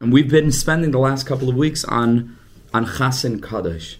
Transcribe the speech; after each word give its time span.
And 0.00 0.12
we've 0.12 0.30
been 0.30 0.52
spending 0.52 0.92
the 0.92 1.00
last 1.00 1.26
couple 1.26 1.48
of 1.48 1.56
weeks 1.56 1.84
on 1.84 2.38
on 2.72 2.86
Chasin 2.86 3.42
Kaddish. 3.42 3.98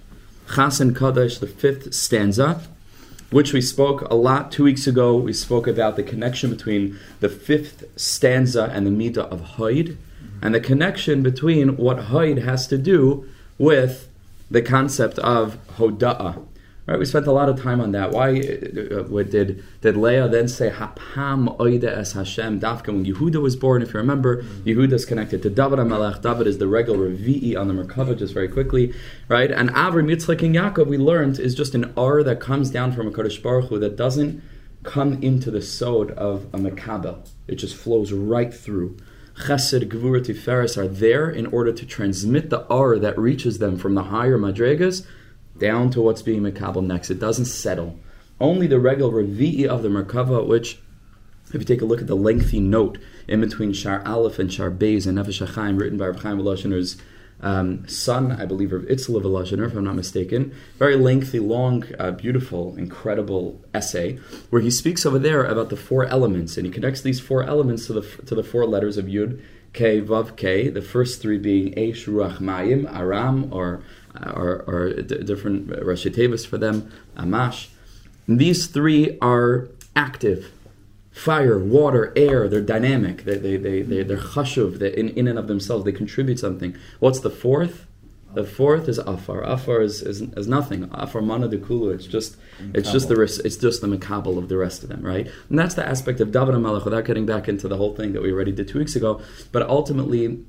Chasin 0.55 0.95
Kaddish, 0.95 1.39
the 1.39 1.49
fifth 1.49 1.93
stanza, 1.93 2.63
which 3.31 3.53
we 3.53 3.61
spoke 3.61 4.03
a 4.03 4.15
lot 4.15 4.53
two 4.53 4.63
weeks 4.63 4.87
ago. 4.87 5.17
We 5.17 5.33
spoke 5.33 5.67
about 5.67 5.97
the 5.97 6.05
connection 6.05 6.51
between 6.51 6.97
the 7.19 7.29
fifth 7.29 7.83
stanza 7.97 8.71
and 8.73 8.87
the 8.87 8.93
Midah 8.93 9.29
of 9.29 9.57
Hoid, 9.57 9.97
and 10.41 10.55
the 10.55 10.61
connection 10.61 11.25
between 11.25 11.77
what 11.77 11.97
Hoid 11.97 12.45
has 12.45 12.69
to 12.69 12.79
do 12.79 13.29
with 13.59 14.09
the 14.49 14.63
concept 14.63 15.19
of 15.19 15.59
Hoda'ah. 15.79 16.47
Right, 16.89 16.99
we 16.99 17.05
spent 17.05 17.27
a 17.27 17.33
lot 17.33 17.51
of 17.51 17.61
time 17.61 17.83
on 17.83 17.93
that. 17.93 18.13
Why 18.13 18.31
uh, 18.31 19.23
did 19.25 19.63
did 19.83 19.95
Leah 19.95 20.27
then 20.27 20.49
say 20.49 20.71
Hapam 20.71 21.55
Oide 21.59 21.85
es 21.85 22.13
Hashem 22.13 22.61
Dafka 22.61 22.87
when 22.87 23.05
Yehuda 23.05 23.43
was 23.43 23.57
born? 23.57 23.83
If 23.83 23.93
you 23.93 24.01
remember. 24.01 24.43
Yehuda 24.65 24.95
is 24.95 25.05
connected 25.05 25.43
to 25.43 25.51
David 25.51 25.85
Melech. 25.85 26.23
David 26.23 26.47
is 26.47 26.57
the 26.57 26.67
regular 26.67 27.11
Vi'i 27.11 27.55
on 27.61 27.69
the 27.69 27.75
Merkava, 27.75 28.17
just 28.17 28.33
very 28.33 28.49
quickly, 28.49 28.95
right? 29.29 29.51
And 29.51 29.69
Avram 29.75 30.11
Yitzchak 30.11 30.43
and 30.43 30.55
Yaakov 30.55 30.87
we 30.87 30.97
learned 30.97 31.39
is 31.39 31.55
just 31.55 31.75
an 31.75 31.93
R 31.95 32.23
that 32.23 32.41
comes 32.41 32.71
down 32.71 32.93
from 32.93 33.07
a 33.07 33.11
Kodesh 33.11 33.43
Baruch 33.43 33.69
Hu 33.69 33.79
that 33.81 33.97
doesn't 33.97 34.43
come 34.83 35.23
into 35.23 35.51
the 35.51 35.61
sod 35.61 36.13
of 36.13 36.47
a 36.55 36.59
Mekabel. 36.59 37.29
It 37.47 37.57
just 37.57 37.77
flows 37.77 38.13
right 38.13 38.55
through. 38.55 38.97
Chesed, 39.45 39.91
Gevurah, 39.91 40.25
Tiferes 40.25 40.79
are 40.79 40.89
there 40.89 41.29
in 41.29 41.45
order 41.49 41.73
to 41.73 41.85
transmit 41.85 42.49
the 42.49 42.67
R 42.69 42.99
that 42.99 43.19
reaches 43.19 43.59
them 43.59 43.77
from 43.77 43.95
the 43.95 44.05
higher 44.05 44.39
Madregas 44.39 45.07
down 45.59 45.91
to 45.91 46.01
what's 46.01 46.23
being 46.23 46.43
Makabal 46.43 46.85
next. 46.85 47.11
It 47.11 47.19
doesn't 47.21 47.47
settle. 47.47 47.99
Only 48.41 48.67
the 48.67 48.79
regular 48.79 49.23
Revi'i 49.23 49.67
of 49.67 49.83
the 49.83 49.89
Merkava, 49.89 50.47
which, 50.47 50.79
if 51.49 51.55
you 51.55 51.65
take 51.65 51.83
a 51.83 51.85
look 51.85 52.01
at 52.01 52.07
the 52.07 52.17
lengthy 52.17 52.61
note 52.61 52.99
in 53.27 53.41
between 53.41 53.73
Shar 53.73 54.03
Aleph 54.07 54.39
and 54.39 54.53
Shar 54.53 54.71
Beis 54.71 55.07
and 55.07 55.19
Nefesh 55.19 55.47
HaChaim, 55.47 55.81
written 55.81 55.99
by 55.99 56.07
Reb 56.07 56.21
Chaim 56.21 56.39
Voloshiner's 56.39 56.97
um, 57.41 57.87
son, 57.87 58.33
I 58.33 58.47
believe, 58.47 58.73
of 58.73 58.83
Itzel 58.83 59.23
Voloshener, 59.23 59.67
if 59.67 59.75
I'm 59.75 59.85
not 59.85 59.95
mistaken. 59.95 60.53
Very 60.79 60.97
lengthy, 60.97 61.39
long, 61.39 61.85
uh, 61.99 62.11
beautiful, 62.11 62.77
incredible 62.77 63.61
essay 63.73 64.19
where 64.51 64.63
he 64.63 64.71
speaks 64.71 65.07
over 65.07 65.19
there 65.19 65.45
about 65.45 65.69
the 65.69 65.77
four 65.77 66.05
elements, 66.07 66.57
and 66.57 66.67
he 66.67 66.73
connects 66.73 67.01
these 67.01 67.21
four 67.21 67.45
elements 67.45 67.87
to 67.87 67.93
the 67.93 68.03
to 68.27 68.35
the 68.35 68.43
four 68.43 68.67
letters 68.67 68.97
of 68.97 69.07
Yud, 69.07 69.41
K, 69.73 70.01
Vav, 70.01 70.37
K. 70.37 70.69
The 70.69 70.83
first 70.83 71.23
three 71.23 71.39
being 71.39 71.73
Eish, 71.75 72.07
Ruach, 72.07 72.39
Mayim, 72.39 72.93
Aram, 72.93 73.53
or 73.53 73.83
or, 74.15 74.65
or 74.67 74.93
d- 75.03 75.23
different 75.23 75.73
uh, 75.73 75.77
Rashi 75.77 76.15
Tevis 76.15 76.47
for 76.47 76.59
them, 76.59 76.93
uh, 77.17 77.23
Amash. 77.23 77.69
And 78.27 78.39
these 78.39 78.67
three 78.67 79.19
are 79.21 79.69
active. 79.97 80.53
Fire, 81.11 81.59
water, 81.59 82.13
air, 82.15 82.49
they're 82.49 82.61
dynamic. 82.61 83.25
They, 83.25 83.39
they, 83.39 83.57
they, 83.57 83.83
they, 83.83 84.03
they're 84.05 84.19
chashuv. 84.19 84.79
They, 84.79 84.95
in, 84.95 85.09
in 85.11 85.27
and 85.27 85.39
of 85.39 85.49
themselves, 85.49 85.85
they 85.85 85.93
contribute 85.93 86.39
something. 86.39 86.77
What's 87.01 87.21
the 87.21 87.31
fourth? 87.31 87.87
The 88.35 88.45
fourth 88.45 88.89
is 88.89 88.99
afar. 88.99 89.43
Afar 89.43 89.81
is, 89.81 90.03
is, 90.03 90.21
is 90.21 90.47
nothing. 90.47 90.89
Afar 90.93 91.23
mana 91.23 91.49
de 91.49 91.59
kulu. 91.59 91.91
It's 91.91 92.07
just 92.07 92.37
it's 92.75 92.93
just 92.93 93.09
the 93.09 93.21
it's 93.23 93.57
just 93.57 93.81
the 93.81 93.87
makabel 93.87 94.37
of 94.37 94.49
the 94.49 94.59
rest 94.59 94.83
of 94.83 94.91
them, 94.91 95.03
right? 95.03 95.27
And 95.49 95.59
that's 95.59 95.75
the 95.75 95.89
aspect 95.89 96.21
of 96.21 96.31
David 96.31 96.57
Melech. 96.59 96.85
Without 96.85 97.07
getting 97.07 97.25
back 97.25 97.49
into 97.49 97.69
the 97.69 97.79
whole 97.79 97.97
thing 97.97 98.13
that 98.13 98.23
we 98.23 98.31
already 98.31 98.53
did 98.53 98.69
two 98.69 98.79
weeks 98.79 98.95
ago, 98.95 99.23
but 99.51 99.63
ultimately 99.63 100.45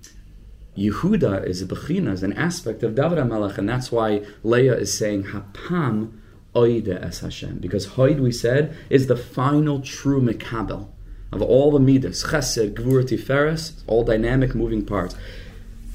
Yehuda 0.77 1.45
is 1.45 1.61
a 1.61 1.65
bechina, 1.65 2.11
is 2.13 2.23
an 2.23 2.33
aspect 2.33 2.83
of 2.83 2.95
David 2.95 3.17
HaMelech, 3.17 3.57
and 3.57 3.67
that's 3.67 3.91
why 3.91 4.25
Leah 4.43 4.75
is 4.75 4.97
saying 4.97 5.25
Hapam 5.25 6.13
Oide 6.55 7.03
es 7.03 7.19
Hashem, 7.19 7.59
because 7.59 7.87
Hoid 7.89 8.19
we 8.19 8.31
said 8.31 8.75
is 8.89 9.07
the 9.07 9.15
final 9.15 9.81
true 9.81 10.21
mekabel 10.21 10.89
of 11.31 11.41
all 11.41 11.71
the 11.71 11.79
midas, 11.79 12.23
Chesed, 12.23 12.73
Gvur, 12.73 13.03
Tiferes, 13.03 13.83
all 13.87 14.03
dynamic 14.03 14.55
moving 14.55 14.83
parts. 14.85 15.15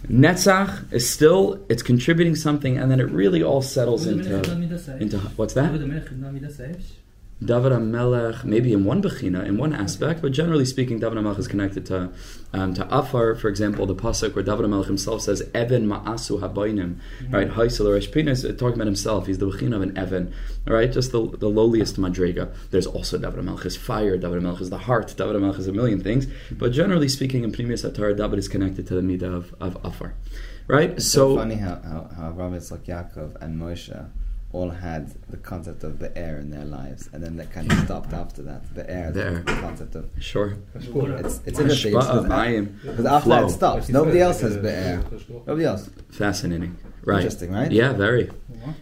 Netzach 0.07 0.93
is 0.93 1.09
still 1.09 1.65
it's 1.69 1.83
contributing 1.83 2.37
something, 2.37 2.77
and 2.77 2.91
then 2.91 3.01
it 3.01 3.11
really 3.11 3.43
all 3.43 3.63
settles 3.63 4.07
into 4.07 4.37
into 5.01 5.19
what's 5.37 5.55
that? 5.55 5.73
David 7.43 7.73
HaMelech, 7.73 8.45
maybe 8.45 8.73
in 8.73 8.85
one 8.85 9.03
bechina, 9.03 9.45
in 9.45 9.59
one 9.59 9.73
aspect, 9.73 10.23
but 10.23 10.33
generally 10.33 10.65
speaking, 10.65 11.01
David 11.01 11.19
HaMelech 11.19 11.39
is 11.39 11.49
connected 11.49 11.85
to 11.87 12.11
um, 12.53 12.73
to 12.75 12.87
Afar, 12.97 13.35
for 13.35 13.49
example, 13.49 13.87
the 13.87 13.95
pasuk 13.95 14.35
where 14.35 14.45
David 14.45 14.67
HaMelech 14.67 14.87
himself 14.87 15.23
says, 15.23 15.43
"Evan 15.53 15.87
ma'asu 15.87 16.41
habaynim," 16.41 16.97
mm-hmm. 17.19 17.35
right? 17.35 17.49
Haisel 17.51 17.97
is 17.97 18.43
talking 18.57 18.75
about 18.75 18.87
himself. 18.87 19.27
He's 19.27 19.39
the 19.39 19.47
bechina 19.51 19.75
of 19.75 19.83
an 19.83 19.99
Evan, 19.99 20.33
right? 20.67 20.91
Just 20.91 21.11
the, 21.11 21.27
the 21.37 21.49
lowliest 21.49 21.97
madrega. 21.97 22.55
There's 22.71 22.87
also 22.87 23.19
David 23.19 23.45
HaMelech 23.45 23.67
is 23.67 23.77
fire. 23.77 24.17
David 24.17 24.43
HaMelech 24.43 24.61
is 24.61 24.71
the 24.71 24.79
heart. 24.79 25.15
David 25.17 25.37
HaMelech 25.37 25.59
is 25.59 25.67
a 25.67 25.73
million 25.73 26.01
things, 26.01 26.27
but 26.53 26.71
generally 26.73 27.09
speaking, 27.09 27.43
in 27.43 27.51
Pnimius 27.51 27.89
Atar, 27.89 28.17
David 28.17 28.39
is 28.39 28.49
connected 28.49 28.87
to 28.87 28.95
the 28.95 29.03
midah 29.03 29.35
of, 29.35 29.55
of 29.61 29.77
Afar, 29.85 30.15
right? 30.69 30.91
It's 30.91 31.11
so, 31.11 31.35
so 31.35 31.37
funny 31.37 31.57
how 31.57 31.81
how, 31.83 32.11
how 32.17 32.31
Rabbi 32.31 32.59
Yaakov 32.59 33.43
and 33.43 33.61
Moshe 33.61 34.09
all 34.55 34.71
had 34.71 35.13
the 35.29 35.37
concept 35.37 35.83
of 35.83 35.99
the 35.99 36.17
air 36.17 36.39
in 36.39 36.51
their 36.51 36.65
lives, 36.65 37.11
and 37.13 37.23
then 37.23 37.37
that 37.37 37.51
kind 37.53 37.71
of 37.71 37.79
stopped 37.81 38.13
after 38.13 38.41
that. 38.43 38.73
The 38.75 38.89
air, 38.89 39.11
the, 39.11 39.43
the 39.45 39.53
concept 39.61 39.97
of 39.97 40.09
sure. 40.21 40.57
It's, 40.75 41.41
it's 41.45 41.59
interesting 41.59 41.93
because 41.93 43.05
after 43.05 43.29
that 43.31 43.51
stops. 43.51 43.89
Nobody 43.89 44.21
else 44.21 44.41
has 44.41 44.61
the 44.63 44.73
air. 44.73 45.05
Nobody 45.47 45.65
else. 45.65 45.91
Fascinating, 46.11 46.79
right? 47.03 47.17
Interesting, 47.17 47.53
right? 47.53 47.71
Yeah, 47.71 47.93
very, 47.93 48.31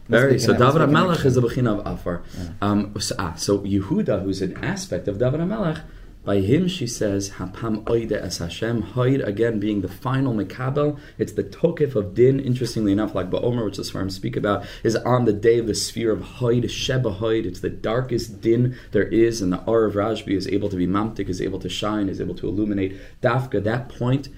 very. 0.09 0.39
So 0.39 0.53
David 0.53 0.87
Melech 0.91 1.25
is 1.25 1.35
the 1.37 1.43
bechina 1.43 1.81
of 1.81 1.87
Afar. 1.87 2.23
Um, 2.61 2.95
so, 3.01 3.15
ah, 3.19 3.35
so 3.37 3.61
Yehuda, 3.61 4.23
who's 4.23 4.43
an 4.43 4.63
aspect 4.63 5.09
of 5.09 5.19
David 5.19 5.41
Melech 5.47 5.79
by 6.25 6.39
him, 6.39 6.69
she 6.69 6.87
says, 6.87 7.31
Hapam 7.31 7.83
oide 7.85 8.13
es 8.13 8.39
Hashem. 8.39 8.83
Hoid, 8.95 9.27
again, 9.27 9.59
being 9.59 9.81
the 9.81 9.89
final 9.89 10.33
Mekabel. 10.33 11.01
It's 11.19 11.33
the 11.33 11.43
Tokif 11.43 11.97
of 11.97 12.15
Din. 12.15 12.39
Interestingly 12.39 12.93
enough, 12.93 13.13
like 13.15 13.29
Ba'omer, 13.29 13.65
which 13.65 13.77
the 13.77 13.83
Svarim 13.83 14.11
speak 14.11 14.37
about, 14.37 14.65
is 14.85 14.95
on 14.95 15.25
the 15.25 15.33
day 15.33 15.59
of 15.59 15.67
the 15.67 15.75
sphere 15.75 16.13
of 16.13 16.21
Hoid, 16.21 16.71
Sheba 16.71 17.15
Hoid. 17.15 17.45
It's 17.45 17.59
the 17.59 17.71
darkest 17.71 18.41
Din 18.41 18.79
there 18.93 19.09
is, 19.09 19.43
and 19.43 19.53
the 19.53 19.65
Ar 19.65 19.85
of 19.85 19.95
Rashbi 19.95 20.37
is 20.37 20.47
able 20.47 20.69
to 20.69 20.77
be 20.77 20.87
mamtik, 20.87 21.29
is 21.29 21.41
able 21.41 21.59
to 21.59 21.69
shine, 21.69 22.09
is 22.09 22.21
able 22.21 22.37
to 22.37 22.47
illuminate. 22.47 22.97
Dafka, 23.21 23.63
that 23.65 23.89
point, 23.89 24.29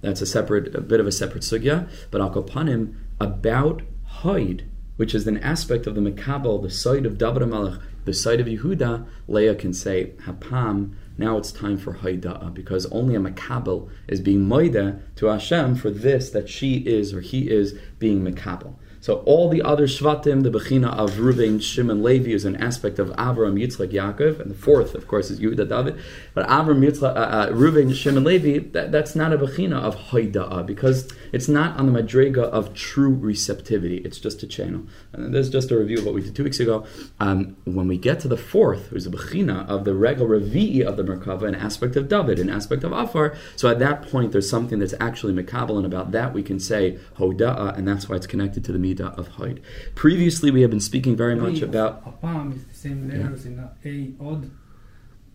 that's 0.00 0.22
a 0.22 0.26
separate, 0.26 0.74
a 0.74 0.80
bit 0.80 1.00
of 1.00 1.06
a 1.06 1.12
separate 1.12 1.42
sugya, 1.42 1.86
but 2.10 2.22
Al 2.22 2.30
Kopanim, 2.30 2.94
about 3.20 3.82
Hoid, 4.22 4.66
which 4.96 5.14
is 5.14 5.26
an 5.26 5.36
aspect 5.38 5.86
of 5.86 5.94
the 5.94 6.00
Mekabel, 6.00 6.62
the 6.62 6.70
side 6.70 7.04
of 7.04 7.18
David 7.18 7.42
Malach, 7.42 7.82
the 8.06 8.14
side 8.14 8.40
of 8.40 8.46
Yehuda, 8.46 9.06
Leah 9.28 9.54
can 9.54 9.74
say, 9.74 10.12
Hapam, 10.22 10.94
now 11.18 11.38
it's 11.38 11.52
time 11.52 11.78
for 11.78 11.94
Haida'ah, 11.94 12.52
because 12.52 12.86
only 12.86 13.14
a 13.14 13.18
Makabel 13.20 13.88
is 14.06 14.20
being 14.20 14.46
Maida 14.46 15.00
to 15.16 15.26
Hashem 15.26 15.76
for 15.76 15.90
this 15.90 16.30
that 16.30 16.48
she 16.48 16.76
is 16.78 17.14
or 17.14 17.20
he 17.20 17.50
is 17.50 17.78
being 17.98 18.22
Makabel. 18.22 18.74
So 19.06 19.18
all 19.18 19.48
the 19.48 19.62
other 19.62 19.86
Shvatim, 19.86 20.42
the 20.42 20.50
Bechina 20.50 20.92
of 20.92 21.12
Reuven, 21.12 21.62
Shimon, 21.62 22.02
Levi 22.02 22.32
is 22.32 22.44
an 22.44 22.56
aspect 22.56 22.98
of 22.98 23.10
Avram, 23.10 23.54
Yitzchak, 23.54 23.92
Yaakov, 23.92 24.40
and 24.40 24.50
the 24.50 24.56
fourth, 24.56 24.96
of 24.96 25.06
course, 25.06 25.30
is 25.30 25.38
Yehuda, 25.38 25.68
David. 25.68 26.00
But 26.34 26.48
Avram, 26.48 26.84
Yitzchak, 26.84 27.14
uh, 27.14 27.90
uh, 27.92 27.94
Shimon, 27.94 28.24
Levi, 28.24 28.68
that, 28.72 28.90
that's 28.90 29.14
not 29.14 29.32
a 29.32 29.38
Bechina 29.38 29.80
of 29.80 29.94
Haida'ah, 29.94 30.66
because 30.66 31.08
it's 31.32 31.46
not 31.46 31.78
on 31.78 31.92
the 31.92 32.02
Madrega 32.02 32.38
of 32.38 32.74
true 32.74 33.14
receptivity. 33.14 33.98
It's 33.98 34.18
just 34.18 34.42
a 34.42 34.46
channel. 34.48 34.82
And 35.12 35.32
this 35.32 35.46
is 35.46 35.52
just 35.52 35.70
a 35.70 35.78
review 35.78 35.98
of 35.98 36.04
what 36.06 36.14
we 36.14 36.22
did 36.22 36.34
two 36.34 36.42
weeks 36.42 36.58
ago. 36.58 36.84
Um, 37.20 37.56
when 37.62 37.86
we 37.86 37.98
get 37.98 38.18
to 38.20 38.28
the 38.28 38.36
fourth, 38.36 38.88
who's 38.88 39.06
a 39.06 39.10
Bechina 39.10 39.68
of 39.68 39.84
the 39.84 39.94
Regal 39.94 40.26
Revi'i 40.26 40.84
of 40.84 40.96
the 40.96 41.04
Merkava, 41.04 41.46
an 41.46 41.54
aspect 41.54 41.94
of 41.94 42.08
David, 42.08 42.40
an 42.40 42.50
aspect 42.50 42.82
of 42.82 42.90
Afar, 42.90 43.36
so 43.54 43.68
at 43.68 43.78
that 43.78 44.02
point, 44.02 44.32
there's 44.32 44.50
something 44.50 44.80
that's 44.80 44.94
actually 44.98 45.32
Makabal, 45.32 45.76
and 45.76 45.86
about 45.86 46.10
that 46.10 46.34
we 46.34 46.42
can 46.42 46.58
say 46.58 46.98
Hoda'ah, 47.18 47.78
and 47.78 47.86
that's 47.86 48.08
why 48.08 48.16
it's 48.16 48.26
connected 48.26 48.64
to 48.64 48.72
the 48.72 48.95
Of 49.00 49.28
Haid. 49.36 49.62
Previously, 49.94 50.50
we 50.50 50.62
have 50.62 50.70
been 50.70 50.80
speaking 50.80 51.16
very 51.16 51.36
much 51.36 51.60
about. 51.62 52.04
Apam 52.04 52.54
is 52.56 52.64
the 52.64 52.74
same 52.74 53.08
letters 53.08 53.46
in 53.46 53.58
A 53.84 54.12
odd, 54.22 54.50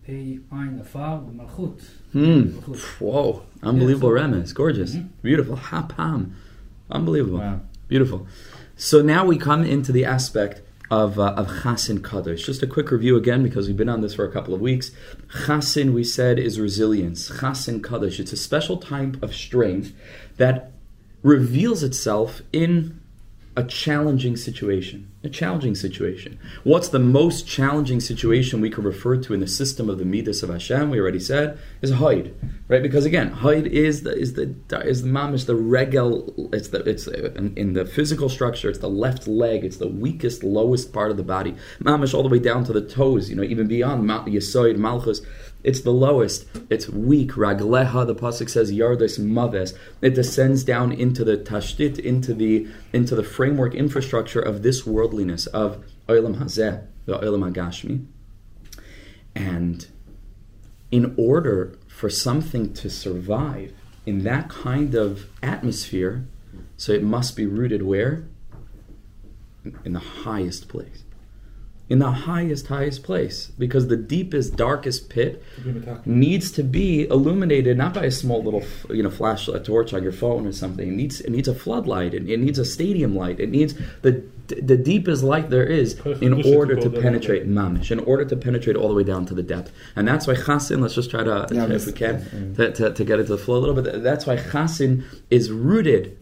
A 0.08 0.38
ein 0.52 0.80
afar, 0.80 1.20
malchut. 1.20 1.82
Hmm. 2.12 2.50
Whoa! 3.04 3.42
Unbelievable 3.62 4.16
yeah, 4.16 4.24
remes. 4.24 4.54
Gorgeous. 4.54 4.94
Mm-hmm. 4.94 5.08
Beautiful. 5.22 5.56
Hapam. 5.56 6.32
Unbelievable. 6.90 7.38
Wow. 7.38 7.60
Beautiful. 7.88 8.26
So 8.76 9.02
now 9.02 9.24
we 9.24 9.38
come 9.38 9.64
into 9.64 9.92
the 9.92 10.04
aspect 10.04 10.62
of, 10.90 11.18
uh, 11.18 11.34
of 11.36 11.62
Chasin 11.62 12.02
Kaddish. 12.02 12.44
Just 12.44 12.62
a 12.62 12.66
quick 12.66 12.90
review 12.90 13.16
again, 13.16 13.42
because 13.42 13.66
we've 13.66 13.76
been 13.76 13.88
on 13.88 14.02
this 14.02 14.14
for 14.14 14.24
a 14.24 14.32
couple 14.32 14.52
of 14.54 14.60
weeks. 14.60 14.90
Chasin, 15.46 15.94
we 15.94 16.04
said, 16.04 16.38
is 16.38 16.60
resilience. 16.60 17.30
Chasin 17.40 17.82
Kaddish. 17.82 18.20
It's 18.20 18.32
a 18.32 18.36
special 18.36 18.76
type 18.76 19.22
of 19.22 19.34
strength 19.34 19.94
that 20.36 20.72
reveals 21.22 21.82
itself 21.82 22.42
in 22.52 23.00
a 23.54 23.62
challenging 23.62 24.36
situation. 24.36 25.08
A 25.24 25.28
challenging 25.28 25.74
situation. 25.74 26.38
What's 26.64 26.88
the 26.88 26.98
most 26.98 27.46
challenging 27.46 28.00
situation 28.00 28.60
we 28.60 28.70
could 28.70 28.84
refer 28.84 29.16
to 29.18 29.34
in 29.34 29.40
the 29.40 29.46
system 29.46 29.90
of 29.90 29.98
the 29.98 30.04
Midas 30.04 30.42
of 30.42 30.48
Hashem? 30.48 30.90
We 30.90 30.98
already 30.98 31.20
said 31.20 31.58
is 31.80 31.92
Haid, 31.92 32.34
right? 32.68 32.82
Because 32.82 33.04
again, 33.04 33.32
Haid 33.32 33.66
is 33.66 34.02
the 34.02 34.16
is 34.16 34.32
the 34.34 34.54
is 34.84 35.02
the 35.02 35.08
mamish 35.08 35.46
the 35.46 35.54
regel. 35.54 36.50
It's 36.52 36.68
the 36.68 36.78
it's 36.88 37.06
in, 37.06 37.54
in, 37.56 37.74
the 37.74 37.84
physical 37.84 38.28
structure. 38.28 38.70
It's 38.70 38.78
the 38.78 38.88
left 38.88 39.28
leg. 39.28 39.64
It's 39.64 39.76
the 39.76 39.88
weakest, 39.88 40.42
lowest 40.42 40.92
part 40.92 41.10
of 41.10 41.16
the 41.16 41.22
body. 41.22 41.54
Mamish 41.80 42.14
all 42.14 42.22
the 42.22 42.28
way 42.30 42.38
down 42.38 42.64
to 42.64 42.72
the 42.72 42.82
toes. 42.82 43.28
You 43.28 43.36
know, 43.36 43.42
even 43.42 43.68
beyond 43.68 44.08
Yisoid 44.08 44.76
Malchus 44.76 45.20
It's 45.64 45.80
the 45.80 45.92
lowest. 45.92 46.46
It's 46.70 46.88
weak. 46.88 47.32
Ragleha, 47.32 48.06
the 48.06 48.14
pasuk 48.14 48.50
says, 48.50 48.72
Yardes 48.72 49.18
Maves. 49.18 49.76
It 50.00 50.14
descends 50.14 50.64
down 50.64 50.92
into 50.92 51.24
the 51.24 51.36
tashtit, 51.36 51.98
into 51.98 52.34
the 52.34 52.68
into 52.92 53.14
the 53.14 53.22
framework 53.22 53.74
infrastructure 53.74 54.40
of 54.40 54.62
this 54.62 54.86
worldliness 54.86 55.46
of 55.46 55.84
Olam 56.08 56.36
Hazeh, 56.38 56.86
the 57.06 57.18
Olam 57.18 57.52
Hagashmi. 57.52 58.06
And 59.34 59.86
in 60.90 61.14
order 61.16 61.78
for 61.86 62.10
something 62.10 62.72
to 62.74 62.90
survive 62.90 63.72
in 64.04 64.24
that 64.24 64.48
kind 64.48 64.94
of 64.94 65.26
atmosphere, 65.42 66.26
so 66.76 66.92
it 66.92 67.02
must 67.02 67.36
be 67.36 67.46
rooted 67.46 67.82
where? 67.82 68.26
In 69.84 69.92
the 69.92 70.00
highest 70.00 70.68
place 70.68 71.04
in 71.92 71.98
the 71.98 72.10
highest, 72.10 72.68
highest 72.68 73.02
place. 73.02 73.48
Because 73.58 73.88
the 73.88 73.98
deepest, 73.98 74.56
darkest 74.56 75.10
pit 75.10 75.44
needs 76.06 76.50
to 76.52 76.62
be 76.62 77.06
illuminated 77.06 77.76
not 77.76 77.92
by 77.92 78.04
a 78.06 78.10
small 78.10 78.42
little, 78.42 78.64
you 78.88 79.02
know, 79.02 79.10
flashlight 79.10 79.66
torch 79.66 79.92
on 79.92 80.02
your 80.02 80.10
phone 80.10 80.46
or 80.46 80.52
something. 80.52 80.88
It 80.88 80.92
needs, 80.92 81.20
it 81.20 81.28
needs 81.28 81.48
a 81.48 81.54
floodlight. 81.54 82.14
It, 82.14 82.30
it 82.30 82.40
needs 82.40 82.58
a 82.58 82.64
stadium 82.64 83.14
light. 83.14 83.38
It 83.40 83.50
needs 83.50 83.74
the 84.00 84.24
the 84.48 84.76
deepest 84.76 85.22
light 85.22 85.48
there 85.48 85.64
is 85.64 85.98
in 86.20 86.42
order 86.54 86.76
to 86.76 86.90
penetrate 86.90 87.48
mamish, 87.48 87.90
in 87.90 88.00
order 88.00 88.24
to 88.24 88.36
penetrate 88.36 88.76
all 88.76 88.88
the 88.88 88.94
way 88.94 89.04
down 89.04 89.24
to 89.24 89.34
the 89.34 89.42
depth. 89.42 89.72
And 89.96 90.06
that's 90.06 90.26
why 90.26 90.34
chasin, 90.34 90.82
let's 90.82 90.94
just 90.94 91.10
try 91.10 91.22
to, 91.22 91.46
yeah, 91.50 91.70
if 91.70 91.86
we 91.86 91.92
can, 91.92 92.54
to, 92.56 92.72
to, 92.72 92.92
to, 92.92 93.04
get 93.04 93.20
into 93.20 93.32
the 93.32 93.38
flow 93.38 93.56
a 93.56 93.62
little 93.64 93.80
bit, 93.80 94.02
that's 94.02 94.26
why 94.26 94.36
chasin 94.36 95.04
is 95.30 95.50
rooted 95.50 96.18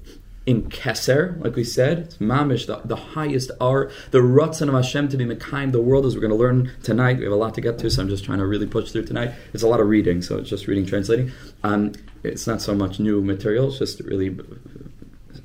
in 0.47 0.69
Keser, 0.71 1.41
like 1.43 1.55
we 1.55 1.65
said, 1.65 1.99
it's 1.99 2.17
mamish, 2.17 2.67
the, 2.67 2.81
the 2.85 2.97
highest 2.97 3.51
are 3.61 3.91
the 4.11 4.19
Ratzon 4.19 4.69
of 4.69 4.75
Hashem 4.75 5.09
to 5.11 5.17
be 5.17 5.25
Mekayim 5.25 5.73
the 5.73 5.81
world, 5.81 6.07
as 6.07 6.15
we're 6.15 6.23
going 6.23 6.33
to 6.33 6.37
learn 6.37 6.73
tonight. 6.83 7.19
We 7.19 7.25
have 7.25 7.33
a 7.33 7.37
lot 7.37 7.55
to 7.55 7.61
get 7.61 7.79
to, 7.79 7.91
so 7.91 8.03
I'm 8.03 8.09
just 8.09 8.25
trying 8.25 8.39
to 8.39 8.47
really 8.47 8.67
push 8.67 8.91
through 8.91 9.05
tonight. 9.05 9.33
It's 9.53 9.63
a 9.63 9.69
lot 9.69 9.81
of 9.81 9.89
reading, 9.89 10.23
so 10.23 10.39
it's 10.39 10.49
just 10.49 10.67
reading, 10.67 10.87
translating. 10.87 11.31
Um, 11.63 11.93
it's 12.23 12.47
not 12.47 12.63
so 12.63 12.75
much 12.75 12.99
new 12.99 13.23
material, 13.23 13.69
it's 13.69 13.79
just 13.79 14.01
really 14.01 14.39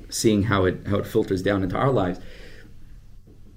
seeing 0.08 0.44
how 0.44 0.64
it 0.64 0.86
how 0.86 0.96
it 0.96 1.06
filters 1.06 1.42
down 1.42 1.62
into 1.62 1.76
our 1.76 1.90
lives. 1.90 2.18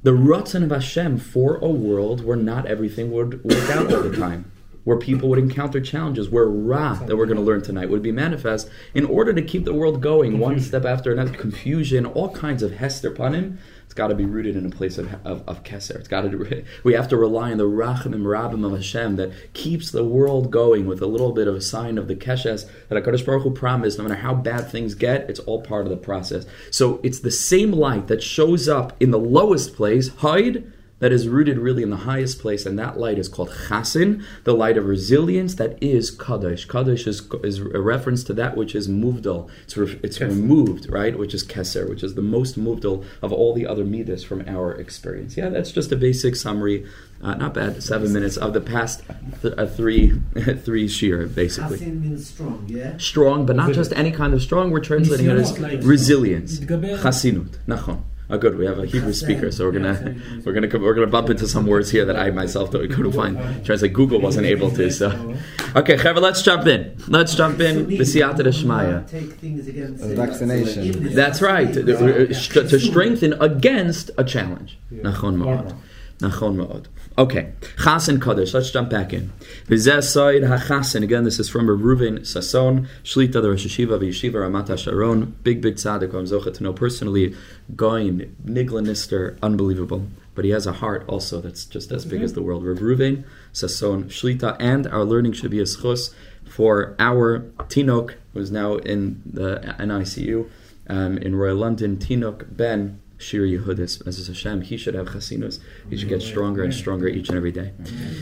The 0.03 0.11
Ratzon 0.11 0.63
of 0.63 0.71
Hashem 0.71 1.19
for 1.19 1.57
a 1.57 1.69
world 1.69 2.23
where 2.23 2.37
not 2.37 2.65
everything 2.65 3.11
would 3.11 3.43
work 3.43 3.69
out 3.69 3.93
all 3.93 4.01
the 4.01 4.15
time 4.15 4.51
where 4.89 4.97
people 4.97 5.29
would 5.29 5.37
encounter 5.37 5.79
challenges, 5.79 6.29
where 6.29 6.47
wrath 6.47 7.05
that 7.05 7.15
we're 7.15 7.27
going 7.27 7.37
to 7.37 7.43
learn 7.43 7.61
tonight 7.61 7.91
would 7.91 8.01
be 8.01 8.11
manifest 8.11 8.67
in 8.95 9.05
order 9.05 9.31
to 9.31 9.39
keep 9.39 9.63
the 9.63 9.71
world 9.71 10.01
going 10.01 10.39
one 10.39 10.59
step 10.59 10.83
after 10.83 11.11
another, 11.11 11.31
confusion, 11.31 12.07
all 12.07 12.33
kinds 12.33 12.63
of 12.63 12.71
hester 12.71 13.11
panim. 13.11 13.57
It's 13.85 13.93
got 13.93 14.07
to 14.07 14.15
be 14.15 14.25
rooted 14.25 14.55
in 14.55 14.65
a 14.65 14.69
place 14.71 14.97
of, 14.97 15.13
of, 15.23 15.47
of 15.47 15.63
keser. 15.63 15.95
It's 15.95 16.07
got 16.07 16.21
to. 16.21 16.65
We 16.83 16.93
have 16.93 17.07
to 17.09 17.17
rely 17.17 17.51
on 17.51 17.59
the 17.59 17.65
rachamim 17.65 18.23
rabim 18.23 18.65
of 18.65 18.71
Hashem 18.71 19.17
that 19.17 19.53
keeps 19.53 19.91
the 19.91 20.03
world 20.03 20.49
going 20.49 20.87
with 20.87 21.03
a 21.03 21.07
little 21.07 21.33
bit 21.33 21.47
of 21.47 21.53
a 21.53 21.61
sign 21.61 21.99
of 21.99 22.07
the 22.07 22.15
keshes 22.15 22.67
that 22.87 23.03
Hakadosh 23.03 23.23
Baruch 23.23 23.43
Hu 23.43 23.51
promised. 23.51 23.99
No 23.99 24.05
matter 24.05 24.21
how 24.21 24.33
bad 24.33 24.71
things 24.71 24.95
get, 24.95 25.29
it's 25.29 25.39
all 25.41 25.61
part 25.61 25.85
of 25.85 25.91
the 25.91 25.97
process. 25.97 26.47
So 26.71 26.99
it's 27.03 27.19
the 27.19 27.29
same 27.29 27.71
light 27.71 28.07
that 28.07 28.23
shows 28.23 28.67
up 28.67 28.95
in 28.99 29.11
the 29.11 29.19
lowest 29.19 29.75
place, 29.75 30.07
hide 30.07 30.73
that 30.99 31.11
is 31.11 31.27
rooted 31.27 31.57
really 31.57 31.83
in 31.83 31.89
the 31.89 31.97
highest 31.97 32.39
place, 32.39 32.65
and 32.65 32.77
that 32.77 32.97
light 32.97 33.17
is 33.17 33.27
called 33.27 33.51
chasin, 33.67 34.23
the 34.43 34.53
light 34.53 34.77
of 34.77 34.85
resilience 34.85 35.55
that 35.55 35.81
is 35.81 36.15
kadosh. 36.15 36.67
Kadosh 36.67 37.07
is, 37.07 37.27
is 37.43 37.59
a 37.59 37.81
reference 37.81 38.23
to 38.25 38.33
that 38.33 38.55
which 38.55 38.75
is 38.75 38.87
movdal. 38.87 39.49
It's, 39.63 39.77
re, 39.77 39.99
it's 40.03 40.19
removed, 40.19 40.89
right? 40.89 41.17
Which 41.17 41.33
is 41.33 41.45
keser, 41.45 41.89
which 41.89 42.03
is 42.03 42.15
the 42.15 42.21
most 42.21 42.59
movdal 42.59 43.05
of 43.21 43.31
all 43.31 43.53
the 43.53 43.65
other 43.65 43.85
midas 43.85 44.23
from 44.23 44.47
our 44.47 44.73
experience. 44.73 45.37
Yeah, 45.37 45.49
that's 45.49 45.71
just 45.71 45.91
a 45.91 45.95
basic 45.95 46.35
summary. 46.35 46.85
Uh, 47.21 47.33
not 47.33 47.53
bad, 47.53 47.83
seven 47.83 48.13
minutes 48.13 48.37
of 48.37 48.53
the 48.53 48.61
past 48.61 49.03
th- 49.41 49.53
uh, 49.57 49.65
three 49.65 50.11
three 50.63 50.87
shear, 50.87 51.27
basically. 51.27 51.77
Chasin 51.77 52.01
means 52.01 52.29
strong, 52.29 52.65
yeah? 52.67 52.97
Strong, 52.97 53.45
but 53.45 53.57
not 53.57 53.73
just 53.73 53.91
any 53.93 54.11
kind 54.11 54.33
of 54.33 54.41
strong. 54.41 54.71
We're 54.71 54.79
translating 54.79 55.27
it 55.27 55.37
as 55.37 55.59
resilience. 55.83 56.59
Chasinut, 56.59 57.57
nachon. 57.67 58.03
Oh, 58.31 58.37
good. 58.37 58.59
We 58.59 58.65
have 58.67 58.77
a 58.77 58.85
Hebrew 58.85 59.13
speaker, 59.13 59.51
so 59.51 59.65
we're 59.65 59.71
gonna 59.71 60.15
we're 60.45 60.53
gonna 60.53 60.67
we're 60.79 60.93
gonna 60.93 61.07
bump 61.07 61.31
into 61.31 61.47
some 61.47 61.65
words 61.65 61.89
here 61.89 62.05
that 62.05 62.15
I 62.15 62.29
myself 62.29 62.69
couldn't 62.69 63.11
find. 63.11 63.65
Translate 63.65 63.91
Google 63.93 64.21
wasn't 64.21 64.45
able 64.45 64.69
to. 64.71 64.91
So, 64.91 65.35
okay, 65.75 65.97
Trevor, 65.97 66.19
let's 66.19 66.43
jump 66.43 66.67
in. 66.67 66.95
Let's 67.07 67.33
jump 67.33 67.59
in. 67.59 67.87
The 67.87 67.99
Siyata 67.99 68.41
Shmaya. 68.41 69.09
Take 69.09 69.33
things 69.33 69.67
against 69.67 70.03
vaccination. 70.05 71.13
That's 71.15 71.41
right. 71.41 71.73
To, 71.73 71.83
to 71.83 72.79
strengthen 72.79 73.33
against 73.41 74.11
a 74.17 74.23
challenge. 74.23 74.77
Nachon 74.91 75.37
ma'od. 75.37 75.75
Nachon 76.19 76.55
ma'od. 76.55 76.85
Okay, 77.19 77.51
Chasen 77.75 78.21
Kaddish. 78.21 78.53
Let's 78.53 78.71
jump 78.71 78.89
back 78.89 79.11
in. 79.11 79.33
V'zeh 79.67 79.99
HaChasen. 80.47 81.03
Again, 81.03 81.25
this 81.25 81.37
is 81.37 81.49
from 81.49 81.67
Reuven 81.67 82.19
Sasson, 82.19 82.87
Shlita, 83.03 83.41
the 83.41 83.49
Rosh 83.49 83.67
Hashiva 83.67 83.95
of 83.95 84.01
Yeshiva 84.01 84.35
Ramat 84.35 84.79
Sharon. 84.79 85.35
Big, 85.43 85.61
big 85.61 85.75
tzaddik. 85.75 86.13
I'm 86.13 86.23
zocha 86.23 86.53
to 86.53 86.63
know 86.63 86.71
personally. 86.71 87.35
Going 87.75 88.33
Nigla 88.45 88.87
Nister, 88.87 89.37
unbelievable. 89.41 90.07
But 90.33 90.45
he 90.45 90.51
has 90.51 90.65
a 90.65 90.71
heart 90.71 91.03
also 91.09 91.41
that's 91.41 91.65
just 91.65 91.91
as 91.91 92.05
big 92.05 92.19
mm-hmm. 92.19 92.23
as 92.23 92.33
the 92.35 92.41
world. 92.41 92.63
Reuven 92.63 93.25
Sasson 93.51 94.05
Shlita, 94.05 94.55
and 94.57 94.87
our 94.87 95.03
learning 95.03 95.33
should 95.33 95.51
be 95.51 95.59
a 95.59 95.63
schus 95.63 96.13
for 96.49 96.95
our 96.99 97.39
Tinok, 97.67 98.13
who's 98.33 98.49
now 98.49 98.75
in 98.75 99.21
the 99.25 99.75
NICU 99.77 100.49
um, 100.87 101.17
in 101.17 101.35
Royal 101.35 101.57
London. 101.57 101.97
Tinok 101.97 102.55
Ben 102.55 103.01
Shir 103.19 103.41
Yehudis, 103.41 104.07
as 104.07 104.25
Hashem, 104.27 104.61
he 104.61 104.77
should 104.77 104.95
have 104.95 105.07
chasinus. 105.07 105.59
He 105.89 105.97
should 105.97 106.07
get 106.07 106.21
stronger 106.21 106.63
and 106.63 106.73
stronger 106.73 107.07
each 107.07 107.27
and 107.27 107.37
every 107.37 107.51
day. 107.51 107.73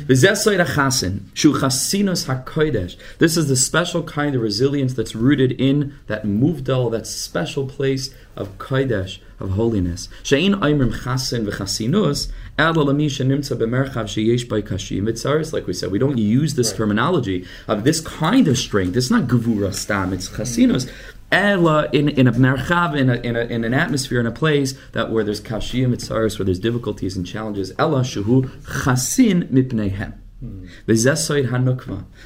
This 0.07 0.23
is 3.37 3.47
the 3.47 3.55
special 3.55 4.03
kind 4.03 4.35
of 4.35 4.41
resilience 4.41 4.93
that's 4.95 5.15
rooted 5.15 5.51
in 5.53 5.93
that 6.07 6.23
muvdal, 6.23 6.91
that 6.91 7.05
special 7.05 7.67
place 7.67 8.09
of 8.35 8.57
kodesh, 8.57 9.19
of 9.39 9.51
holiness. 9.51 10.09
Shein 10.23 10.55
aimrim 10.55 11.03
chasin 11.03 11.45
v'chasinus 11.45 12.31
like 15.53 15.67
we 15.67 15.73
said, 15.73 15.91
we 15.91 15.99
don't 15.99 16.17
use 16.17 16.55
this 16.55 16.73
terminology 16.73 17.45
of 17.67 17.83
this 17.83 18.01
kind 18.01 18.47
of 18.47 18.57
strength. 18.57 18.97
It's 18.97 19.11
not 19.11 19.27
gevura 19.27 19.75
stam, 19.75 20.11
it's 20.11 20.27
chasinus. 20.27 20.91
Ella 21.31 21.89
in, 21.91 22.09
in 22.09 22.27
a 22.27 22.31
merchav, 22.31 22.97
in, 22.97 23.09
a, 23.09 23.15
in, 23.15 23.35
a, 23.35 23.41
in 23.41 23.63
an 23.63 23.73
atmosphere, 23.73 24.19
in 24.19 24.25
a 24.25 24.31
place 24.31 24.75
that 24.93 25.11
where 25.11 25.23
there's 25.23 25.41
kashiyim 25.41 25.93
mitzaris, 25.93 26.39
where 26.39 26.45
there's 26.45 26.59
difficulties 26.59 27.17
and 27.17 27.25
challenges. 27.25 27.73
Ella 27.77 28.01
shuhu 28.01 28.49
chasin 28.83 29.47
mipneihem. 29.49 30.13
Hmm. 30.39 30.67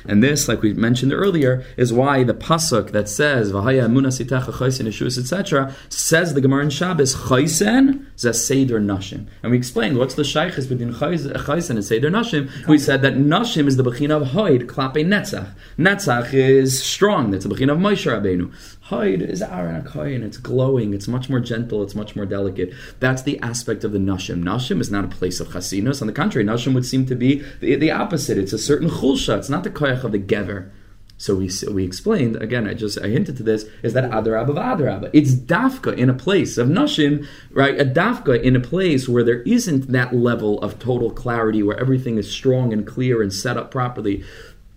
And 0.06 0.22
this, 0.22 0.48
like 0.50 0.62
we 0.62 0.74
mentioned 0.74 1.14
earlier, 1.14 1.64
is 1.78 1.94
why 1.94 2.26
the 2.26 2.34
pasuk 2.34 2.92
that 2.92 3.08
says 3.08 3.54
"V'haya 3.54 3.88
emunasitecha 3.88 4.52
chaysen 4.52 4.86
yeshus" 4.86 5.18
etc. 5.18 5.74
says 5.88 6.34
the 6.34 6.42
Gemara 6.42 6.64
in 6.66 6.70
Shabbos 6.72 7.16
chaysen 7.16 8.06
seder 8.18 8.82
nashim, 8.82 9.28
and 9.42 9.52
we 9.54 9.58
explained 9.58 9.98
what's 9.98 10.16
the 10.16 10.24
shaykhis 10.24 10.68
between 10.68 10.94
chaysen 10.94 11.70
and 11.70 11.86
seder 11.86 12.12
nashim. 12.12 12.68
We 12.68 12.78
said 12.78 13.02
that 13.04 13.14
nashim 13.14 13.66
is 13.68 13.78
the 13.78 13.84
bechina 13.84 14.22
of 14.22 14.30
hoid 14.30 14.64
klape 14.64 15.06
netzach. 15.06 15.54
Netzach 15.78 16.34
is 16.34 16.84
strong. 16.84 17.32
That's 17.32 17.46
the 17.46 17.56
bechina 17.56 17.72
of 17.72 17.78
Moshe 17.78 18.12
Rabbeinu. 18.12 18.54
Hide 18.92 19.22
is 19.22 19.42
Aaron 19.42 19.82
Akayin. 19.82 20.22
It's 20.22 20.36
glowing. 20.36 20.94
It's 20.94 21.08
much 21.08 21.30
more 21.30 21.40
gentle. 21.40 21.82
It's 21.82 21.96
much 21.96 22.14
more 22.14 22.26
delicate. 22.26 22.74
That's 23.00 23.22
the 23.22 23.40
aspect 23.40 23.86
of 23.86 23.94
the 23.94 24.00
Nashim. 24.00 24.44
Nashim 24.44 24.82
is 24.82 24.92
not 24.92 25.06
a 25.06 25.08
place 25.08 25.40
of 25.40 25.48
chasinus. 25.48 26.02
On 26.02 26.08
the 26.08 26.14
contrary, 26.14 26.46
Nashim 26.46 26.74
would 26.74 26.86
seem 26.86 27.06
to 27.06 27.16
be 27.16 27.42
the, 27.62 27.76
the 27.76 27.90
opposite. 27.90 28.38
It's 28.38 28.52
a 28.52 28.58
certain 28.58 28.90
chulsha. 28.90 29.38
It's 29.38 29.50
not 29.50 29.64
the 29.64 29.70
koyach 29.70 30.04
of 30.04 30.12
the 30.12 30.20
gever. 30.20 30.72
So 31.16 31.36
we 31.36 31.50
we 31.72 31.86
explained 31.86 32.36
again. 32.38 32.68
I 32.68 32.74
just 32.74 33.00
I 33.00 33.08
hinted 33.08 33.38
to 33.38 33.44
this 33.44 33.66
is 33.84 33.94
that 33.94 34.10
adarab 34.12 34.50
of 34.50 34.56
adarab. 34.56 35.10
It's 35.14 35.36
dafka 35.36 35.96
in 35.96 36.10
a 36.10 36.16
place 36.16 36.58
of 36.58 36.68
nashim, 36.68 37.28
right? 37.52 37.80
A 37.80 37.86
dafka 37.86 38.42
in 38.42 38.56
a 38.56 38.60
place 38.60 39.08
where 39.08 39.24
there 39.24 39.44
isn't 39.44 39.92
that 39.92 40.16
level 40.16 40.60
of 40.62 40.80
total 40.80 41.12
clarity, 41.12 41.62
where 41.62 41.80
everything 41.80 42.18
is 42.18 42.30
strong 42.30 42.74
and 42.74 42.88
clear 42.88 43.22
and 43.22 43.32
set 43.32 43.56
up 43.56 43.70
properly 43.70 44.24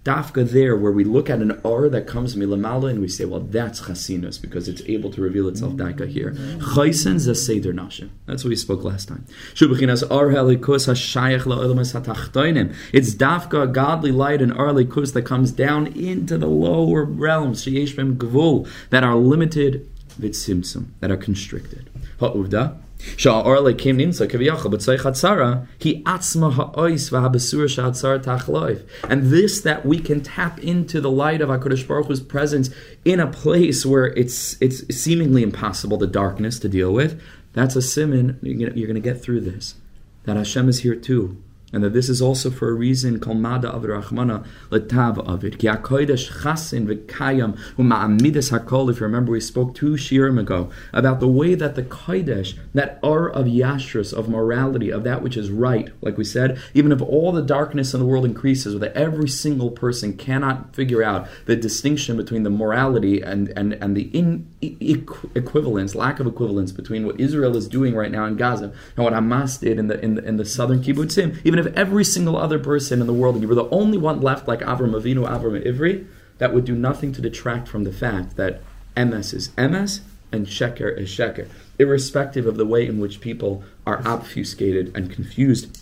dafka 0.05 0.49
there, 0.49 0.77
where 0.77 0.93
we 0.93 1.03
look 1.03 1.31
at 1.31 1.41
an 1.41 1.61
R 1.65 1.89
that 1.89 2.07
comes 2.07 2.37
milamala 2.37 2.91
and 2.91 3.01
we 3.01 3.09
say, 3.09 3.25
well, 3.25 3.41
that's 3.41 3.81
chasinus 3.81 4.41
because 4.41 4.69
it's 4.69 4.83
able 4.83 5.11
to 5.11 5.21
reveal 5.21 5.49
itself 5.49 5.73
mm-hmm. 5.73 6.03
daika 6.03 6.07
here. 6.07 6.33
Chaysen 6.33 7.19
seder 7.35 7.73
nashim. 7.73 8.11
That's 8.27 8.45
what 8.45 8.51
we 8.51 8.57
spoke 8.57 8.85
last 8.85 9.09
time. 9.09 9.27
Shubachinas 9.55 10.03
ar 10.11 10.27
hashayach 10.27 11.43
la'olamas 11.43 11.99
hatachtoinim. 11.99 12.75
It's 12.93 13.15
dafka, 13.15 13.73
godly 13.73 14.13
light, 14.13 14.43
and 14.43 14.53
ar 14.53 14.69
helikus 14.69 15.15
that 15.15 15.23
comes 15.23 15.53
down 15.53 15.87
into 15.89 16.37
the 16.37 16.49
lower 16.49 17.05
realms, 17.05 17.65
sheyesh 17.65 17.95
gvul, 17.95 18.69
that 18.91 19.03
are 19.03 19.17
limited, 19.17 19.89
vitzimtzum, 20.21 20.89
that 21.01 21.11
are 21.11 21.17
constricted. 21.17 21.89
Ha'uvda, 22.21 22.77
Sha'arle 23.17 23.77
came 23.77 23.99
ninsa 23.99 24.29
kaviyachal, 24.29 24.71
but 24.71 24.81
tzara 24.81 25.67
he 25.79 26.03
atzma 26.03 26.53
ha'ois 26.53 27.11
tachloif. 27.11 28.87
And 29.09 29.31
this 29.31 29.61
that 29.61 29.87
we 29.87 29.99
can 29.99 30.21
tap 30.21 30.59
into 30.61 31.01
the 31.01 31.11
light 31.11 31.41
of 31.41 31.49
Hakadosh 31.49 31.87
Baruch 31.87 32.07
Hu's 32.07 32.21
presence 32.21 32.71
in 33.05 33.21
a 33.21 33.27
place 33.27 33.85
where 33.87 34.07
it's 34.07 34.61
it's 34.61 34.95
seemingly 34.95 35.43
impossible 35.43 35.97
the 35.97 36.07
darkness 36.07 36.59
to 36.61 36.69
deal 36.69 36.93
with. 36.93 37.21
That's 37.53 37.77
a 37.77 37.83
simon. 37.83 38.39
You're 38.43 38.89
going 38.89 38.95
to 38.95 39.01
get 39.01 39.23
through 39.23 39.41
this. 39.43 39.77
That 40.25 40.37
Hashem 40.37 40.69
is 40.69 40.81
here 40.81 40.97
too. 40.97 41.43
And 41.75 41.83
that 41.85 41.93
this 41.93 42.09
is 42.09 42.23
also 42.23 42.51
for 42.51 42.69
a 42.71 42.73
reason 42.73 43.19
kalmada 43.19 43.75
avid 43.75 43.91
rachmana 43.91 44.47
letav 44.71 45.29
avid 45.29 45.59
ki 45.59 45.67
hakodesh 45.67 46.43
chasin 46.43 46.87
v'kayam 46.87 47.59
uma'amidas 47.77 48.57
hakol. 48.57 48.91
If 48.91 49.01
you 49.01 49.07
remember, 49.07 49.33
we 49.33 49.41
spoke 49.41 49.75
two 49.75 49.93
shirim 49.93 50.39
ago 50.39 50.71
about 50.93 51.21
the 51.21 51.29
way 51.29 51.55
that 51.55 51.75
the 51.75 51.83
kodesh, 51.83 52.57
that 52.73 52.99
are 53.03 53.29
of 53.29 53.47
yashrus, 53.47 54.13
of 54.13 54.29
morality, 54.29 54.91
of 54.91 55.05
that 55.05 55.23
which 55.23 55.37
is 55.37 55.51
right, 55.51 55.91
like 56.01 56.17
we 56.17 56.25
said, 56.25 56.61
even 56.75 56.93
if 56.93 57.03
all 57.03 57.33
the 57.33 57.43
darkness 57.43 57.95
in 57.95 58.01
the 58.01 58.07
world 58.07 58.25
increases, 58.25 58.79
that 58.79 58.97
every 58.97 59.29
single 59.29 59.71
person 59.71 60.17
cannot 60.17 60.75
figure 60.75 61.03
out 61.03 61.29
the 61.47 61.57
distinction 61.57 62.17
between 62.17 62.43
the 62.43 62.51
morality 62.51 63.21
and 63.21 63.49
and 63.57 63.75
and 63.75 63.97
the 63.97 64.05
in 64.17 64.47
equivalence, 64.61 65.95
lack 65.95 66.21
of 66.21 66.27
equivalence 66.27 66.73
between 66.73 67.07
what 67.07 67.19
Israel 67.21 67.57
is 67.57 67.69
doing 67.69 67.95
right 67.95 68.11
now 68.11 68.25
in 68.25 68.37
Gaza 68.37 68.73
and 68.97 69.05
what 69.05 69.13
Hamas 69.13 69.61
did 69.61 69.79
in 69.79 69.89
the 69.89 70.01
in 70.01 70.15
the, 70.15 70.25
in 70.25 70.37
the 70.37 70.45
southern 70.45 70.83
kibbutzim, 70.83 71.39
even 71.45 71.59
if 71.59 71.64
every 71.69 72.05
single 72.05 72.37
other 72.37 72.59
person 72.59 73.01
in 73.01 73.07
the 73.07 73.13
world, 73.13 73.35
and 73.35 73.43
you 73.43 73.49
were 73.49 73.55
the 73.55 73.69
only 73.71 73.99
one 73.99 74.21
left 74.21 74.49
like 74.49 74.61
Avram 74.61 74.93
Avinu, 74.93 75.27
Avram 75.29 75.65
Ivri, 75.65 76.07
that 76.39 76.53
would 76.53 76.65
do 76.65 76.75
nothing 76.75 77.13
to 77.13 77.23
detract 77.23 77.69
from 77.69 77.85
the 77.85 77.93
fact 77.93 78.37
that 78.37 78.61
Emes 78.97 79.33
is 79.33 79.49
Emes 79.51 80.01
and 80.33 80.47
Sheker 80.47 80.97
is 80.97 81.09
Sheker, 81.09 81.49
irrespective 81.79 82.47
of 82.47 82.57
the 82.57 82.67
way 82.67 82.87
in 82.87 82.99
which 82.99 83.21
people 83.21 83.63
are 83.87 84.03
obfuscated 84.07 84.93
and 84.97 85.11
confused 85.11 85.81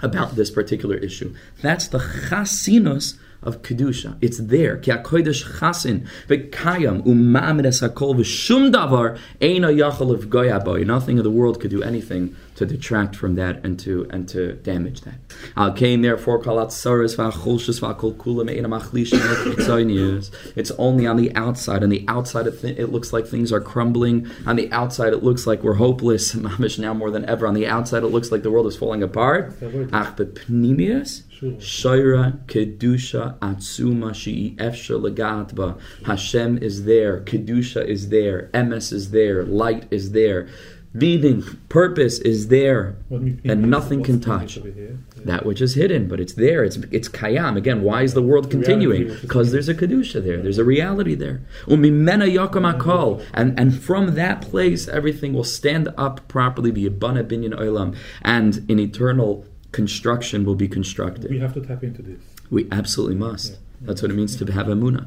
about 0.00 0.36
this 0.36 0.50
particular 0.50 0.96
issue. 0.96 1.34
That's 1.62 1.88
the 1.88 1.98
chasinus 1.98 3.18
of 3.42 3.62
kedusha. 3.62 4.16
It's 4.20 4.38
there. 4.38 4.76
Ki 4.76 4.90
hakodesh 4.90 5.58
chasin 5.58 6.06
v'kayam 6.28 7.02
umamid 7.04 7.66
es 7.66 7.80
hakol 7.80 8.16
v'shum 8.16 8.72
davar 8.72 9.18
eina 9.40 9.72
yachal 9.74 10.12
of 10.12 10.26
goyaboy. 10.26 10.84
Nothing 10.84 11.18
in 11.18 11.22
the 11.22 11.30
world 11.30 11.60
could 11.60 11.70
do 11.70 11.82
anything 11.82 12.36
to 12.60 12.66
detract 12.66 13.16
from 13.16 13.36
that 13.36 13.64
and 13.64 13.80
to 13.80 14.06
and 14.10 14.28
to 14.28 14.52
damage 14.52 15.00
that. 15.00 15.14
Al 15.56 15.72
kain 15.72 16.02
therefore 16.02 16.38
kalat 16.42 16.68
saras 16.68 17.16
v'achulshus 17.16 17.80
v'akol 17.80 18.14
kula 18.14 18.44
me'ena 18.44 18.68
machlishin 18.68 19.18
It's 20.56 20.70
only 20.72 21.06
on 21.06 21.16
the 21.16 21.34
outside. 21.34 21.82
On 21.82 21.88
the 21.88 22.04
outside, 22.06 22.46
it, 22.46 22.60
th- 22.60 22.78
it 22.78 22.88
looks 22.88 23.14
like 23.14 23.26
things 23.26 23.50
are 23.50 23.62
crumbling. 23.62 24.30
On 24.46 24.56
the 24.56 24.70
outside, 24.72 25.14
it 25.14 25.22
looks 25.22 25.46
like 25.46 25.62
we're 25.62 25.74
hopeless. 25.74 26.34
Mamish 26.34 26.78
now 26.78 26.92
more 26.92 27.10
than 27.10 27.24
ever. 27.24 27.46
On 27.46 27.54
the 27.54 27.66
outside, 27.66 28.02
it 28.02 28.08
looks 28.08 28.30
like 28.30 28.42
the 28.42 28.50
world 28.50 28.66
is 28.66 28.76
falling 28.76 29.02
apart. 29.02 29.54
Ach 29.62 30.14
bepnimius 30.14 31.22
Shaira 31.40 32.44
Kedusha 32.44 33.38
Atsuma 33.38 34.10
Shi'i 34.10 34.54
Efsha 34.56 35.00
Lagatba. 35.00 35.80
Hashem 36.04 36.58
is 36.58 36.84
there, 36.84 37.22
Kedusha 37.22 37.82
is 37.86 38.10
there, 38.10 38.50
Emes 38.52 38.92
is 38.92 39.10
there, 39.10 39.44
light 39.44 39.86
is 39.90 40.12
there. 40.12 40.48
Meaning, 40.92 41.44
purpose 41.68 42.18
is 42.18 42.48
there, 42.48 42.96
and 43.10 43.70
nothing 43.70 44.02
can 44.02 44.20
touch 44.20 44.58
that 45.24 45.46
which 45.46 45.60
is 45.60 45.74
hidden, 45.74 46.08
but 46.08 46.18
it's 46.18 46.32
there. 46.32 46.64
It's 46.64 46.76
it's 46.90 47.08
kayam. 47.08 47.56
Again, 47.56 47.82
why 47.82 48.02
is 48.02 48.14
the 48.14 48.22
world 48.22 48.50
continuing? 48.50 49.16
Because 49.20 49.52
there's 49.52 49.68
a 49.68 49.74
kedusha 49.74 50.22
there. 50.22 50.42
There's 50.42 50.58
a 50.58 50.64
reality 50.64 51.14
there. 51.14 51.42
Umimena 51.66 52.28
yakom 52.28 52.66
akol, 52.72 53.24
and 53.32 53.58
and 53.58 53.80
from 53.80 54.16
that 54.16 54.42
place, 54.42 54.88
everything 54.88 55.32
will 55.32 55.44
stand 55.44 55.88
up 55.96 56.26
properly. 56.26 56.72
Be 56.72 56.86
abana 56.86 57.22
binyan 57.22 57.54
olam, 57.54 57.96
and 58.22 58.64
in 58.68 58.80
eternal 58.80 59.44
construction 59.70 60.44
will 60.44 60.56
be 60.56 60.66
constructed. 60.66 61.30
We 61.30 61.38
have 61.38 61.54
to 61.54 61.60
tap 61.60 61.84
into 61.84 62.02
this. 62.02 62.20
We 62.50 62.66
absolutely 62.72 63.16
must. 63.16 63.58
That's 63.80 64.02
what 64.02 64.10
it 64.10 64.14
means 64.14 64.34
to 64.36 64.52
have 64.52 64.66
emunah. 64.66 65.06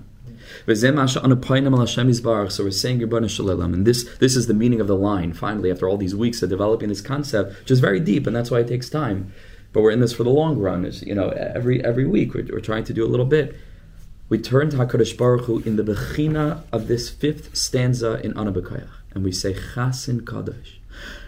So 0.65 2.63
we're 2.63 2.71
saying 2.71 3.03
and 3.03 3.85
this 3.85 4.03
this 4.17 4.35
is 4.35 4.47
the 4.47 4.53
meaning 4.53 4.79
of 4.79 4.87
the 4.87 4.95
line. 4.95 5.33
Finally, 5.33 5.71
after 5.71 5.89
all 5.89 5.97
these 5.97 6.15
weeks 6.15 6.41
of 6.41 6.49
developing 6.49 6.89
this 6.89 7.01
concept, 7.01 7.59
which 7.59 7.71
is 7.71 7.79
very 7.79 7.99
deep, 7.99 8.25
and 8.27 8.35
that's 8.35 8.49
why 8.49 8.59
it 8.59 8.67
takes 8.67 8.89
time. 8.89 9.33
But 9.73 9.81
we're 9.81 9.91
in 9.91 9.99
this 9.99 10.13
for 10.13 10.23
the 10.23 10.29
long 10.29 10.57
run. 10.59 10.85
Is 10.85 11.03
you 11.03 11.15
know 11.15 11.29
every 11.29 11.83
every 11.83 12.05
week 12.05 12.33
we're, 12.33 12.47
we're 12.51 12.59
trying 12.59 12.85
to 12.85 12.93
do 12.93 13.05
a 13.05 13.09
little 13.09 13.25
bit. 13.25 13.55
We 14.29 14.37
turn 14.37 14.69
to 14.69 14.77
Hakadosh 14.77 15.17
Baruch 15.17 15.45
Hu 15.45 15.59
in 15.59 15.75
the 15.75 15.83
bechina 15.83 16.63
of 16.71 16.87
this 16.87 17.09
fifth 17.09 17.55
stanza 17.55 18.21
in 18.23 18.35
Ana 18.37 18.51
B'Koach, 18.53 18.87
and 19.13 19.23
we 19.23 19.31
say 19.31 19.53
Chasin 19.53 20.21
Kadosh. 20.21 20.77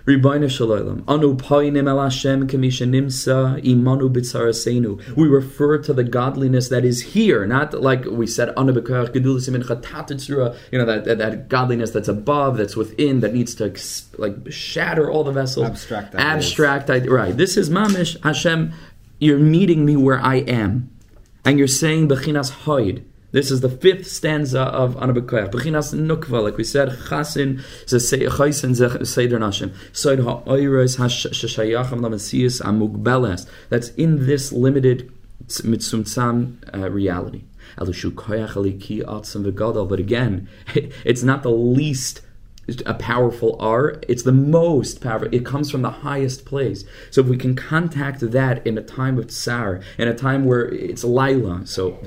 Anu 0.07 1.35
poinim 1.35 1.89
el 1.89 1.99
Hashem 1.99 2.47
nimsa 2.47 3.59
imanu 3.63 4.13
b'tzarasenu. 4.13 5.15
We 5.15 5.27
refer 5.27 5.79
to 5.79 5.93
the 5.93 6.03
godliness 6.03 6.69
that 6.69 6.85
is 6.85 7.01
here, 7.01 7.47
not 7.47 7.73
like 7.73 8.05
we 8.05 8.27
said 8.27 8.49
anu 8.55 8.73
b'koyach 8.73 9.13
gedulisim 9.13 9.55
in 9.55 10.61
You 10.71 10.77
know 10.77 10.85
that, 10.85 11.05
that, 11.05 11.17
that 11.17 11.49
godliness 11.49 11.89
that's 11.89 12.07
above, 12.07 12.57
that's 12.57 12.75
within, 12.75 13.21
that 13.21 13.33
needs 13.33 13.55
to 13.55 13.73
like 14.19 14.51
shatter 14.51 15.09
all 15.09 15.23
the 15.23 15.31
vessels. 15.31 15.65
Abstract. 15.65 16.13
Abstract. 16.13 16.89
Ideas. 16.91 17.11
Right. 17.11 17.35
This 17.35 17.57
is 17.57 17.71
mamish 17.71 18.21
Hashem. 18.23 18.73
You're 19.17 19.39
meeting 19.39 19.85
me 19.85 19.95
where 19.95 20.19
I 20.19 20.35
am, 20.35 20.91
and 21.43 21.57
you're 21.57 21.67
saying 21.67 22.09
bechinas 22.09 22.51
hoid. 22.51 23.03
This 23.35 23.51
is 23.51 23.59
the 23.59 23.67
fifth 23.67 24.07
stanza 24.07 24.61
of 24.61 24.95
Ana 24.95 25.13
B'Koach. 25.13 25.51
Bechinas 25.51 25.93
nukva, 25.93 26.41
like 26.41 26.55
we 26.55 26.63
said, 26.63 26.87
chasin 27.09 27.57
chaysin 27.85 29.05
seder 29.05 29.37
nashim. 29.37 29.73
Soid 29.91 30.23
ha'oiros 30.23 30.99
ha'shashayacham 30.99 31.99
lamasias 31.99 32.61
amugbeles. 32.61 33.45
That's 33.67 33.89
in 33.95 34.25
this 34.25 34.53
limited 34.53 35.11
mitzumtzam 35.47 36.59
uh, 36.73 36.89
reality. 36.89 37.43
But 37.77 37.89
again, 39.99 40.47
it's 41.03 41.23
not 41.23 41.43
the 41.43 41.51
least 41.51 42.21
a 42.85 42.93
powerful 42.93 43.57
R. 43.59 44.01
It's 44.07 44.23
the 44.23 44.31
most 44.31 45.01
powerful. 45.01 45.29
It 45.31 45.45
comes 45.45 45.69
from 45.69 45.81
the 45.81 45.89
highest 45.89 46.45
place. 46.45 46.83
So 47.11 47.21
if 47.21 47.27
we 47.27 47.37
can 47.37 47.55
contact 47.55 48.19
that 48.31 48.65
in 48.65 48.77
a 48.77 48.81
time 48.81 49.17
of 49.17 49.27
tsar, 49.27 49.81
in 49.97 50.07
a 50.07 50.15
time 50.15 50.45
where 50.45 50.65
it's 50.65 51.03
Laila, 51.03 51.65
so 51.65 51.99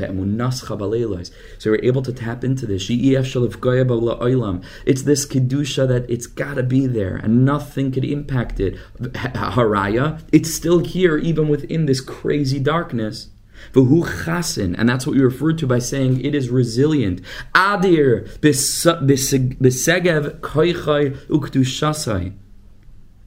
so 1.59 1.71
we're 1.71 1.85
able 1.85 2.03
to 2.03 2.13
tap 2.13 2.45
into 2.45 2.67
this. 2.67 2.89
It's 2.91 5.03
this 5.03 5.27
kedusha 5.27 5.89
that 5.89 6.07
it's 6.09 6.27
got 6.27 6.55
to 6.55 6.63
be 6.63 6.87
there, 6.87 7.17
and 7.17 7.45
nothing 7.45 7.93
could 7.93 8.05
impact 8.05 8.61
it. 8.61 8.77
Haraya, 8.99 10.21
it's 10.33 10.53
still 10.53 10.81
here 10.81 11.19
even 11.19 11.49
within 11.49 11.87
this 11.87 12.01
crazy 12.01 12.59
darkness. 12.59 13.29
V'hu 13.73 14.25
chasin, 14.25 14.75
and 14.79 14.89
that's 14.89 15.07
what 15.07 15.17
we 15.17 15.23
refer 15.23 15.53
to 15.53 15.67
by 15.67 15.79
saying 15.79 16.25
it 16.25 16.35
is 16.35 16.51
resilient. 16.51 17.21
Adir 17.55 18.29
b'segev 18.39 20.41
koichai 20.41 21.17
ukdushasai. 21.29 22.33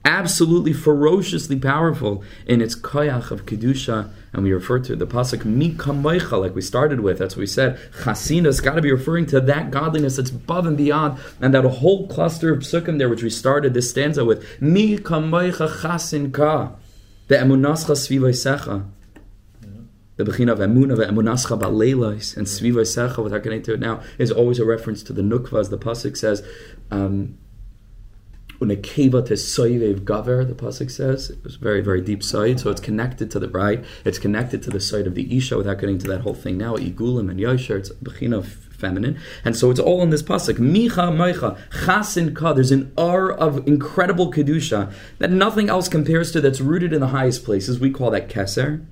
Absolutely 0.03 0.73
ferociously 0.73 1.59
powerful 1.59 2.23
in 2.47 2.59
its 2.59 2.75
koyach 2.75 3.29
of 3.29 3.45
kedusha, 3.45 4.11
and 4.33 4.43
we 4.43 4.51
refer 4.51 4.79
to 4.79 4.95
the 4.95 5.05
pasuk 5.05 5.43
mikamoicha, 5.43 6.41
like 6.41 6.55
we 6.55 6.61
started 6.61 7.01
with. 7.01 7.19
That's 7.19 7.35
what 7.35 7.41
we 7.41 7.45
said. 7.45 7.77
Chasina's 8.01 8.61
got 8.61 8.73
to 8.73 8.81
be 8.81 8.91
referring 8.91 9.27
to 9.27 9.39
that 9.41 9.69
godliness 9.69 10.15
that's 10.15 10.31
above 10.31 10.65
and 10.65 10.75
beyond, 10.75 11.19
and 11.39 11.53
that 11.53 11.65
whole 11.65 12.07
cluster 12.07 12.51
of 12.51 12.61
psukim 12.61 12.97
there, 12.97 13.09
which 13.09 13.21
we 13.21 13.29
started 13.29 13.75
this 13.75 13.91
stanza 13.91 14.25
with. 14.25 14.43
Mikamoicha 14.59 15.81
chasin 15.81 16.31
ka, 16.31 16.71
the 17.27 17.35
emunascha 17.35 17.95
svivaisecha 17.95 18.83
the 20.23 20.31
Bechina 20.31 20.51
of 20.51 20.59
Emunah, 20.59 20.97
Emunascha 21.09 21.59
Baleilos, 21.59 22.37
and 22.37 22.47
Sviva 22.47 22.81
Secha, 22.81 23.23
without 23.23 23.43
getting 23.43 23.59
into 23.59 23.73
it 23.73 23.79
now, 23.79 24.01
is 24.17 24.31
always 24.31 24.59
a 24.59 24.65
reference 24.65 25.03
to 25.03 25.13
the 25.13 25.21
Nukva, 25.21 25.59
as 25.59 25.69
the 25.69 25.77
Pasuk 25.77 26.17
says. 26.17 26.45
Um, 26.89 27.37
Unekeva 28.61 29.25
to 29.25 29.33
soivev 29.33 30.01
gaver, 30.01 30.47
the 30.47 30.53
pasuk 30.53 30.91
says. 30.91 31.31
It 31.31 31.43
was 31.43 31.55
very, 31.55 31.81
very 31.81 31.99
deep 31.99 32.21
side, 32.21 32.59
so 32.59 32.69
it's 32.69 32.79
connected 32.79 33.31
to 33.31 33.39
the 33.39 33.49
right. 33.49 33.83
It's 34.05 34.19
connected 34.19 34.61
to 34.63 34.69
the 34.69 34.79
side 34.79 35.07
of 35.07 35.15
the 35.15 35.35
isha, 35.35 35.57
without 35.57 35.79
getting 35.79 35.97
to 35.97 36.07
that 36.09 36.21
whole 36.21 36.35
thing 36.35 36.59
now. 36.59 36.75
Igulim 36.75 37.31
and 37.31 37.39
yosher, 37.39 37.77
it's 37.77 37.89
bechina 37.89 38.45
feminine, 38.45 39.19
and 39.43 39.57
so 39.57 39.71
it's 39.71 39.79
all 39.79 40.03
in 40.03 40.11
this 40.11 40.21
pasuk. 40.21 40.57
Micha 40.57 41.09
meicha 41.11 41.57
chasin 41.85 42.35
ka. 42.35 42.53
There's 42.53 42.71
an 42.71 42.93
R 42.99 43.31
of 43.31 43.67
incredible 43.67 44.31
kedusha 44.31 44.93
that 45.17 45.31
nothing 45.31 45.67
else 45.67 45.87
compares 45.87 46.31
to. 46.33 46.41
That's 46.41 46.61
rooted 46.61 46.93
in 46.93 46.99
the 46.99 47.07
highest 47.07 47.43
places. 47.43 47.79
We 47.79 47.89
call 47.89 48.11
that 48.11 48.29
keser 48.29 48.85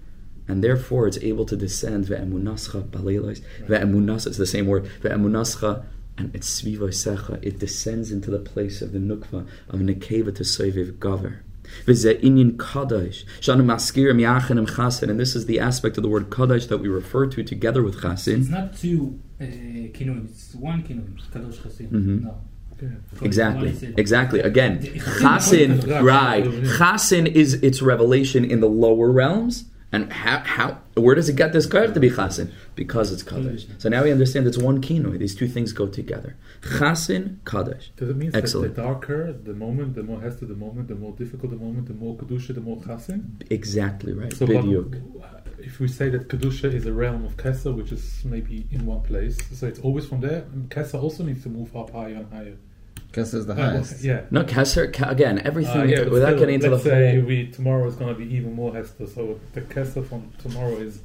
and 0.49 0.63
therefore 0.63 1.07
it's 1.07 1.17
able 1.19 1.45
to 1.45 1.55
descend 1.55 2.05
ve'emunascha 2.05 2.83
baleilos 2.89 3.41
ve'emunas 3.67 4.27
it's 4.27 4.37
the 4.37 4.45
same 4.45 4.67
word 4.67 4.85
ve'emunascha 5.01 5.85
and 6.17 6.35
it's 6.35 6.61
svivoisecha 6.61 7.41
it 7.43 7.59
descends 7.59 8.11
into 8.11 8.29
the 8.29 8.39
place 8.39 8.81
of 8.81 8.91
the 8.91 8.99
nukva 8.99 9.47
of 9.69 9.79
nekeva 9.79 10.35
to 10.35 10.43
soiviv 10.43 10.97
gaver 10.97 11.39
Inyan 11.85 12.57
kadosh. 12.57 13.25
Shanu 13.39 13.63
maskirim 13.63 14.19
yachanim 14.19 14.67
chasin. 14.67 15.09
and 15.09 15.19
this 15.19 15.35
is 15.35 15.45
the 15.45 15.59
aspect 15.59 15.97
of 15.97 16.03
the 16.03 16.09
word 16.09 16.29
kadosh 16.31 16.67
that 16.67 16.79
we 16.79 16.87
refer 16.87 17.27
to 17.27 17.43
together 17.43 17.83
with 17.83 18.01
chasin. 18.01 18.41
It's 18.41 18.49
not 18.49 18.75
two 18.75 19.19
uh, 19.39 19.45
it's 19.45 20.55
one 20.55 20.83
kinun, 20.83 21.21
kadosh 21.31 21.61
chasin. 21.61 21.89
Mm-hmm. 21.89 22.25
No. 22.25 22.41
Exactly. 23.21 23.93
Exactly. 23.97 24.39
Again, 24.39 24.81
chasin, 25.19 25.81
right? 26.01 26.45
Chasin 26.77 27.27
is 27.27 27.55
its 27.55 27.81
revelation 27.81 28.45
in 28.45 28.61
the 28.61 28.69
lower 28.69 29.11
realms, 29.11 29.65
And 29.91 30.13
how, 30.13 30.39
how 30.39 30.77
where 30.95 31.15
does 31.15 31.29
it 31.29 31.35
get 31.35 31.51
this 31.51 31.65
koyach 31.65 31.93
to 31.95 31.99
be 31.99 32.09
chasin? 32.09 32.51
Because 32.75 33.11
it's 33.11 33.23
kaddish. 33.23 33.65
Mm. 33.65 33.81
So 33.81 33.89
now 33.89 34.03
we 34.03 34.11
understand 34.11 34.45
it's 34.45 34.57
one 34.57 34.81
kinoi. 34.81 35.17
These 35.17 35.35
two 35.35 35.47
things 35.47 35.73
go 35.73 35.87
together. 35.87 36.35
Chasin, 36.61 37.39
kaddish. 37.43 37.91
Does 37.95 38.09
it 38.09 38.17
mean 38.17 38.31
that 38.31 38.45
the 38.45 38.69
darker 38.69 39.33
the 39.33 39.53
moment, 39.53 39.95
the 39.95 40.03
more 40.03 40.21
hester 40.21 40.45
the 40.45 40.55
moment, 40.55 40.89
the 40.89 40.95
more 40.95 41.13
difficult 41.13 41.51
the 41.51 41.57
moment, 41.57 41.87
the 41.87 41.95
more 41.95 42.15
kedusha, 42.15 42.53
the 42.53 42.61
more 42.61 42.79
chasin? 42.83 43.41
Exactly 43.49 44.13
right. 44.13 44.31
So, 44.33 44.45
Bidyuk. 44.45 45.01
if 45.57 45.79
we 45.79 45.87
say 45.87 46.09
that 46.09 46.27
kedusha 46.27 46.71
is 46.71 46.85
a 46.85 46.93
realm 46.93 47.25
of 47.25 47.35
kesser, 47.37 47.75
which 47.75 47.91
is 47.91 48.23
maybe 48.25 48.67
in 48.71 48.85
one 48.85 49.01
place, 49.01 49.37
so 49.53 49.65
it's 49.65 49.79
always 49.79 50.05
from 50.05 50.21
there. 50.21 50.45
And 50.53 50.71
also 50.93 51.23
needs 51.23 51.43
to 51.43 51.49
move 51.49 51.75
up 51.75 51.89
higher 51.91 52.15
and 52.15 52.31
higher. 52.31 52.57
Kesser 53.11 53.35
is 53.39 53.45
the 53.47 53.53
Uh, 53.53 53.57
well, 53.57 53.69
highest. 53.71 54.03
yeah. 54.03 54.21
No, 54.29 54.43
Kesser, 54.43 54.91
Ke- 54.93 55.09
again, 55.11 55.41
everything, 55.43 55.81
Uh, 55.81 55.83
yeah, 55.85 56.03
without 56.07 56.27
still, 56.29 56.39
getting 56.39 56.55
into 56.55 56.67
the 56.69 56.71
let's 56.73 56.83
say 56.83 57.15
whole. 57.15 57.25
we 57.25 57.47
tomorrow 57.47 57.87
is 57.87 57.95
going 57.95 58.13
to 58.13 58.19
be 58.19 58.31
even 58.35 58.53
more 58.53 58.73
hester. 58.73 59.07
So 59.07 59.39
the 59.53 59.61
kesser 59.61 60.05
from 60.05 60.29
tomorrow 60.37 60.75
is 60.77 60.99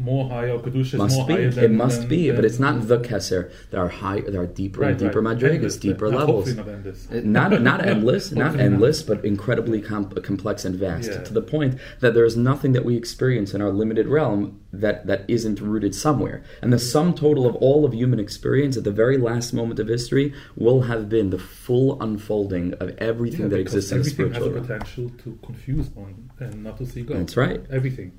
more 0.00 0.28
higher. 0.28 0.58
Kedusha 0.58 0.98
Must 0.98 1.16
more 1.18 1.26
be. 1.26 1.34
It 1.34 1.54
Than, 1.54 1.76
must 1.76 2.00
than- 2.00 2.08
be, 2.08 2.30
but 2.30 2.44
it's 2.44 2.58
not 2.58 2.88
the 2.88 2.98
Kesser. 2.98 3.50
There 3.70 3.80
are 3.80 3.88
high, 3.88 4.20
there 4.22 4.40
are 4.42 4.46
deeper 4.46 4.80
right, 4.80 4.90
and 4.90 4.98
deeper 4.98 5.20
right. 5.20 5.36
madrigas, 5.38 5.78
deeper 5.78 6.08
levels. 6.08 6.54
Not 6.54 6.68
endless. 6.68 7.08
not 7.10 7.62
not 7.62 7.86
endless, 7.94 8.32
not 8.32 8.58
endless, 8.58 9.02
but 9.02 9.24
incredibly 9.24 9.80
com- 9.80 10.10
complex 10.10 10.64
and 10.64 10.74
vast 10.76 11.10
Yeah. 11.10 11.22
to 11.22 11.32
the 11.32 11.42
point 11.42 11.78
that 12.00 12.14
there 12.14 12.24
is 12.24 12.36
nothing 12.36 12.72
that 12.72 12.84
we 12.84 12.96
experience 12.96 13.54
in 13.54 13.60
our 13.60 13.70
limited 13.70 14.06
realm 14.08 14.60
that 14.72 15.06
that 15.06 15.24
isn't 15.28 15.60
rooted 15.60 15.94
somewhere. 15.94 16.42
And 16.62 16.72
the 16.72 16.78
sum 16.78 17.14
total 17.14 17.46
of 17.46 17.54
all 17.56 17.84
of 17.84 17.92
human 17.92 18.20
experience 18.20 18.76
at 18.76 18.84
the 18.84 18.92
very 18.92 19.18
last 19.18 19.52
moment 19.52 19.80
of 19.80 19.88
history 19.88 20.32
will 20.56 20.82
have 20.82 21.08
been 21.08 21.30
the 21.30 21.38
full 21.38 22.00
unfolding 22.02 22.74
of 22.74 22.90
everything 22.98 23.42
Yeah, 23.42 23.48
that 23.48 23.60
exists 23.60 23.90
in 23.92 23.98
the 23.98 24.00
everything 24.02 24.14
spiritual 24.32 24.44
has 24.44 24.46
a 24.46 24.54
realm. 24.54 24.66
potential 24.66 25.10
to 25.24 25.38
confuse 25.44 25.88
one 25.90 26.30
and 26.38 26.62
not 26.64 26.78
to 26.78 26.86
see 26.86 27.02
God. 27.02 27.18
That's 27.18 27.36
right. 27.36 27.60
Everything. 27.70 28.12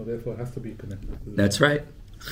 So 0.00 0.06
therefore, 0.06 0.32
it 0.32 0.38
has 0.38 0.52
to 0.52 0.60
be 0.60 0.70
connected. 0.72 1.10
To 1.10 1.30
That's 1.32 1.60
right. 1.60 1.82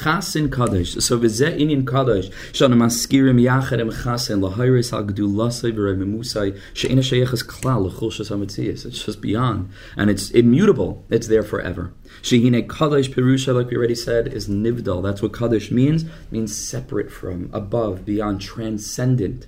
Chasin 0.00 0.50
Kaddish. 0.50 0.94
So 1.04 1.18
v'zeh 1.18 1.54
inyan 1.60 1.86
Kaddish. 1.86 2.30
Shana 2.52 2.72
maskirim 2.72 3.38
yachad 3.38 3.78
em 3.78 3.90
chasin 3.90 4.40
lahayris 4.40 4.90
al 4.90 5.04
gedulasai 5.04 5.72
v'rei 5.72 5.98
memusai 5.98 6.58
she'ina 6.72 7.02
sheyeches 7.02 7.44
klal 7.44 7.84
l'chul 7.84 8.10
shas 8.10 8.30
hametzias. 8.30 8.86
It's 8.86 9.04
just 9.04 9.20
beyond. 9.20 9.68
And 9.98 10.08
it's 10.08 10.30
immutable. 10.30 11.04
It's 11.10 11.26
there 11.26 11.42
forever. 11.42 11.92
Shehine 12.22 12.66
Kaddish 12.66 13.10
Perusha, 13.10 13.54
like 13.54 13.68
we 13.68 13.76
already 13.76 13.94
said, 13.94 14.28
is 14.32 14.48
nivdal. 14.48 15.02
That's 15.02 15.20
what 15.20 15.34
Kaddish 15.34 15.70
means. 15.70 16.04
It 16.04 16.10
means 16.30 16.56
separate 16.56 17.12
from, 17.12 17.50
above, 17.52 18.06
beyond, 18.06 18.40
transcendent. 18.40 19.46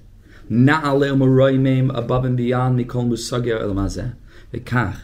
Na'ale 0.51 1.17
u'moroimim, 1.17 1.97
above 1.97 2.27
and 2.27 2.37
beyond, 2.37 2.79
mikol 2.79 3.09
musagya 3.09 3.63
el 3.63 3.71
mazeh. 3.71 4.15
V'kach. 4.53 5.01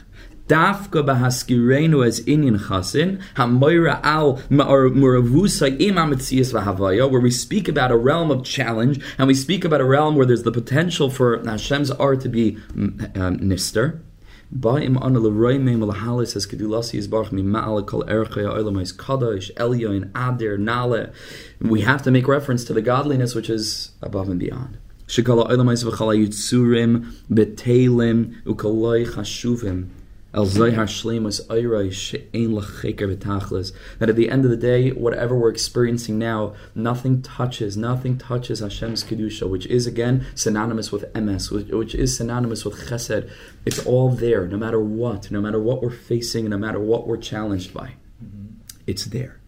Dafka 0.49 1.03
bahaskirenu 1.05 2.07
as 2.07 2.21
inyan 2.21 2.59
chasin, 2.69 3.21
hamoira 3.35 4.01
al 4.05 4.37
muravusa 4.49 5.81
im 5.81 5.97
ametzias 5.97 6.53
v'havaya, 6.53 7.11
where 7.11 7.21
we 7.21 7.33
speak 7.33 7.67
about 7.67 7.91
a 7.91 7.97
realm 7.97 8.31
of 8.31 8.45
challenge, 8.45 9.03
and 9.19 9.27
we 9.27 9.35
speak 9.35 9.65
about 9.65 9.81
a 9.81 9.85
realm 9.85 10.15
where 10.15 10.25
there's 10.25 10.45
the 10.45 10.53
potential 10.53 11.11
for 11.11 11.43
Hashem's 11.45 11.91
art 11.91 12.21
to 12.21 12.29
be 12.29 12.53
mm, 12.73 13.17
um, 13.17 13.39
nister. 13.39 14.01
Ba'im 14.55 14.97
ana 15.03 15.19
l'roimim 15.19 15.85
l'halis 15.85 16.37
as 16.37 16.47
kedulasi 16.47 17.01
yizbarach 17.01 17.31
mima'ala 17.31 17.85
kol 17.85 18.05
erchei 18.05 18.45
ha'olamais 18.45 18.95
kadosh, 18.95 19.53
elyon, 19.55 20.13
adir, 20.13 20.57
nale. 20.57 21.13
We 21.61 21.81
have 21.81 22.03
to 22.03 22.13
make 22.13 22.29
reference 22.29 22.63
to 22.67 22.73
the 22.73 22.83
godliness 22.83 23.35
which 23.35 23.51
is 23.51 23.91
above 24.01 24.29
and 24.29 24.39
beyond. 24.39 24.79
Shekala 25.09 25.51
olamais 25.51 25.83
v'chala 25.83 26.17
yitzurim, 26.17 27.13
betelim, 27.29 28.41
ukaloi 28.45 29.09
chashuvim. 29.09 29.89
El 30.37 30.45
Zayhar 30.45 30.85
Shlemus 30.85 31.41
Ayrai 31.47 31.91
She'ein 31.91 32.51
Lacheker 32.51 33.17
V'Tachlis. 33.17 33.73
That 33.99 34.11
at 34.11 34.17
the 34.17 34.29
end 34.29 34.45
of 34.45 34.51
the 34.51 34.57
day, 34.59 34.91
whatever 34.91 35.35
we're 35.35 35.49
experiencing 35.49 36.19
now, 36.19 36.55
nothing 36.75 37.23
touches, 37.23 37.75
nothing 37.75 38.19
touches 38.19 38.61
Hashem's 38.61 39.03
Kedusha, 39.03 39.49
which 39.49 39.65
is 39.65 39.87
again 39.87 40.27
synonymous 40.35 40.93
with 40.93 41.11
Emes, 41.15 41.51
which, 41.51 41.69
which 41.69 41.95
is 41.95 42.15
synonymous 42.19 42.67
with 42.67 42.75
Chesed. 42.75 43.31
It's 43.65 43.85
all 43.87 44.11
there, 44.11 44.47
no 44.47 44.59
matter 44.59 44.79
what, 44.79 45.31
no 45.31 45.41
matter 45.41 45.59
what 45.59 45.83
we're 45.83 45.89
facing, 45.89 46.51
no 46.51 46.59
matter 46.59 46.81
what 46.81 47.07
we're 47.07 47.17
challenged 47.17 47.73
by. 47.73 47.95
Mm-hmm. 48.23 48.57
It's 48.87 49.07
there. 49.07 49.41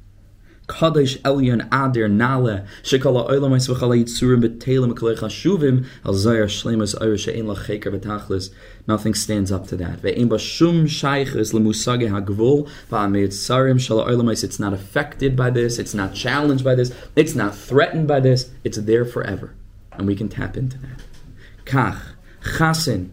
Kadosh 0.68 1.18
Elyon 1.22 1.68
Adir 1.70 2.10
Nale 2.10 2.64
Shekala 2.82 3.28
Olamais 3.30 3.68
V'Chala 3.68 4.04
Yitzurim 4.04 4.44
B'Telim 4.44 4.92
K'Lei 4.92 5.16
Chashuvim 5.16 5.86
Al 6.04 6.12
Zayar 6.12 6.44
Shlemus 6.44 6.94
Ayr 7.00 7.18
She'en 7.18 7.46
Lacheker 7.46 7.98
V'Tachlis 7.98 8.50
Nothing 8.86 9.14
stands 9.14 9.50
up 9.50 9.66
to 9.66 9.76
that. 9.76 10.02
Ve'en 10.02 10.28
Bashum 10.28 10.84
Shayches 10.84 11.52
L'Musage 11.52 12.08
HaGvul 12.08 12.68
V'Amei 12.90 13.28
Tzarim 13.28 13.76
Shala 13.76 14.06
Olamais 14.06 14.44
It's 14.44 14.60
not 14.60 14.72
affected 14.72 15.34
by 15.34 15.50
this. 15.50 15.78
It's 15.78 15.94
not 15.94 16.14
challenged 16.14 16.64
by 16.64 16.74
this. 16.74 16.94
It's 17.16 17.34
not 17.34 17.54
threatened 17.54 18.06
by 18.06 18.20
this. 18.20 18.50
It's 18.62 18.78
there 18.78 19.04
forever, 19.04 19.54
and 19.92 20.06
we 20.06 20.14
can 20.14 20.28
tap 20.28 20.56
into 20.56 20.78
that. 20.78 21.02
Kach 21.64 22.00
Chasin 22.42 23.10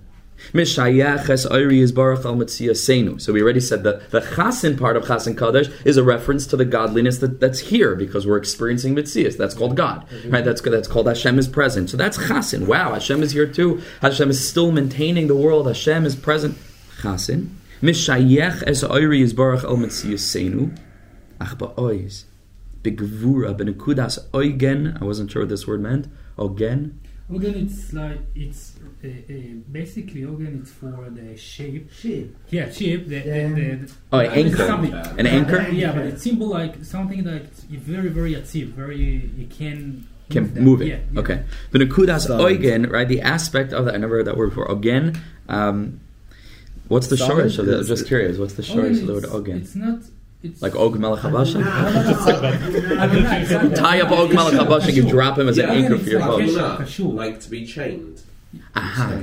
Mishayaches 0.56 1.46
Oiri 1.52 1.80
is 1.80 1.92
Baruch 1.92 2.24
Al 2.24 2.36
Senu. 2.38 3.20
So 3.20 3.34
we 3.34 3.42
already 3.42 3.60
said 3.60 3.84
that 3.84 4.10
the 4.12 4.22
Chasin 4.22 4.78
part 4.80 4.96
of 4.96 5.04
Chasin 5.04 5.36
Kadesh 5.36 5.70
is 5.84 5.98
a 5.98 6.04
reference 6.04 6.48
to 6.48 6.56
the 6.56 6.64
godliness 6.64 7.18
that, 7.18 7.42
that's 7.42 7.60
here 7.60 7.94
because 7.94 8.26
we're 8.26 8.38
experiencing 8.38 8.96
Mitzias. 8.96 9.36
That's 9.36 9.54
called 9.54 9.76
God. 9.76 10.08
Mm-hmm. 10.08 10.30
Right? 10.32 10.46
That's, 10.46 10.62
that's 10.62 10.88
called 10.88 11.08
Hashem 11.08 11.38
is 11.38 11.50
present. 11.50 11.90
So 11.90 11.98
that's 11.98 12.18
Chasin. 12.18 12.68
Wow, 12.68 12.94
Hashem 12.94 13.22
is 13.22 13.34
here 13.34 13.46
too. 13.46 13.82
Hashem 14.02 14.30
is 14.30 14.48
still 14.48 14.72
maintaining 14.72 15.28
the 15.28 15.36
world. 15.36 15.68
Hashem 15.68 16.06
is 16.06 16.16
present. 16.16 16.58
Chasin. 17.02 17.50
Mishayech 17.82 18.64
es 18.66 18.82
Oiri 18.82 19.20
is 19.20 19.34
Baruch 19.34 19.66
Al 19.66 19.76
Senu. 19.76 20.74
Ach 21.42 21.58
ba'ois. 21.58 22.24
Oigen. 24.34 25.02
I 25.02 25.04
wasn't 25.04 25.32
sure 25.32 25.42
what 25.42 25.50
this 25.50 25.68
word 25.68 25.82
meant. 25.82 26.08
Ogen. 26.38 26.94
Organ, 27.28 27.56
it's 27.56 27.92
like 27.92 28.20
it's 28.36 28.76
uh, 29.04 29.08
uh, 29.08 29.34
basically 29.72 30.24
organ. 30.26 30.60
It's 30.62 30.72
for 30.72 31.10
the 31.10 31.36
shape. 31.36 31.92
Sheep. 31.92 32.36
Yeah, 32.50 32.70
shape. 32.72 33.08
The, 33.08 33.20
the, 33.22 33.32
the, 33.88 33.92
Oh, 34.14 34.20
an 34.20 34.32
anchor. 34.32 34.58
something- 34.68 34.94
An 34.94 35.26
anchor? 35.26 35.68
Yeah, 35.70 35.92
but 35.94 36.06
it's 36.06 36.22
symbol 36.24 36.48
like 36.50 36.84
something 36.86 37.24
that's 37.24 37.62
very 37.64 38.10
very 38.10 38.36
achieve. 38.36 38.70
Very 38.70 39.32
you 39.38 39.48
can 39.48 40.08
can 40.30 40.54
that. 40.54 40.62
move 40.62 40.84
it. 40.84 40.88
Yeah, 40.88 41.00
yeah. 41.14 41.20
Okay. 41.22 41.44
The 41.72 41.80
Nakudas 41.80 42.28
Solid. 42.28 42.60
Oigen, 42.62 42.92
right? 42.92 43.08
The 43.08 43.22
aspect 43.22 43.74
of 43.74 43.86
that, 43.86 43.96
I 43.96 43.98
never 43.98 44.18
heard 44.18 44.26
that 44.28 44.38
word 44.38 44.50
before. 44.50 44.68
Ogen. 44.68 45.18
Um, 45.50 46.02
what's 46.90 47.08
the 47.08 47.18
Solid 47.18 47.48
shorish 47.48 47.58
of 47.60 47.66
that? 47.66 47.80
I'm 47.80 47.86
just 47.88 48.06
curious. 48.08 48.38
What's 48.38 48.54
the 48.54 48.64
Organ, 48.72 48.94
shorish 48.94 49.02
of 49.02 49.08
the 49.08 49.14
word 49.14 49.24
it's- 49.24 49.36
Ogen? 49.36 49.62
It's 49.62 49.76
not. 49.76 50.00
It's 50.44 50.62
Like 50.62 50.76
Og 50.76 51.00
Melech 51.00 51.22
Habasha? 51.22 51.64
Tie 53.76 53.76
Tie 53.76 54.02
up 54.02 54.12
Og 54.12 54.30
Melech 54.34 54.54
Habasha, 54.54 54.94
you 54.94 55.10
drop 55.10 55.38
him 55.40 55.48
as 55.50 55.58
an 55.58 55.70
anchor 55.70 55.98
for 55.98 56.10
your 56.10 56.20
like 56.20 56.30
boat. 56.30 56.42
a- 56.42 56.52
Like, 56.52 56.80
Kashur. 56.80 57.14
like 57.14 57.40
to 57.42 57.50
be 57.50 57.66
chained. 57.66 58.22
Aha. 58.76 59.22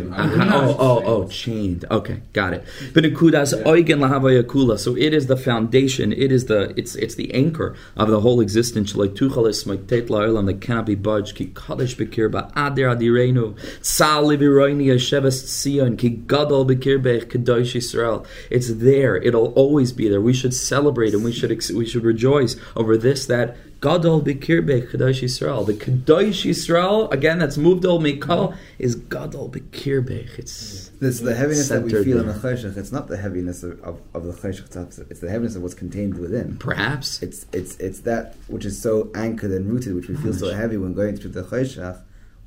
Oh, 0.55 0.77
oh, 0.79 1.03
oh, 1.05 1.29
chained. 1.29 1.85
Okay, 1.90 2.23
got 2.33 2.55
it. 2.55 2.64
Benekudas 2.92 3.53
oigen 3.64 3.99
lahavaya 4.01 4.42
kula. 4.42 4.79
So 4.79 4.97
it 4.97 5.12
is 5.12 5.27
the 5.27 5.37
foundation. 5.37 6.12
It 6.12 6.33
is 6.33 6.47
the 6.47 6.73
it's 6.77 6.95
it's 6.97 7.14
the 7.16 7.33
anchor 7.35 7.77
of 7.97 8.09
the 8.09 8.21
whole 8.21 8.40
existence. 8.40 8.95
Like 8.95 9.11
tuchalis 9.11 9.66
maitet 9.66 10.09
la'olam 10.09 10.47
that 10.47 10.61
cannot 10.61 10.87
be 10.87 10.95
budged. 10.95 11.37
Ki 11.37 11.47
kadosh 11.47 11.97
bekir 11.97 12.31
ba'adir 12.31 12.97
adirenu. 12.97 13.55
Tzal 13.81 14.25
libiroini 14.25 14.87
yeshevas 14.87 15.42
tzion. 15.45 15.99
Ki 15.99 16.09
gadol 16.11 16.64
bekir 16.64 17.03
be'ech 17.03 17.29
kadosh 17.29 17.75
Yisrael. 17.75 18.27
It's 18.51 18.73
there. 18.73 19.16
It'll 19.16 19.53
always 19.53 19.92
be 19.92 20.09
there. 20.09 20.21
We 20.21 20.33
should 20.33 20.55
celebrate 20.55 21.14
and 21.14 21.25
we 21.25 21.33
should 21.33 21.53
ex- 21.53 21.71
we 21.71 21.87
should 21.87 22.05
rejoice 22.05 22.57
over 22.75 22.97
this 22.97 23.27
that 23.27 23.57
Gadol 23.83 24.23
Bekirbe 24.23 24.88
Kadosh 24.88 25.23
Yisrael. 25.25 25.66
The 25.66 25.75
Kadosh 25.75 26.49
Yisrael, 26.49 27.12
again, 27.12 27.40
that's 27.40 27.57
Muvdal 27.57 27.99
Mikal, 28.01 28.57
is 28.79 28.95
Gadol 28.95 29.51
Bekirbe. 29.51 30.38
It's 30.38 30.88
This 31.01 31.18
the 31.18 31.35
heaviness 31.35 31.68
that 31.68 31.83
we 31.83 31.90
feel 31.90 32.21
in 32.21 32.29
the 32.29 32.33
choshech. 32.33 32.77
It's 32.77 32.92
not 32.92 33.09
the 33.09 33.16
heaviness 33.16 33.64
of, 33.64 33.83
of, 33.83 34.01
of 34.14 34.23
the 34.25 34.33
choshech. 34.33 35.11
It's 35.11 35.18
the 35.21 35.29
heaviness 35.29 35.57
of 35.57 35.62
what's 35.62 35.75
contained 35.75 36.16
within. 36.16 36.59
perhaps. 36.59 37.21
It's 37.25 37.45
it's 37.53 37.77
it's 37.79 38.01
that 38.01 38.37
which 38.47 38.64
is 38.64 38.81
so 38.81 39.11
anchored 39.16 39.51
and 39.51 39.68
rooted, 39.68 39.95
which 39.97 40.09
we 40.09 40.14
feel 40.16 40.33
so 40.33 40.55
heavy 40.55 40.77
when 40.77 40.95
going 40.95 41.16
through 41.16 41.31
the 41.33 41.42
choshech. 41.42 42.01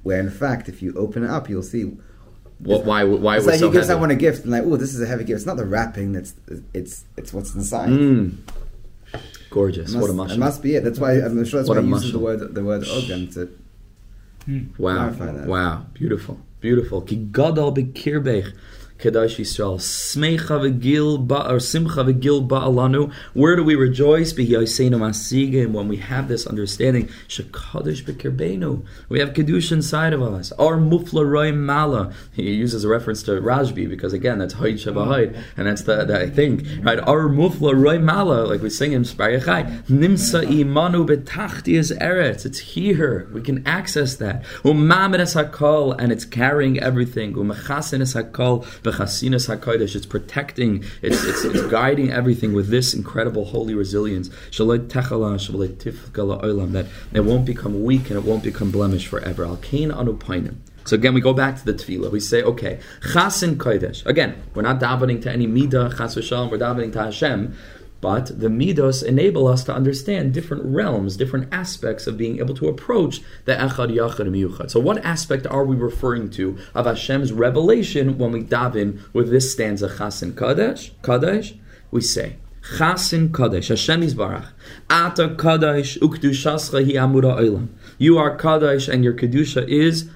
Where 0.04 0.20
in 0.22 0.30
fact, 0.30 0.70
if 0.70 0.82
you 0.82 0.94
open 0.96 1.24
it 1.26 1.30
up, 1.30 1.50
you'll 1.50 1.64
see. 1.64 1.98
What, 2.60 2.86
why 2.86 3.04
why 3.04 3.36
It's 3.36 3.46
we're 3.46 3.52
like 3.52 3.60
so 3.60 3.66
you 3.66 3.72
give 3.74 3.82
heavy. 3.82 3.88
someone 3.88 4.12
a 4.12 4.16
gift 4.16 4.44
and 4.44 4.52
like, 4.54 4.64
oh, 4.64 4.78
this 4.78 4.94
is 4.94 5.02
a 5.02 5.06
heavy 5.06 5.26
gift. 5.26 5.40
It's 5.40 5.46
not 5.46 5.58
the 5.58 5.66
wrapping. 5.66 6.14
That's 6.14 6.34
it's 6.74 7.04
it's 7.18 7.34
what's 7.34 7.54
inside. 7.54 7.90
Mm. 7.90 8.38
Gorgeous. 9.56 9.94
Must, 9.94 10.02
what 10.02 10.10
a 10.10 10.14
mushroom. 10.14 10.42
it 10.42 10.46
must 10.46 10.62
be 10.62 10.76
it. 10.76 10.84
That's 10.84 11.00
why 11.00 11.14
I'm 11.14 11.46
sure 11.46 11.62
that's 11.62 11.70
What 11.70 11.78
why 11.78 11.84
a 11.84 11.86
he 11.86 11.90
uses 11.90 12.12
the 12.12 12.20
word 12.20 12.54
the 12.54 12.62
word 12.62 12.84
ogan 12.90 13.30
to 13.36 13.46
hmm. 14.44 14.66
Wow. 14.78 14.96
clarify 14.96 15.32
that. 15.32 15.48
Wow. 15.48 15.86
Beautiful. 15.94 16.42
Beautiful. 16.60 17.00
Ki 17.00 17.16
Gadol 17.16 17.74
Bekirbech. 17.74 18.54
Kedash 19.06 19.38
Yisrael. 19.38 19.78
Smecha 19.80 20.58
v'gil 20.60 21.28
ba 21.28 21.60
simcha 21.60 22.04
v'gil 22.04 22.48
ba'alanu. 22.48 23.14
Where 23.34 23.56
do 23.56 23.64
we 23.64 23.76
rejoice? 23.76 24.34
B'yaseinu 24.34 24.98
masigim. 24.98 25.74
When 25.74 25.88
we 25.88 25.98
have 25.98 26.28
this 26.28 26.48
understanding, 26.48 27.10
shekadosh 27.28 28.04
b'kirbeinu. 28.04 28.84
We 29.10 29.20
have 29.20 29.34
kedusha 29.34 29.74
inside 29.74 30.14
of 30.14 30.24
us. 30.24 30.52
Our 30.54 30.78
mufla 30.78 31.56
mala. 31.56 32.14
He 32.32 32.52
uses 32.54 32.84
a 32.84 32.88
reference 32.88 33.22
to 33.24 33.32
Rashbi 33.34 33.88
because 33.88 34.14
again, 34.14 34.40
that's 34.40 34.56
Hayd 34.56 34.76
Shabahid, 34.76 35.40
and 35.56 35.68
that's 35.68 35.84
the, 35.84 36.04
the 36.06 36.28
thing, 36.32 36.82
right? 36.82 37.00
Our 37.00 37.30
mufla 37.30 37.80
roy 37.80 38.00
mala, 38.00 38.46
like 38.46 38.62
we 38.62 38.70
sing 38.70 38.94
in 38.94 39.04
Spariyachai. 39.04 39.84
Nimsa 39.84 40.46
imanu 40.46 41.08
betachti 41.08 41.78
is 41.78 41.92
eretz. 41.92 42.46
It's 42.46 42.60
here. 42.60 43.30
We 43.34 43.42
can 43.42 43.66
access 43.68 44.16
that. 44.16 44.44
Umamed 44.64 45.20
es 45.20 45.36
hakol, 45.36 45.96
and 46.00 46.12
it's 46.12 46.26
carrying 46.26 46.80
everything. 46.80 47.34
Umechasin 47.34 48.02
hakol 48.02 48.64
b'chasinas 48.96 49.56
hakodesh. 49.56 49.96
It's 49.96 50.06
protecting. 50.06 50.84
It's, 51.02 51.24
it's 51.24 51.44
it's 51.44 51.66
guiding 51.68 52.12
everything 52.12 52.54
with 52.54 52.70
this 52.70 52.94
incredible 52.94 53.46
holy 53.46 53.74
resilience. 53.74 54.30
That 54.58 54.76
it 57.14 57.22
won't 57.22 57.46
become 57.46 57.84
weak 57.84 58.10
and 58.10 58.20
it 58.20 58.26
won't 58.26 58.44
become 58.44 58.72
blemished 58.72 59.08
forever. 59.08 59.46
Al 59.46 59.58
kain 59.58 59.92
anu 59.92 60.18
painim. 60.18 60.58
So 60.86 60.96
again, 60.96 61.16
we 61.16 61.22
go 61.22 61.34
back 61.34 61.58
to 61.58 61.66
the 61.66 61.74
tefillah. 61.74 62.12
We 62.12 62.20
say, 62.20 62.44
okay, 62.44 62.80
chasin 63.02 63.58
kodesh. 63.58 64.06
Again, 64.06 64.36
we're 64.54 64.62
not 64.62 64.80
davening 64.80 65.20
to 65.24 65.32
any 65.32 65.48
midah, 65.48 65.98
chas 65.98 66.16
v'shalom. 66.16 66.52
We're 66.52 66.60
davening 66.60 66.94
to 66.94 67.06
Hashem. 67.06 67.56
But 68.02 68.40
the 68.40 68.50
midos 68.50 69.04
enable 69.04 69.48
us 69.48 69.64
to 69.64 69.74
understand 69.74 70.34
different 70.34 70.64
realms, 70.66 71.18
different 71.18 71.54
aspects 71.54 72.08
of 72.08 72.18
being 72.18 72.40
able 72.40 72.54
to 72.56 72.68
approach 72.68 73.22
the 73.46 73.54
echad 73.54 73.92
yachad 73.92 74.30
miyuchad. 74.30 74.70
So, 74.70 74.80
what 74.80 75.04
aspect 75.04 75.48
are 75.48 75.64
we 75.64 75.76
referring 75.76 76.30
to 76.32 76.58
of 76.74 76.86
Hashem's 76.86 77.32
revelation 77.32 78.18
when 78.18 78.32
we 78.32 78.44
daven 78.44 79.02
with 79.14 79.30
this 79.30 79.52
stanza 79.52 79.88
chasin 79.88 80.36
kadesh? 80.36 80.92
Kadesh, 81.02 81.56
we 81.92 82.02
say. 82.02 82.38
Chasin 82.78 83.32
Kadesh, 83.32 83.68
Hashem 83.68 84.02
Yisbarach. 84.02 84.48
Ata 84.90 85.36
Kadesh, 85.36 86.00
Ukdushascha 86.00 86.84
hi 86.84 86.94
amura 86.94 87.38
olam. 87.40 87.68
You 88.00 88.18
are 88.18 88.36
Kadesh, 88.36 88.88
and 88.88 89.04
your 89.04 89.14
Kedusha 89.14 89.68
is 89.68 90.10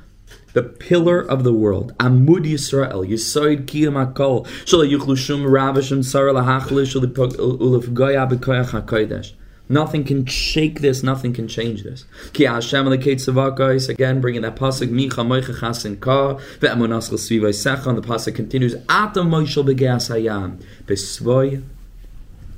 the 0.53 0.63
pillar 0.63 1.19
of 1.19 1.43
the 1.43 1.53
world. 1.53 1.93
Amud 1.97 2.45
Yisrael, 2.45 3.07
Yisoid 3.07 3.65
Kiyam 3.65 3.93
Hakol, 3.93 4.45
Shala 4.65 4.89
Yuchlu 4.89 5.17
Shum 5.17 5.43
Ravashim 5.43 6.03
Sarah 6.03 6.33
Lahachlish 6.33 6.95
Ulif 6.95 7.93
Goya 7.93 8.27
B'Koyach 8.27 8.81
HaKodesh. 8.81 9.33
Nothing 9.71 10.03
can 10.03 10.25
shake 10.25 10.81
this. 10.81 11.03
Nothing 11.03 11.31
can 11.31 11.47
change 11.47 11.83
this. 11.83 12.05
Ki 12.33 12.45
Hashem 12.45 12.87
lekei 12.87 13.13
tzavakais 13.13 13.87
again, 13.87 14.19
bringing 14.19 14.41
that 14.41 14.55
pasuk 14.55 14.89
micha 14.89 15.23
moicha 15.23 15.59
chasin 15.59 15.99
ka 15.99 16.33
ve'emonas 16.59 17.11
l'svivay. 17.11 17.87
And 17.87 17.97
the 17.97 18.01
pasuk 18.01 18.33
continues 18.33 18.73
ata 18.89 19.19
moishel 19.19 19.63
begeas 19.63 20.09
hayam 20.09 20.59
besvoy 20.87 21.63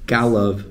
galav 0.08 0.64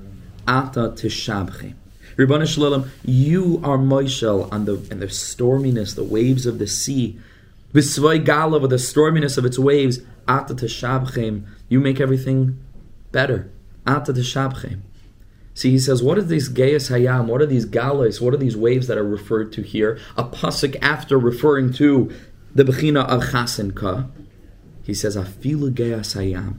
ata 0.49 0.95
tishabchim. 0.97 1.75
Ribbana 2.21 2.47
Shalom, 2.47 2.91
you 3.03 3.63
are 3.65 3.79
Moishel 3.79 4.53
on 4.53 4.67
the 4.67 4.75
and 4.91 5.01
the 5.01 5.07
storminess, 5.07 5.95
the 5.95 6.05
waves 6.05 6.45
of 6.45 6.59
the 6.59 6.67
sea. 6.67 7.19
Visvay 7.73 8.23
Galav, 8.23 8.61
with 8.61 8.69
the 8.69 8.77
storminess 8.77 9.39
of 9.39 9.47
its 9.47 9.59
waves, 9.59 10.01
Ata 10.29 11.43
you 11.71 11.81
make 11.81 11.99
everything 11.99 12.63
better. 13.11 13.51
Ata. 13.87 14.13
See, 15.55 15.71
he 15.71 15.79
says, 15.79 16.03
what 16.03 16.19
are 16.19 16.23
these 16.23 16.51
Gaius 16.51 16.91
Hayam? 16.91 17.25
What 17.25 17.41
are 17.41 17.47
these 17.47 17.65
galas? 17.65 18.21
What 18.21 18.35
are 18.35 18.37
these 18.37 18.57
waves 18.57 18.87
that 18.89 18.99
are 18.99 19.03
referred 19.03 19.51
to 19.55 19.63
here? 19.63 19.99
A 20.19 20.25
pasuk 20.25 20.77
after 20.83 21.19
referring 21.19 21.73
to 21.75 22.15
the 22.55 22.65
Bechina 22.65 23.07
of 23.09 23.31
Chasen 23.31 23.75
Ka. 23.75 24.09
He 24.83 24.93
says, 24.93 25.17
Afilu 25.17 25.73
Gaius 25.73 26.15
Hayam. 26.15 26.59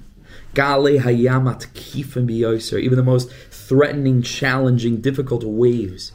Gale 0.53 0.99
Hayamat 0.99 1.67
Kifim 1.73 2.27
Biyoser. 2.29 2.79
Even 2.79 2.97
the 2.97 3.03
most 3.03 3.31
threatening, 3.49 4.21
challenging, 4.21 5.01
difficult 5.01 5.43
waves 5.43 6.11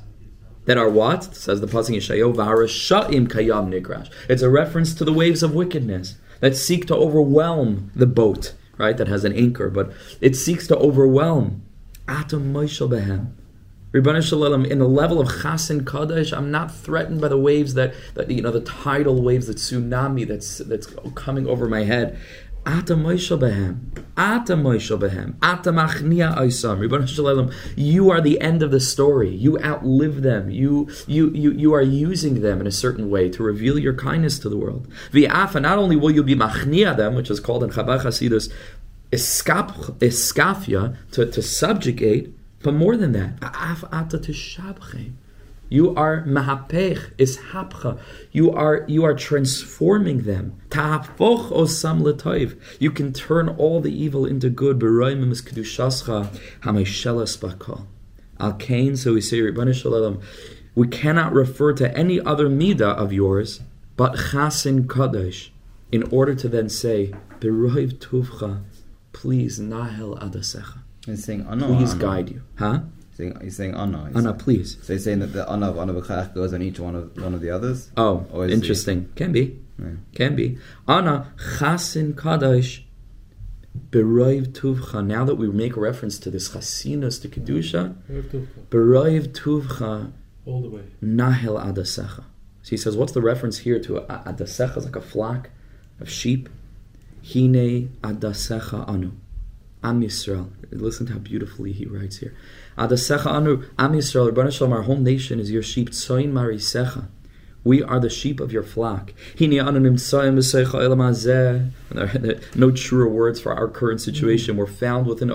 that 0.67 0.77
are 0.77 0.91
what? 0.91 1.35
Says 1.35 1.61
the 1.61 1.67
Pasuk 1.67 1.97
Yeshayo, 1.97 2.35
Sha'im 2.35 3.29
Kayam 3.29 3.73
Nigrash. 3.73 4.11
It's 4.29 4.43
a 4.43 4.51
reference 4.51 4.95
to 4.95 5.05
the 5.05 5.13
waves 5.13 5.43
of 5.43 5.55
wickedness 5.55 6.17
that 6.41 6.57
seek 6.57 6.87
to 6.87 6.95
overwhelm 6.95 7.91
the 7.95 8.07
boat, 8.07 8.55
right? 8.77 8.97
That 8.97 9.09
has 9.09 9.25
an 9.25 9.33
anchor, 9.33 9.71
but 9.71 9.93
it 10.21 10.37
seeks 10.37 10.67
to 10.67 10.77
overwhelm. 10.77 11.63
Atom 12.09 12.53
Moishel 12.53 12.91
Behem. 12.91 13.33
Shalom, 14.23 14.67
in 14.67 14.79
the 14.79 14.87
level 14.87 15.21
of 15.21 15.29
Chasin 15.29 15.87
Kadesh, 15.87 16.31
I'm 16.31 16.51
not 16.51 16.75
threatened 16.75 17.21
by 17.21 17.29
the 17.29 17.39
waves 17.39 17.73
that, 17.75 17.95
that 18.15 18.31
you 18.31 18.43
know, 18.43 18.51
the 18.51 18.61
tidal 18.61 19.23
waves, 19.23 19.47
the 19.47 19.55
tsunami 19.55 20.29
that's 20.29 20.59
that's 20.59 20.87
coming 21.15 21.47
over 21.47 21.67
my 21.67 21.85
head. 21.85 22.19
Ata 22.67 22.97
Behem. 22.97 23.93
Ata. 24.17 24.55
Ata 25.43 25.73
Machnia 25.73 27.53
you 27.77 28.11
are 28.11 28.21
the 28.21 28.41
end 28.41 28.63
of 28.63 28.71
the 28.73 28.81
story. 28.81 29.31
You 29.31 29.59
outlive 29.61 30.23
them. 30.23 30.51
You, 30.51 30.89
you, 31.07 31.31
you, 31.31 31.53
you 31.53 31.73
are 31.75 31.83
using 31.83 32.43
them 32.43 32.61
in 32.61 32.67
a 32.67 32.73
certain 32.73 33.09
way 33.09 33.29
to 33.31 33.43
reveal 33.45 33.79
your 33.79 33.95
kindness 33.95 34.41
to 34.41 34.49
the 34.49 34.57
world. 34.57 34.89
V'afa, 35.13 35.63
not 35.63 35.79
only 35.79 35.95
will 35.95 36.11
you 36.11 36.25
be 36.25 36.35
Machnia 36.35 36.97
them, 36.97 37.15
which 37.15 37.31
is 37.31 37.39
called 37.39 37.63
in 37.63 37.71
Chabad 37.71 38.03
Hasidus, 38.03 38.53
Iskafia, 39.13 40.97
to, 41.13 41.31
to 41.31 41.43
subjugate, 41.43 42.35
but 42.63 42.75
more 42.75 42.97
than 42.97 43.13
that, 43.13 43.39
Af 43.43 43.85
Ata 43.93 44.19
Tishabchem. 44.19 45.13
You 45.69 45.95
are 45.95 46.23
mahapech 46.23 47.13
is 47.19 47.39
hapcha. 47.39 47.99
You 48.33 48.53
are 48.53 48.85
you 48.87 49.05
are 49.05 49.15
transforming 49.15 50.23
them. 50.23 50.61
Ta'afoch 50.71 51.51
osam 51.51 52.03
letoiv. 52.03 52.59
You 52.79 52.91
can 52.91 53.13
turn 53.13 53.49
all 53.49 53.81
the 53.81 53.93
evil 53.93 54.25
into 54.27 54.49
good. 54.49 54.79
Beroimim 54.79 55.33
is 55.33 55.43
kedushascha 55.43 56.37
hameshelas 56.61 57.39
bakol. 57.39 57.87
Al 58.39 58.55
kain. 58.55 58.97
So 58.97 59.15
we 59.15 59.21
say, 59.21 59.39
Ribbana 59.39 59.75
Shalom. 59.75 60.21
We 60.75 60.89
cannot 60.89 61.33
refer 61.33 61.73
to 61.73 61.97
any 61.97 62.21
other 62.21 62.49
midah 62.49 62.97
of 62.97 63.13
yours 63.13 63.61
but 63.97 64.13
chasin 64.31 64.87
kadosh, 64.87 65.49
in 65.91 66.03
order 66.05 66.35
to 66.35 66.49
then 66.49 66.69
say 66.69 67.13
beroiv 67.41 67.95
tuvcha. 67.95 68.63
Please 69.13 69.59
nahel 69.59 70.21
adasecha. 70.21 70.81
He's 71.07 71.25
saying, 71.25 71.47
oh, 71.49 71.55
no, 71.55 71.69
Please 71.69 71.95
guide 71.95 72.31
you, 72.31 72.43
huh? 72.59 72.81
He's 73.17 73.25
saying, 73.33 73.39
he's 73.43 73.57
saying, 73.57 73.73
no. 73.73 74.05
He's, 74.05 74.17
Anna, 74.17 74.35
please. 74.35 74.77
So 74.83 74.93
he's 74.93 75.05
saying 75.05 75.21
that 75.21 75.29
the 75.29 75.49
Anna 75.51 75.71
of 75.71 75.79
honor 75.79 75.95
b'chayach 75.95 76.35
goes 76.35 76.53
on 76.53 76.61
each 76.61 76.79
one 76.79 76.95
of 76.95 77.17
one 77.17 77.33
of 77.35 77.41
the 77.41 77.51
others. 77.51 77.91
Oh, 77.97 78.27
Or 78.31 78.45
is 78.47 78.53
interesting. 78.53 79.11
Can 79.17 79.33
be. 79.33 79.59
Yeah. 79.79 79.87
Can 80.15 80.37
be. 80.37 80.59
Anna 80.87 81.33
chasin 81.59 82.13
kadosh 82.15 82.83
beroiv 83.91 84.49
tuvcha. 84.49 85.05
Now 85.07 85.25
that 85.25 85.37
we 85.37 85.49
make 85.49 85.77
reference 85.77 86.19
to 86.21 86.31
this 86.31 86.51
chasinus 86.51 87.21
to 87.23 87.29
kedusha, 87.29 87.95
beroiv 88.71 89.29
tuvcha 89.29 90.13
All 90.45 90.61
the 90.63 90.69
way. 90.69 90.83
nahel 91.03 91.59
adasecha. 91.63 92.25
So 92.63 92.71
he 92.71 92.77
says, 92.77 92.97
what's 92.97 93.13
the 93.13 93.23
reference 93.23 93.59
here 93.59 93.79
to 93.81 93.99
a- 93.99 94.23
adasecha? 94.33 94.77
Is 94.77 94.85
like 94.85 94.97
a 94.97 95.01
flock 95.01 95.51
of 96.01 96.11
sheep. 96.11 96.49
Hine 97.23 97.91
adasecha 98.03 98.89
anu. 98.89 99.13
Am 99.83 100.01
Yisrael. 100.03 100.51
Listen 100.71 101.07
to 101.07 101.13
how 101.15 101.19
beautifully 101.21 101.73
he 101.73 101.87
writes 101.87 102.17
here. 102.19 102.35
Adasecha 102.77 103.27
anu. 103.27 103.65
Am 103.79 103.93
Yisrael. 103.93 104.53
Shalom, 104.53 104.73
our 104.73 104.83
whole 104.83 104.99
nation 104.99 105.41
is 105.41 105.51
your 105.51 105.63
sheep. 105.63 105.91
Tsoin. 105.91 107.07
We 107.65 107.83
are 107.83 107.99
the 107.99 108.11
sheep 108.11 108.39
of 108.39 108.53
your 108.53 108.63
flock. 108.63 109.13
No 112.55 112.71
truer 112.71 113.09
words 113.09 113.41
for 113.41 113.53
our 113.53 113.67
current 113.67 114.01
situation. 114.01 114.57
We're 114.57 114.67
found 114.67 115.07
within. 115.07 115.33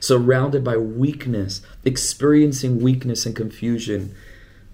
Surrounded 0.00 0.64
by 0.64 0.76
weakness, 0.78 1.60
experiencing 1.84 2.80
weakness 2.80 3.26
and 3.26 3.36
confusion. 3.36 4.14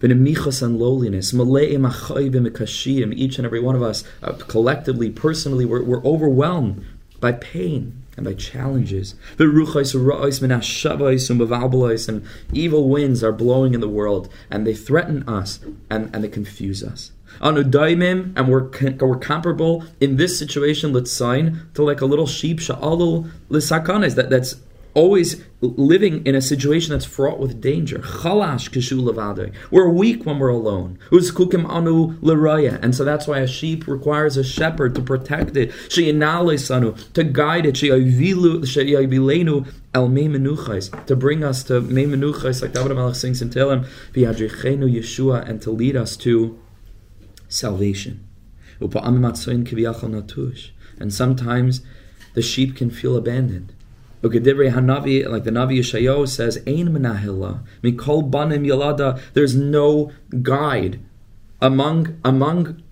And 0.02 0.78
lowliness, 0.78 1.34
each 1.34 3.38
and 3.38 3.46
every 3.46 3.60
one 3.60 3.76
of 3.76 3.82
us, 3.82 4.04
uh, 4.22 4.32
collectively, 4.32 5.10
personally, 5.10 5.64
we're, 5.64 5.82
we're 5.82 6.04
overwhelmed 6.04 6.84
by 7.18 7.32
pain 7.32 7.99
and 8.20 8.26
by 8.26 8.34
challenges. 8.34 9.14
And 12.08 12.24
evil 12.52 12.88
winds 12.88 13.24
are 13.24 13.32
blowing 13.32 13.74
in 13.74 13.80
the 13.80 13.88
world, 13.88 14.28
and 14.50 14.66
they 14.66 14.74
threaten 14.74 15.28
us, 15.28 15.60
and, 15.88 16.14
and 16.14 16.22
they 16.22 16.28
confuse 16.28 16.84
us. 16.84 17.12
Anudaimim, 17.40 18.32
and 18.36 18.48
we're, 18.48 18.68
we're 18.98 19.16
comparable 19.16 19.84
in 20.00 20.16
this 20.16 20.38
situation, 20.38 20.92
let's 20.92 21.10
sign, 21.10 21.62
to 21.74 21.82
like 21.82 22.00
a 22.00 22.06
little 22.06 22.26
sheep, 22.26 22.58
sha'alul 22.58 23.30
l'sakanes, 23.48 24.14
that, 24.16 24.28
that's 24.28 24.56
always 24.94 25.44
living 25.60 26.24
in 26.26 26.34
a 26.34 26.40
situation 26.40 26.92
that's 26.92 27.04
fraught 27.04 27.38
with 27.38 27.60
danger. 27.60 27.98
Chalash. 27.98 28.70
We're 29.70 29.88
weak 29.88 30.24
when 30.24 30.38
we're 30.38 30.48
alone. 30.48 30.98
Uzkukim 31.10 31.68
anu. 31.68 32.16
And 32.82 32.94
so 32.94 33.04
that's 33.04 33.26
why 33.26 33.40
a 33.40 33.46
sheep 33.46 33.86
requires 33.86 34.36
a 34.36 34.44
shepherd 34.44 34.94
to 34.94 35.02
protect 35.02 35.56
it. 35.56 35.72
She'inale 35.88 36.56
sanu, 36.56 37.12
to 37.12 37.24
guide 37.24 37.66
it. 37.66 37.76
She'avilu, 37.76 38.66
she'avilenu 38.66 39.70
el 39.92 40.08
menuchais, 40.08 41.06
to 41.06 41.16
bring 41.16 41.44
us 41.44 41.62
to 41.64 41.82
menuchais, 41.82 42.62
like 42.62 42.72
David 42.72 42.92
Malach 42.92 43.16
sings 43.16 43.42
in 43.42 43.50
Tehillim, 43.50 43.86
v'yadrichenu 44.12 44.90
Yeshua, 44.90 45.48
and 45.48 45.60
to 45.62 45.70
lead 45.70 45.96
us 45.96 46.16
to 46.16 46.58
salvation. 47.48 48.26
And 48.80 48.92
sometimes 51.12 51.82
the 52.34 52.42
sheep 52.42 52.76
can 52.76 52.90
feel 52.90 53.16
abandoned. 53.16 53.72
Ukedivrei 54.22 54.72
Hanavi, 54.72 55.26
like 55.26 55.44
the 55.44 55.50
Navi 55.50 55.78
Yeshayahu 55.78 56.28
says, 56.28 56.58
Ein 56.66 56.88
menahela 56.88 57.60
mikol 57.82 58.30
banim 58.30 58.64
yalada. 58.64 59.20
There's 59.32 59.56
no 59.56 60.12
guide 60.42 61.00
among 61.60 62.18
among 62.24 62.82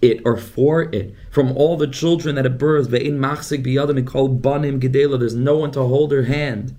it 0.00 0.20
or 0.24 0.36
for 0.36 0.82
it 0.94 1.14
from 1.30 1.52
all 1.52 1.76
the 1.76 1.86
children 1.86 2.36
that 2.36 2.46
a 2.46 2.50
birth. 2.50 2.88
Ve'in 2.88 3.18
machzik 3.18 3.64
biyada 3.64 3.98
mikol 3.98 4.40
banim 4.40 4.80
gedela. 4.80 5.18
There's 5.18 5.34
no 5.34 5.56
one 5.56 5.72
to 5.72 5.82
hold 5.82 6.10
her 6.12 6.24
hand, 6.24 6.74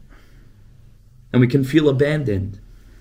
and 1.31 1.39
we 1.39 1.47
can 1.47 1.63
feel 1.63 1.87
abandoned. 1.87 2.59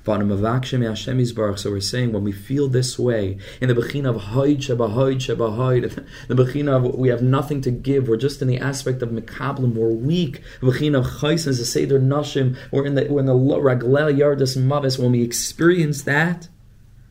So 0.09 1.71
we're 1.71 1.81
saying 1.81 2.13
when 2.13 2.25
we 2.25 2.33
feel 2.33 2.69
this 2.69 2.99
way, 2.99 3.37
in 3.61 3.69
the 3.69 3.75
Bechina 3.75 4.15
of 4.15 4.23
Hoid 4.23 4.57
Shebahoid 4.57 5.17
Shebahoid, 5.17 6.07
the 6.29 6.35
Bechina 6.35 6.77
of 6.77 6.95
we 6.95 7.09
have 7.09 7.23
nothing 7.23 7.61
to 7.61 7.71
give, 7.71 8.09
we're 8.09 8.17
just 8.17 8.41
in 8.41 8.49
the 8.49 8.59
aspect 8.59 9.03
of 9.03 9.11
Mekablim, 9.11 9.75
we're 9.75 9.91
weak. 9.91 10.43
Bechina 10.61 11.01
of 11.01 11.07
Chais 11.21 11.47
is 11.47 11.61
a 11.61 11.67
Seder 11.67 12.01
Nashim, 12.01 12.57
we're 12.73 12.87
in 12.87 12.95
the, 12.95 13.07
we're 13.11 13.21
in 13.21 13.27
the 13.27 13.35
Raglel 13.35 14.17
Yardas 14.17 14.57
Mavis, 14.57 14.99
when 14.99 15.13
we 15.13 15.23
experience 15.23 16.03
that, 16.03 16.49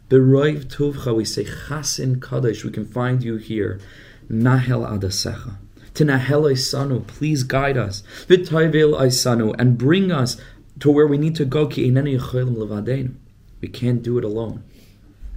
Beroiv 0.10 0.66
Tuvcha, 0.66 1.16
we 1.16 1.24
say 1.24 1.44
Chasin 1.44 2.16
Kadosh, 2.16 2.64
we 2.64 2.72
can 2.72 2.86
find 2.86 3.22
you 3.22 3.36
here. 3.36 3.80
Nahel 4.30 4.88
Adasecha. 4.90 5.58
Tinahel 5.94 6.52
Isanu, 6.52 7.06
please 7.08 7.44
guide 7.44 7.78
us. 7.78 8.04
V'toivil 8.28 9.00
Isanu, 9.00 9.56
and 9.60 9.78
bring 9.78 10.12
us 10.12 10.40
to 10.80 10.92
where 10.92 11.08
we 11.08 11.18
need 11.18 11.36
to 11.36 11.46
go. 11.46 11.68
We 13.60 13.68
can't 13.68 14.04
do 14.04 14.18
it 14.18 14.24
alone. 14.24 14.64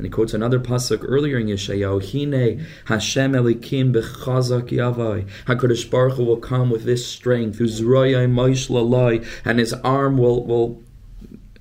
And 0.00 0.07
he 0.07 0.11
quotes 0.11 0.33
another 0.33 0.59
pasuk 0.59 1.05
earlier 1.07 1.38
in 1.38 1.48
Yeshayahu, 1.48 2.00
Hine 2.12 2.66
Hashem 2.87 3.33
Elikim 3.33 3.92
bechazak 3.92 4.70
yavai. 4.70 5.29
HaKadosh 5.44 5.90
Baruch 5.90 6.14
Hu 6.14 6.24
will 6.24 6.38
come 6.38 6.70
with 6.70 6.85
this 6.85 7.07
strength, 7.07 7.59
Uzroyai 7.59 8.26
Moish 8.26 8.70
Lalai, 8.70 9.26
and 9.44 9.59
his 9.59 9.74
arm 9.74 10.16
will, 10.16 10.46
will 10.46 10.83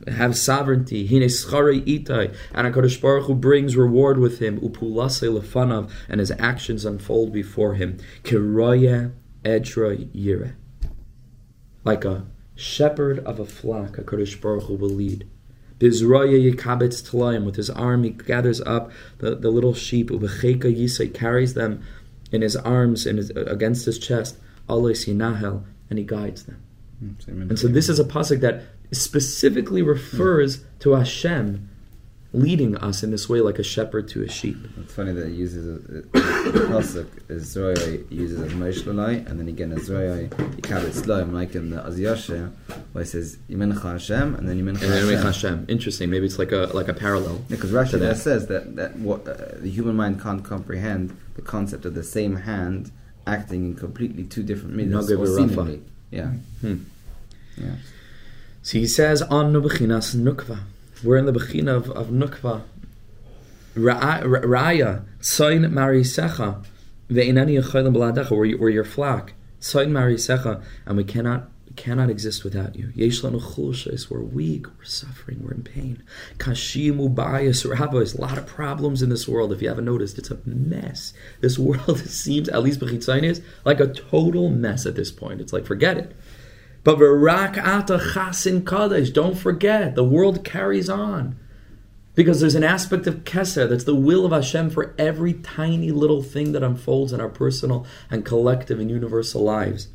have 0.08 0.38
sovereignty. 0.38 1.06
Hine 1.06 1.28
Schare 1.28 1.86
Itai, 1.86 2.34
and 2.54 2.74
HaKadosh 2.74 3.02
Baruch 3.02 3.26
Hu 3.26 3.36
brings 3.36 3.76
reward 3.76 4.20
with 4.20 4.40
him, 4.40 4.58
Upulase 4.62 5.30
Lefanav, 5.30 5.92
and 6.08 6.22
his 6.22 6.32
actions 6.40 6.86
unfold 6.86 7.34
before 7.34 7.74
him. 7.74 7.98
Kiroya 8.24 9.12
Edra 9.44 9.98
Yire. 9.98 10.54
Like 11.84 12.06
a 12.06 12.26
shepherd 12.60 13.20
of 13.20 13.40
a 13.40 13.46
flock, 13.46 13.98
a 13.98 14.04
Kurdish 14.04 14.40
Baruch 14.40 14.64
Hu 14.64 14.76
will 14.76 14.90
lead. 14.90 15.28
Bizraya 15.80 16.54
Yikabetz 16.54 17.10
Tlaim, 17.10 17.46
with 17.46 17.56
his 17.56 17.70
arm 17.70 18.04
he 18.04 18.10
gathers 18.10 18.60
up 18.62 18.92
the, 19.20 19.36
the 19.36 19.50
little 19.50 19.74
sheep, 19.74 20.10
Ubecheka 20.10 20.64
Yisai 20.64 21.14
carries 21.14 21.54
them 21.54 21.82
in 22.32 22.42
his 22.42 22.56
arms 22.58 23.08
in 23.08 23.18
his, 23.18 23.30
against 23.32 23.86
his 23.86 23.98
chest, 23.98 24.38
Alois 24.68 25.06
Yinahel, 25.06 25.64
and 25.90 25.98
he 25.98 26.06
guides 26.06 26.44
them. 26.44 26.62
Mm, 27.04 27.50
and 27.50 27.58
so 27.58 27.68
this 27.68 27.88
is 27.88 28.00
a 28.00 28.04
pasuk 28.04 28.42
that 28.42 28.64
specifically 28.92 29.82
refers 29.82 30.66
to 30.80 30.92
Hashem 30.92 31.70
leading 32.32 32.78
us 32.78 33.02
in 33.02 33.10
this 33.10 33.28
way 33.28 33.42
like 33.42 33.58
a 33.58 33.64
shepherd 33.64 34.08
to 34.08 34.24
a 34.24 34.30
sheep. 34.30 34.58
It's 34.80 34.94
funny 34.94 35.14
that 35.14 35.30
he 35.30 35.34
uses 35.34 35.66
a, 35.66 36.02
the 36.02 36.60
pasuk 36.70 37.08
Israel 37.28 38.04
uses 38.10 38.40
as 38.42 38.54
Moshe 38.54 38.86
and 39.28 39.40
then 39.40 39.48
again 39.48 39.72
Israel 39.72 40.28
Yikabit 40.28 40.92
Sloim 40.92 41.34
like 41.34 41.56
in 41.56 41.72
the 41.72 41.78
Aziyasha 41.78 42.52
where 42.92 43.04
he 43.04 43.10
says 43.10 43.38
Yimencha 43.50 43.82
Hashem 43.82 44.36
and 44.36 44.48
then 44.48 44.64
Yimencha 44.64 44.82
Hashem. 44.82 45.22
Hashem. 45.24 45.66
Interesting. 45.68 46.12
Maybe 46.12 46.28
it's 46.28 46.38
like 46.38 46.52
a 46.52 46.70
like 46.74 46.88
a 46.88 46.94
parallel. 46.94 47.42
Because 47.50 47.72
yeah, 47.72 47.84
Rashi 47.84 48.16
says 48.16 48.48
that 48.48 48.76
that 48.76 48.96
what 48.98 49.28
uh, 49.28 49.56
the 49.56 49.70
human 49.70 49.96
mind 49.96 50.22
can't 50.22 50.46
comprehend 50.46 51.18
the 51.36 51.42
concept 51.42 51.86
of 51.86 51.96
the 51.96 52.04
same 52.04 52.36
hand 52.36 52.92
acting 53.26 53.66
in 53.66 53.76
completely 53.76 54.24
two 54.24 54.44
different 54.44 54.76
meanings 54.76 55.12
or 55.12 55.26
seemingly. 55.26 55.82
Yeah. 56.12 56.28
Hmm. 56.62 56.84
Yeah. 57.58 57.76
So 58.62 58.78
he 58.78 58.86
says 58.86 59.24
on 59.24 59.52
Nukva. 59.52 60.60
We're 61.04 61.18
in 61.18 61.26
the 61.26 61.32
Bechina 61.32 61.76
of, 61.76 61.90
of 61.92 62.08
Nukva. 62.08 62.64
Raya, 63.76 65.06
Tzain 65.22 65.72
Mari 65.72 66.02
Secha, 66.02 66.64
Ve'inani 67.10 67.62
Yecholim 67.62 67.96
B'ladecha, 67.96 68.32
we're 68.32 68.70
your 68.70 68.84
flock. 68.84 69.34
Tzain 69.62 69.92
Mari 69.92 70.16
Secha, 70.16 70.62
and 70.86 70.98
we 70.98 71.04
cannot 71.04 71.50
cannot 71.80 72.10
exist 72.10 72.44
without 72.44 72.76
you. 72.76 72.92
We're 74.10 74.20
weak, 74.20 74.68
we're 74.68 74.84
suffering, 74.84 75.42
we're 75.42 75.54
in 75.54 75.64
pain. 75.64 76.04
Kashimu 76.38 77.16
bias, 77.16 77.66
rabbis, 77.66 78.16
a 78.16 78.22
lot 78.22 78.38
of 78.38 78.46
problems 78.46 79.02
in 79.02 79.10
this 79.10 79.30
world. 79.30 79.54
If 79.54 79.62
you 79.62 79.70
haven't 79.70 79.86
noticed, 79.86 80.18
it's 80.18 80.30
a 80.30 80.40
mess. 80.46 81.14
This 81.40 81.58
world 81.60 82.00
seems, 82.00 82.50
at 82.50 82.64
least 82.64 82.82
Bechitzain 82.82 83.24
is, 83.24 83.42
like 83.64 83.80
a 83.80 83.88
total 83.88 84.50
mess 84.50 84.86
at 84.86 84.96
this 84.96 85.10
point. 85.10 85.40
It's 85.40 85.54
like, 85.54 85.66
forget 85.66 85.98
it. 85.98 86.14
But 86.84 87.02
Ata 87.02 88.00
Chasin 88.14 88.66
Kadesh, 88.66 89.10
don't 89.10 89.38
forget, 89.38 89.96
the 89.96 90.04
world 90.04 90.44
carries 90.44 90.90
on. 90.90 91.38
Because 92.16 92.42
there's 92.42 92.56
an 92.56 92.64
aspect 92.64 93.08
of 93.08 93.24
Keser 93.24 93.70
that's 93.70 93.84
the 93.84 93.96
will 93.96 94.26
of 94.26 94.32
Hashem 94.32 94.72
for 94.72 94.94
every 94.98 95.34
tiny 95.34 95.92
little 95.92 96.22
thing 96.22 96.52
that 96.52 96.64
unfolds 96.64 97.14
in 97.14 97.22
our 97.22 97.30
personal 97.30 97.86
and 98.10 98.26
collective 98.26 98.80
and 98.80 98.90
universal 98.90 99.44
lives. 99.44 99.88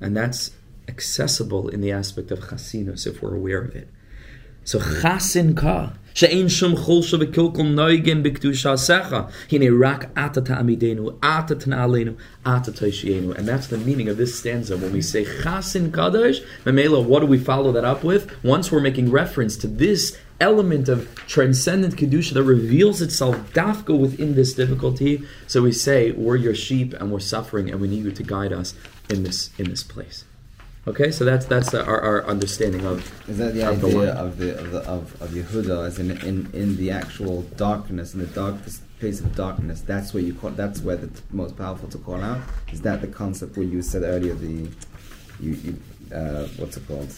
And 0.00 0.16
that's 0.16 0.52
accessible 0.88 1.68
in 1.68 1.80
the 1.80 1.92
aspect 1.92 2.30
of 2.30 2.40
Chasinus 2.40 3.06
if 3.06 3.22
we're 3.22 3.34
aware 3.34 3.62
of 3.62 3.74
it. 3.74 3.90
So 4.64 4.78
Chasin 4.78 5.54
Ka, 5.54 5.94
שאין 6.13 6.49
שום 6.49 6.75
חולשה 6.75 7.17
וקלקל 7.19 7.61
נויגן 7.61 8.23
בקדושה 8.23 8.77
סכה. 8.77 9.21
הנה 9.51 9.65
רק 9.87 10.05
אתה 10.25 10.41
תעמידנו, 10.41 11.11
אתה 11.19 11.55
תנעלנו, 11.55 12.11
אתה 12.41 12.71
תשיינו. 12.71 13.33
And 13.33 13.47
that's 13.47 13.67
the 13.67 13.77
meaning 13.77 14.09
of 14.09 14.17
this 14.17 14.35
stanza. 14.39 14.75
When 14.75 14.93
we 14.93 15.01
say 15.01 15.25
chasin 15.43 15.91
kadosh, 15.91 16.41
Memela, 16.65 17.03
what 17.03 17.21
do 17.21 17.25
we 17.25 17.37
follow 17.37 17.71
that 17.71 17.85
up 17.85 18.03
with? 18.03 18.23
Once 18.43 18.71
we're 18.71 18.81
making 18.81 19.11
reference 19.11 19.55
to 19.57 19.67
this 19.67 20.17
element 20.39 20.87
of 20.89 20.99
transcendent 21.27 21.95
kedusha 21.95 22.33
that 22.33 22.43
reveals 22.43 23.01
itself 23.01 23.35
dafka 23.53 23.97
within 23.97 24.35
this 24.35 24.53
difficulty. 24.53 25.23
So 25.47 25.61
we 25.61 25.71
say 25.71 26.11
we're 26.11 26.37
your 26.37 26.55
sheep 26.55 26.93
and 26.93 27.11
we're 27.11 27.19
suffering 27.19 27.69
and 27.69 27.79
we 27.81 27.87
need 27.87 28.03
you 28.05 28.11
to 28.11 28.23
guide 28.23 28.53
us 28.53 28.73
in 29.09 29.23
this 29.23 29.51
in 29.57 29.69
this 29.69 29.83
place. 29.83 30.25
Okay, 30.86 31.10
so 31.10 31.24
that's 31.24 31.46
that's 31.46 31.72
our, 31.72 32.00
our 32.00 32.26
understanding 32.26 32.84
of. 32.84 33.10
Is 33.26 33.38
that 33.38 33.54
the 33.54 33.62
of 33.62 33.82
idea 33.82 33.98
the 33.98 34.12
of 34.12 34.38
the 34.38 34.58
of 34.58 34.70
the 34.70 34.80
of, 34.80 35.22
of 35.22 35.30
Yehuda 35.30 35.86
as 35.86 35.98
in, 35.98 36.10
in 36.10 36.50
in 36.52 36.76
the 36.76 36.90
actual 36.90 37.42
darkness 37.56 38.12
in 38.12 38.20
the 38.20 38.26
darkest 38.26 38.82
place 39.00 39.20
of 39.20 39.34
darkness? 39.34 39.80
That's 39.80 40.12
where 40.12 40.22
you 40.22 40.34
call. 40.34 40.50
That's 40.50 40.82
where 40.82 40.96
the 40.96 41.10
most 41.30 41.56
powerful 41.56 41.88
to 41.88 41.98
call 41.98 42.20
out. 42.20 42.42
Is 42.70 42.82
that 42.82 43.00
the 43.00 43.06
concept 43.06 43.56
where 43.56 43.66
you 43.66 43.80
said 43.80 44.02
earlier? 44.02 44.34
The 44.34 44.68
you, 45.40 45.52
you 45.52 45.80
uh, 46.14 46.48
what's 46.58 46.76
it 46.76 46.86
called? 46.86 47.14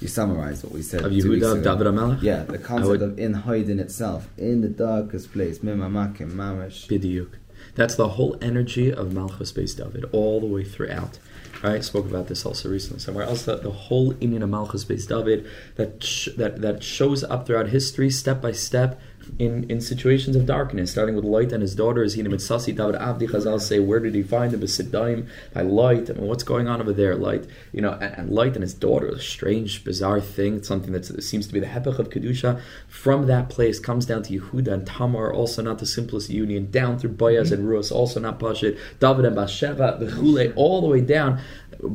You 0.00 0.08
summarized 0.08 0.64
what 0.64 0.72
we 0.72 0.82
said. 0.82 1.04
Of 1.04 1.12
Yehuda, 1.12 1.58
of 1.58 1.62
David 1.62 1.86
Amelech? 1.86 2.22
Yeah, 2.22 2.42
the 2.42 2.58
concept 2.58 2.88
would, 2.88 3.02
of 3.02 3.18
in 3.20 3.34
hiding 3.34 3.78
itself 3.78 4.28
in 4.36 4.62
the 4.62 4.68
darkest 4.68 5.32
place. 5.32 5.60
Mamash. 5.60 6.88
Bidiyuk. 6.88 7.34
That's 7.76 7.94
the 7.94 8.08
whole 8.10 8.36
energy 8.42 8.92
of 8.92 9.12
Malchus 9.12 9.52
Beis 9.52 9.76
David 9.76 10.04
all 10.12 10.40
the 10.40 10.46
way 10.46 10.64
throughout. 10.64 11.18
I 11.66 11.80
spoke 11.80 12.06
about 12.06 12.28
this 12.28 12.44
also 12.44 12.68
recently 12.68 13.00
somewhere 13.00 13.24
else. 13.24 13.44
That 13.44 13.62
the 13.62 13.70
whole 13.70 14.12
Indian 14.20 14.48
Malchus 14.50 14.84
Beis 14.84 15.06
David 15.08 15.46
that 15.76 16.02
sh- 16.02 16.28
that 16.36 16.60
that 16.60 16.82
shows 16.82 17.24
up 17.24 17.46
throughout 17.46 17.68
history, 17.68 18.10
step 18.10 18.40
by 18.40 18.52
step, 18.52 19.00
in, 19.38 19.68
in 19.70 19.80
situations 19.80 20.36
of 20.36 20.46
darkness, 20.46 20.90
starting 20.90 21.16
with 21.16 21.24
Lot 21.24 21.52
and 21.52 21.62
his 21.62 21.74
daughters. 21.74 22.16
Hina 22.16 22.30
Mitzasi 22.30 22.74
David 22.76 22.96
Avdi 23.00 23.28
Chazal 23.28 23.60
say, 23.60 23.78
where 23.78 24.00
did 24.00 24.14
he 24.14 24.22
find 24.22 24.52
the 24.52 24.56
Besidaim 24.56 25.28
by 25.52 25.62
Lot? 25.62 26.10
I 26.10 26.14
mean, 26.14 26.26
what's 26.26 26.44
going 26.44 26.68
on 26.68 26.80
over 26.80 26.92
there? 26.92 27.14
Lot, 27.14 27.46
you 27.72 27.80
know, 27.80 27.92
and, 27.92 28.14
and 28.14 28.30
Lot 28.30 28.54
and 28.54 28.62
his 28.62 28.74
daughter, 28.74 29.08
a 29.08 29.20
strange, 29.20 29.84
bizarre 29.84 30.20
thing. 30.20 30.56
It's 30.56 30.68
something 30.68 30.92
that 30.92 31.04
seems 31.22 31.46
to 31.46 31.52
be 31.52 31.60
the 31.60 31.66
Hepech 31.66 31.98
of 31.98 32.10
Kedusha. 32.10 32.60
From 32.88 33.26
that 33.26 33.48
place 33.48 33.78
comes 33.78 34.06
down 34.06 34.22
to 34.24 34.40
Yehuda 34.40 34.68
and 34.68 34.86
Tamar, 34.86 35.32
also 35.32 35.62
not 35.62 35.78
the 35.78 35.86
simplest 35.86 36.30
union, 36.30 36.70
down 36.70 36.98
through 36.98 37.10
Boaz 37.10 37.50
mm-hmm. 37.50 37.60
and 37.60 37.68
Ruas, 37.68 37.92
also 37.92 38.20
not 38.20 38.38
Pashit, 38.38 38.78
David 39.00 39.24
and 39.24 39.36
Bathsheba, 39.36 39.98
the 39.98 40.06
Chule, 40.06 40.52
all 40.56 40.80
the 40.80 40.88
way 40.88 41.00
down 41.00 41.40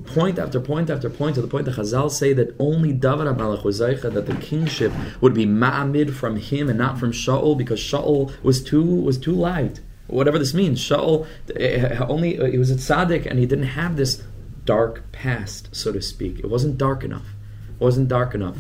point 0.06 0.40
after 0.40 0.60
point 0.60 0.90
after 0.90 1.10
point 1.10 1.36
to 1.36 1.42
the 1.42 1.48
point 1.48 1.66
that 1.66 1.76
Chazal 1.76 2.12
say 2.12 2.34
that 2.34 2.56
only 2.60 2.94
David 2.94 3.28
HaMelech 3.28 3.64
was 3.64 3.80
Zaycha, 3.80 4.14
that 4.14 4.26
the 4.26 4.36
kingship 4.36 4.92
would 5.22 5.34
be 5.34 5.46
ma'amid 5.46 6.14
from 6.14 6.38
him 6.38 6.70
and 6.70 6.78
not 6.78 7.00
from 7.00 7.12
Shaul 7.26 7.58
because 7.58 7.80
Shaul 7.80 8.32
was 8.44 8.64
too 8.64 8.84
was 8.84 9.18
too 9.18 9.34
light. 9.34 9.82
Whatever 10.08 10.40
this 10.40 10.54
means, 10.54 10.80
Shaul 10.80 11.28
eh, 11.56 11.98
only 12.08 12.52
he 12.52 12.58
was 12.58 12.72
a 12.72 12.76
tzaddik 12.76 13.26
and 13.26 13.38
he 13.38 13.46
didn't 13.46 13.72
have 13.80 13.96
this 13.96 14.24
dark 14.66 15.12
past, 15.12 15.70
so 15.72 15.92
to 15.92 16.02
speak. 16.02 16.40
It 16.40 16.50
wasn't 16.50 16.78
dark 16.78 17.04
enough. 17.04 17.28
It 17.70 17.82
wasn't 17.82 18.08
dark 18.08 18.34
enough. 18.34 18.58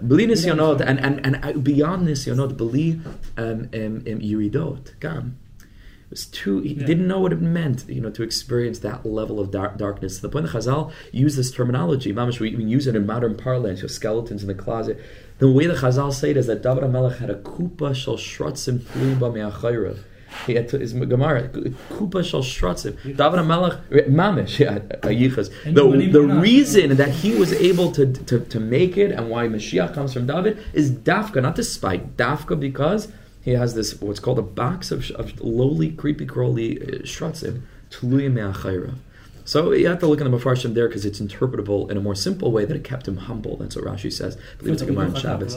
Bli 0.00 0.26
nisyanot 0.26 0.80
and, 0.80 0.98
and, 1.00 1.44
and 1.44 1.62
beyond 1.62 2.08
um, 2.08 3.44
um, 3.46 3.68
um, 3.74 4.02
yuridot, 4.04 4.98
gam 5.00 5.38
was 6.12 6.26
too 6.26 6.60
he 6.60 6.74
yeah. 6.74 6.86
didn't 6.86 7.08
know 7.08 7.18
what 7.18 7.32
it 7.32 7.40
meant 7.40 7.84
you 7.88 8.00
know 8.00 8.10
to 8.10 8.22
experience 8.22 8.78
that 8.80 9.04
level 9.04 9.40
of 9.40 9.50
dark, 9.50 9.78
darkness 9.78 10.16
to 10.16 10.22
the 10.22 10.28
point 10.28 10.46
that 10.46 10.52
Chazal 10.52 10.92
use 11.10 11.36
this 11.36 11.50
terminology 11.50 12.12
Mamish, 12.12 12.38
we 12.38 12.50
even 12.50 12.68
use 12.68 12.86
it 12.86 12.94
in 12.94 13.06
modern 13.06 13.34
parlance 13.34 13.80
you 13.80 13.84
know, 13.84 13.88
skeletons 13.88 14.42
in 14.42 14.48
the 14.48 14.54
closet 14.54 15.00
the 15.42 15.50
way 15.50 15.66
the 15.66 15.74
Chazal 15.74 16.12
say 16.12 16.30
it 16.30 16.36
is 16.36 16.46
that 16.46 16.62
David 16.62 16.84
HaMelech 16.84 17.18
had 17.18 17.28
a 17.28 17.34
kupa 17.34 17.94
shel 17.96 18.16
shratzim 18.16 18.78
pluba 18.78 19.34
me'achayrav 19.34 19.98
He 20.46 20.54
had 20.54 20.68
to, 20.68 20.78
his 20.78 20.92
Gemara, 20.92 21.48
Kupa 21.90 22.24
Shal 22.24 22.42
shrotzim. 22.42 22.96
David 23.02 23.40
HaMelech, 23.40 24.08
Mamish, 24.08 24.60
yeah. 24.60 24.78
The, 25.02 26.08
the 26.10 26.22
reason 26.22 26.96
that 26.96 27.10
he 27.10 27.34
was 27.34 27.52
able 27.52 27.90
to, 27.92 28.12
to, 28.12 28.40
to 28.40 28.60
make 28.60 28.96
it 28.96 29.10
and 29.10 29.30
why 29.30 29.48
Mashiach 29.48 29.92
comes 29.94 30.12
from 30.12 30.26
David 30.26 30.58
is 30.72 30.90
Dafka, 30.90 31.42
not 31.42 31.56
despite. 31.56 32.16
Dafka 32.16 32.58
because 32.58 33.12
he 33.42 33.50
has 33.52 33.74
this, 33.74 34.00
what's 34.00 34.20
called 34.20 34.38
a 34.38 34.42
box 34.42 34.90
of, 34.90 35.10
of 35.12 35.40
lowly, 35.40 35.90
creepy, 35.90 36.24
crawly 36.24 36.80
uh, 36.80 36.86
Shratziv. 37.02 37.62
Tluya 37.90 38.32
Me'achayrav. 38.32 38.94
So 39.44 39.72
you 39.72 39.88
have 39.88 39.98
to 40.00 40.06
look 40.06 40.20
in 40.20 40.30
the 40.30 40.36
Mefarshim 40.36 40.74
there 40.74 40.88
because 40.88 41.04
it's 41.04 41.20
interpretable 41.20 41.90
in 41.90 41.96
a 41.96 42.00
more 42.00 42.14
simple 42.14 42.52
way 42.52 42.64
that 42.64 42.76
it 42.76 42.84
kept 42.84 43.08
him 43.08 43.16
humble. 43.16 43.56
That's 43.56 43.76
what 43.76 43.84
Rashi 43.84 44.12
says. 44.12 44.36
I 44.36 44.56
believe 44.58 44.74
it's 44.74 44.82
a 44.82 44.86
Gemara 44.86 45.06
in 45.06 45.14
Shabbos. 45.14 45.54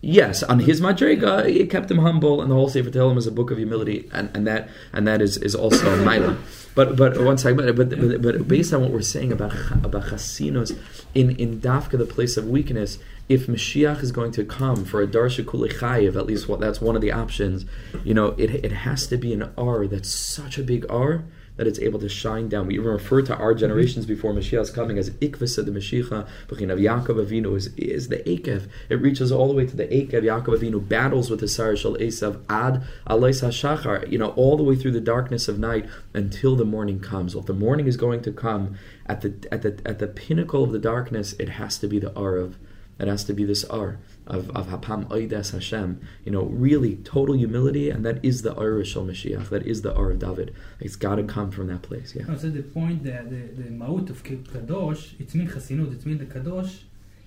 Yes, 0.00 0.44
on 0.44 0.60
his 0.60 0.80
madrega, 0.80 1.44
it 1.52 1.70
kept 1.70 1.90
him 1.90 1.98
humble, 1.98 2.40
and 2.40 2.48
the 2.48 2.54
whole 2.54 2.68
Sefer 2.68 2.88
Tehillim 2.88 3.18
is 3.18 3.26
a 3.26 3.32
book 3.32 3.50
of 3.50 3.58
humility, 3.58 4.08
and, 4.12 4.30
and 4.32 4.46
that 4.46 4.68
and 4.92 5.08
that 5.08 5.20
is, 5.20 5.36
is 5.38 5.56
also 5.56 5.96
Maila. 6.04 6.36
But 6.76 6.94
but 6.94 7.20
one 7.20 7.36
second, 7.36 7.74
but, 7.74 7.88
but 7.88 8.22
but 8.22 8.46
based 8.46 8.72
on 8.72 8.80
what 8.80 8.92
we're 8.92 9.02
saying 9.02 9.32
about 9.32 9.52
about 9.72 10.04
chasinos 10.04 10.78
in 11.16 11.30
in 11.30 11.60
Dafka, 11.60 11.98
the 11.98 12.04
place 12.04 12.36
of 12.36 12.46
weakness, 12.46 12.98
if 13.28 13.48
Mashiach 13.48 14.00
is 14.00 14.12
going 14.12 14.30
to 14.32 14.44
come 14.44 14.84
for 14.84 15.02
a 15.02 15.06
darsha 15.08 15.44
kulichayev, 15.44 16.14
at 16.14 16.26
least 16.26 16.48
what 16.48 16.60
that's 16.60 16.80
one 16.80 16.94
of 16.94 17.02
the 17.02 17.10
options, 17.10 17.64
you 18.04 18.14
know, 18.14 18.36
it 18.38 18.50
it 18.64 18.70
has 18.70 19.08
to 19.08 19.16
be 19.16 19.32
an 19.32 19.50
R 19.58 19.88
that's 19.88 20.14
such 20.14 20.58
a 20.58 20.62
big 20.62 20.86
R 20.88 21.24
that 21.58 21.66
it's 21.66 21.78
able 21.80 21.98
to 22.00 22.08
shine 22.08 22.48
down. 22.48 22.66
We 22.66 22.74
even 22.74 22.86
refer 22.86 23.20
to 23.22 23.36
our 23.36 23.52
generations 23.52 24.06
mm-hmm. 24.06 24.14
before 24.14 24.32
Mashiach's 24.32 24.70
coming 24.70 24.96
as 24.96 25.10
Ikvasa 25.10 25.64
the 25.64 25.72
Mashiach, 25.72 26.26
Bechin 26.46 26.70
of 26.70 26.78
Yaakov 26.78 27.26
Avinu 27.26 27.56
is, 27.56 27.66
is 27.76 28.08
the 28.08 28.18
Akev. 28.18 28.68
It 28.88 28.94
reaches 28.94 29.30
all 29.30 29.48
the 29.48 29.54
way 29.54 29.66
to 29.66 29.76
the 29.76 29.86
Akev. 29.88 30.22
Yaakov 30.22 30.58
Avinu 30.58 30.88
battles 30.88 31.30
with 31.30 31.40
the 31.40 31.48
Sarah 31.48 31.76
Shal 31.76 31.96
Esav 31.96 32.40
Ad 32.48 32.84
Alais 33.06 33.42
HaShachar, 33.42 34.10
you 34.10 34.18
know, 34.18 34.30
all 34.30 34.56
the 34.56 34.62
way 34.62 34.76
through 34.76 34.92
the 34.92 35.00
darkness 35.00 35.48
of 35.48 35.58
night 35.58 35.86
until 36.14 36.56
the 36.56 36.64
morning 36.64 37.00
comes. 37.00 37.34
Well, 37.34 37.42
if 37.42 37.46
the 37.46 37.52
morning 37.52 37.86
is 37.86 37.96
going 37.96 38.22
to 38.22 38.32
come 38.32 38.78
at 39.06 39.20
the 39.20 39.34
at 39.50 39.62
the 39.62 39.80
at 39.84 39.98
the 39.98 40.06
pinnacle 40.06 40.62
of 40.62 40.70
the 40.70 40.78
darkness, 40.78 41.34
it 41.34 41.50
has 41.50 41.76
to 41.78 41.88
be 41.88 41.98
the 41.98 42.14
R 42.14 42.36
of 42.36 42.56
it 42.98 43.08
has 43.08 43.24
to 43.24 43.32
be 43.32 43.44
this 43.44 43.64
R 43.64 43.98
of, 44.28 44.50
of 44.50 44.68
Hapam 44.68 45.10
Oides 45.10 45.50
Hashem. 45.50 46.00
You 46.24 46.32
know, 46.32 46.42
really 46.42 46.96
total 46.96 47.34
humility, 47.34 47.90
and 47.90 48.04
that 48.04 48.24
is 48.24 48.42
the 48.42 48.54
R 48.54 48.78
of 48.78 48.86
Mashiach. 48.86 49.48
That 49.48 49.66
is 49.66 49.82
the 49.82 49.94
R 49.94 50.12
of 50.12 50.20
David. 50.20 50.54
It's 50.78 50.96
got 50.96 51.16
to 51.16 51.24
come 51.24 51.50
from 51.50 51.66
that 51.68 51.82
place. 51.82 52.14
Yeah. 52.14 52.26
No, 52.26 52.36
so 52.36 52.50
the 52.50 52.62
point 52.62 53.02
that 53.04 53.30
the, 53.30 53.62
the 53.62 53.70
Maut 53.70 54.10
of 54.10 54.22
Kadosh, 54.22 55.18
it's 55.18 55.34
mean 55.34 55.48
Chasinut, 55.48 55.92
it's 55.94 56.06
mean 56.06 56.18
the 56.18 56.26
Kadosh, 56.26 56.82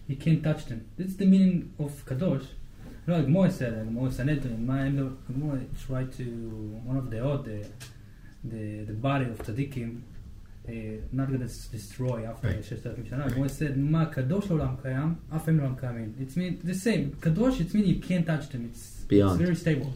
you 0.07 0.15
can't 0.15 0.43
touch 0.43 0.65
them. 0.65 0.87
That's 0.97 1.15
the 1.15 1.25
meaning 1.25 1.73
of 1.79 2.05
Kadosh. 2.05 2.45
You 3.07 3.13
know, 3.13 3.21
Gemara 3.23 3.51
said, 3.51 3.73
Gemara 3.85 4.11
Sanhedrin, 4.11 4.65
Gemara 4.65 5.61
try 5.85 6.03
to, 6.03 6.23
one 6.85 6.97
of 6.97 7.09
the 7.09 7.19
odd, 7.25 7.45
the, 7.45 7.65
the, 8.43 8.83
the 8.83 8.93
body 8.93 9.25
of 9.25 9.39
Tzaddikim, 9.39 10.01
not 11.12 11.28
going 11.28 11.40
to 11.40 11.70
destroy 11.76 12.24
after 12.30 12.48
Right. 12.48 12.64
6,000 12.64 13.04
שנה. 13.10 13.30
כמו 13.30 13.44
said, 13.46 13.76
מה 13.76 14.04
קדוש 14.06 14.46
לעולם 14.50 14.74
קיים, 14.82 15.14
אף 15.36 15.48
הם 15.48 15.56
לעולם 15.58 15.74
קיימים. 15.80 16.12
It's 16.20 16.32
mean 16.36 16.66
the 16.68 16.74
same. 16.74 17.20
קדוש, 17.20 17.60
it's 17.60 17.74
mean 17.74 17.86
you 17.86 18.08
can't 18.08 18.26
touch 18.26 18.48
them. 18.52 18.70
It's, 18.72 19.04
Beyond. 19.08 19.40
it's 19.40 19.48
very 19.48 19.56
stable. 19.56 19.92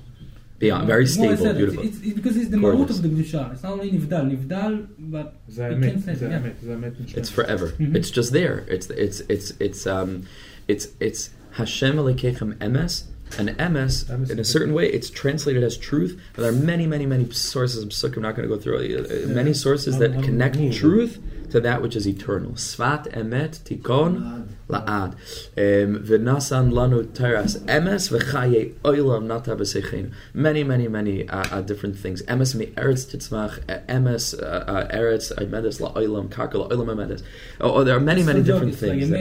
Beyond, 0.61 0.87
very 0.87 1.07
כמו 1.07 1.13
stable, 1.15 1.37
said, 1.37 1.57
beautiful. 1.57 1.83
It's, 1.85 1.97
it's, 1.97 2.07
it's 2.07 2.15
because 2.21 2.37
it's 2.37 2.51
the 2.51 2.59
Gorgeous. 2.59 2.79
מהות 2.79 2.91
of 2.91 3.03
the 3.03 3.09
קדושה. 3.09 3.53
It's 3.55 3.63
not 3.65 3.73
only 3.73 3.93
נבדל, 3.93 4.23
נבדל, 4.23 4.87
but 5.11 5.27
זה 5.49 5.69
you 5.69 5.73
האמת, 5.73 5.95
can't 5.95 6.05
say, 6.05 6.15
זה 6.15 6.29
yeah. 6.29 6.33
האמת, 6.33 6.53
זה 6.63 6.73
האמת. 6.73 6.93
נשמע. 7.01 7.23
It's 7.23 7.29
forever. 7.31 7.67
Mhm. 7.79 7.97
It's 7.97 8.11
just 8.11 8.33
there. 8.33 8.65
It's 8.69 8.91
it's 8.91 9.21
it's 9.29 9.53
it's 9.61 9.87
um, 9.87 10.23
it's 10.69 10.87
it's 11.01 11.31
Hashem 11.53 11.97
Elikechem 11.97 12.55
Emes. 12.67 13.05
and 13.38 13.48
MS, 13.58 14.06
Emes 14.06 14.30
in 14.30 14.40
a 14.40 14.44
certain 14.44 14.74
way, 14.74 14.88
it's 14.88 15.10
translated 15.10 15.64
as 15.64 15.78
truth. 15.78 16.20
But 16.34 16.44
there 16.44 16.52
are 16.52 16.56
many, 16.56 16.88
many, 16.88 17.06
many 17.06 17.30
sources. 17.32 17.84
I'm 17.84 17.92
sick. 17.92 18.16
I'm 18.16 18.22
not 18.24 18.36
going 18.36 18.48
to 18.48 18.56
go 18.56 18.62
through 18.62 18.78
it. 18.78 19.26
Uh, 19.26 19.28
Many 19.28 19.54
sources 19.54 19.98
that 20.00 20.24
connect 20.24 20.56
truth 20.74 21.20
to 21.52 21.60
that 21.62 21.82
which 21.82 21.96
is 21.96 22.08
eternal. 22.08 22.52
Svat 22.54 23.12
emet 23.14 23.60
tikon 23.64 24.48
la'ad. 24.70 25.14
Um, 25.58 26.04
v'nasan 26.04 26.72
lanu 26.72 27.04
teras 27.06 27.58
emes 27.66 28.10
v'chaye 28.12 28.74
oilam 28.84 29.26
nata 29.26 29.56
b'seichenu. 29.56 30.12
Many, 30.34 30.64
many, 30.64 30.88
many 30.88 31.28
uh, 31.30 31.44
uh, 31.52 31.62
different 31.62 31.98
things. 31.98 32.22
Emes 32.24 32.56
mi 32.56 32.68
eretz 32.68 33.06
titzmach, 33.06 33.60
emes 33.88 34.42
uh, 34.42 34.46
uh, 34.46 34.88
eretz 34.88 35.32
uh, 35.32 35.36
emedes 35.42 35.80
la'oilam 35.80 36.30
karka 36.30 36.54
la'oilam 36.54 36.88
emedes. 36.96 37.24
Oh, 37.62 37.84
there 37.84 37.96
are 37.96 38.00
many, 38.00 38.24
many 38.24 38.42
different 38.44 38.76
things. 38.76 39.12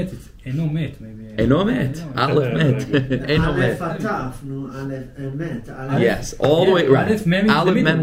Eno 0.47 0.67
met, 0.67 1.01
maybe. 1.01 1.43
Eno 1.43 1.65
met. 1.65 2.03
Aleph 2.17 2.53
met. 2.53 3.31
Eno 3.31 3.53
met. 3.55 3.79
Yes, 6.01 6.35
all 6.35 6.67
the 6.67 6.73
way, 6.73 6.87
right. 6.87 7.09
Aleph 7.09 7.25
mem 7.27 7.47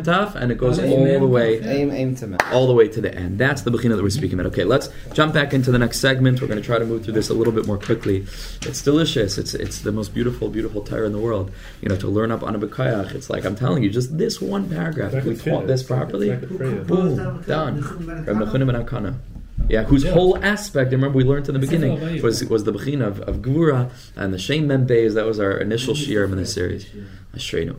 taf, 0.01 0.34
and 0.34 0.51
it 0.51 0.58
goes 0.58 0.80
all 0.80 1.19
the 1.19 1.27
way. 1.27 1.60
To 1.60 2.38
All 2.51 2.65
the 2.65 2.73
way 2.73 2.88
to 2.88 2.99
the 2.99 3.13
end. 3.13 3.38
That's 3.38 3.62
the 3.62 3.69
beginning 3.69 3.97
that 3.97 4.04
we're 4.04 4.10
speaking 4.10 4.39
about. 4.39 4.51
Okay, 4.54 4.63
let's 4.63 4.89
jump 5.13 5.36
back 5.36 5.54
into 5.54 5.71
the 5.71 5.77
next 5.77 5.99
segment. 5.99 6.41
We're 6.41 6.47
going 6.47 6.60
to 6.60 6.65
try 6.65 6.80
to 6.80 6.86
move 6.86 7.04
through 7.04 7.13
this 7.13 7.30
a 7.32 7.34
little 7.34 7.54
bit 7.54 7.65
more 7.65 7.78
quickly. 7.80 8.17
It's 8.70 8.82
delicious. 8.84 9.38
It's 9.39 9.54
it's 9.56 9.80
the 9.80 9.91
most 9.91 10.13
beautiful, 10.13 10.50
beautiful 10.50 10.82
Torah 10.84 11.08
in 11.08 11.13
the 11.13 11.20
world. 11.28 11.52
You 11.82 11.89
know, 11.89 11.96
to 11.98 12.08
learn 12.08 12.30
up 12.32 12.44
Ana 12.44 12.60
B'Koach, 12.60 13.15
it's 13.15 13.30
like 13.32 13.44
I'm 13.46 13.56
telling 13.56 13.82
you, 13.84 13.89
just 13.89 14.17
this 14.17 14.39
one 14.39 14.70
paragraph. 14.70 15.13
If 15.15 15.26
we 15.26 15.32
It's 15.32 15.39
like 15.46 15.48
a 15.48 15.58
taught 15.58 15.67
this 15.67 15.82
properly, 15.82 16.30
it's 16.30 16.41
like 16.44 16.52
a 16.52 16.56
prayer. 16.56 16.76
boom, 16.84 17.41
done. 17.48 17.82
Nechum 17.82 18.06
ben 18.06 18.26
Reb 18.26 18.38
Akana? 18.38 18.46
Nechunim 18.46 18.67
ben 18.72 18.86
Akana. 18.86 19.13
Yeah, 19.70 19.84
whose 19.84 20.04
Yeah. 20.04 20.12
whole 20.13 20.38
aspect, 20.44 20.91
remember 20.91 21.17
we 21.17 21.24
learned 21.24 21.48
in 21.48 21.54
the 21.54 21.60
beginning, 21.60 22.22
was 22.22 22.44
was 22.46 22.63
the 22.65 22.74
Bechina 22.74 23.06
of, 23.08 23.22
of 23.22 23.38
Gvura 23.46 23.89
and 24.15 24.34
the 24.34 24.39
Shem 24.39 24.67
Membeis. 24.67 25.13
That 25.13 25.26
was 25.26 25.39
our 25.39 25.56
initial 25.58 25.94
shiurim 25.94 26.32
in 26.34 26.38
the 26.38 26.46
series. 26.46 26.88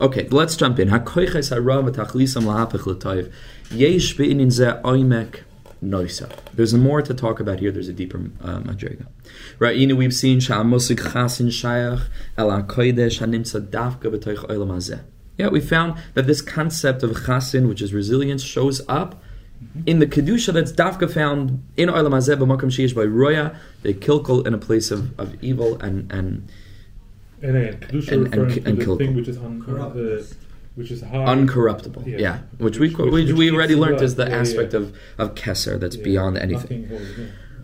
Okay, 0.01 0.29
let's 0.31 0.57
jump 0.57 0.79
in. 0.79 0.89
Hakoiches 0.89 1.51
hara 1.51 1.83
v'tachlisam 1.83 2.45
lahapich 2.45 2.87
l'toiv. 2.87 3.31
Yesh 3.71 4.17
be'inin 4.17 4.49
zeh 4.49 4.81
oimek 4.83 5.41
noisa. 5.83 6.31
There's 6.55 6.73
more 6.75 7.03
to 7.03 7.13
talk 7.13 7.41
about 7.41 7.61
here. 7.61 7.71
There's 7.71 7.89
a 7.89 7.93
deeper 7.93 8.19
uh, 8.41 8.61
madrega. 8.61 9.07
Right, 9.59 9.77
you 9.77 9.87
know, 9.87 9.95
we've 9.97 10.15
seen 10.15 10.39
sha'amosik 10.39 11.13
chasin 11.13 11.49
shayach 11.49 12.09
el 12.37 12.49
hakodesh 12.49 13.21
hanimtza 13.21 13.67
dafka 13.69 14.05
b'toich 14.05 14.47
oilam 14.49 14.69
hazeh. 14.69 15.03
Yeah, 15.39 15.49
we 15.49 15.61
found 15.61 15.99
that 16.15 16.27
this 16.27 16.41
concept 16.41 17.03
of 17.03 17.11
chasin, 17.13 17.69
which 17.69 17.83
is 17.83 17.93
resilience, 17.93 18.43
shows 18.43 18.81
up 18.89 19.23
in 19.87 19.99
the 19.99 20.07
kedusha 20.07 20.53
that's 20.53 20.73
dafka 20.73 21.11
found 21.13 21.63
in 21.77 21.89
oilam 21.89 22.11
hazeh 22.13 22.37
b'makom 22.37 22.71
sheish 22.71 22.95
by 22.95 23.05
roya, 23.05 23.59
the 23.83 23.93
kilkul 23.95 24.47
in 24.47 24.55
a 24.55 24.59
place 24.59 24.91
of, 24.91 25.19
of 25.19 25.43
evil 25.43 25.81
and 25.81 26.11
and 26.13 26.49
And 27.43 27.57
And- 27.57 28.09
and 28.09 28.33
to 28.33 28.63
and 28.65 28.79
the 28.79 28.97
thing 28.97 29.17
which 29.17 29.27
is 29.27 29.37
uh, 29.37 29.51
Corruptness. 29.65 30.35
Which 30.75 30.91
is 30.91 31.03
hard, 31.03 31.29
uncorruptible. 31.39 32.07
Yeah. 32.07 32.19
Yeah, 32.19 32.39
which 32.59 32.79
we 32.79 32.89
Which- 32.89 32.99
which, 32.99 33.13
which 33.29 33.33
we 33.33 33.51
already 33.51 33.75
learned 33.75 34.01
is 34.03 34.15
the 34.15 34.27
Yeah, 34.27 34.37
aspect 34.41 34.73
yeah. 34.73 34.81
of 34.81 34.97
of 35.19 35.35
keser 35.35 35.79
that's 35.79 35.97
beyond 35.97 36.39
anything. 36.39 36.89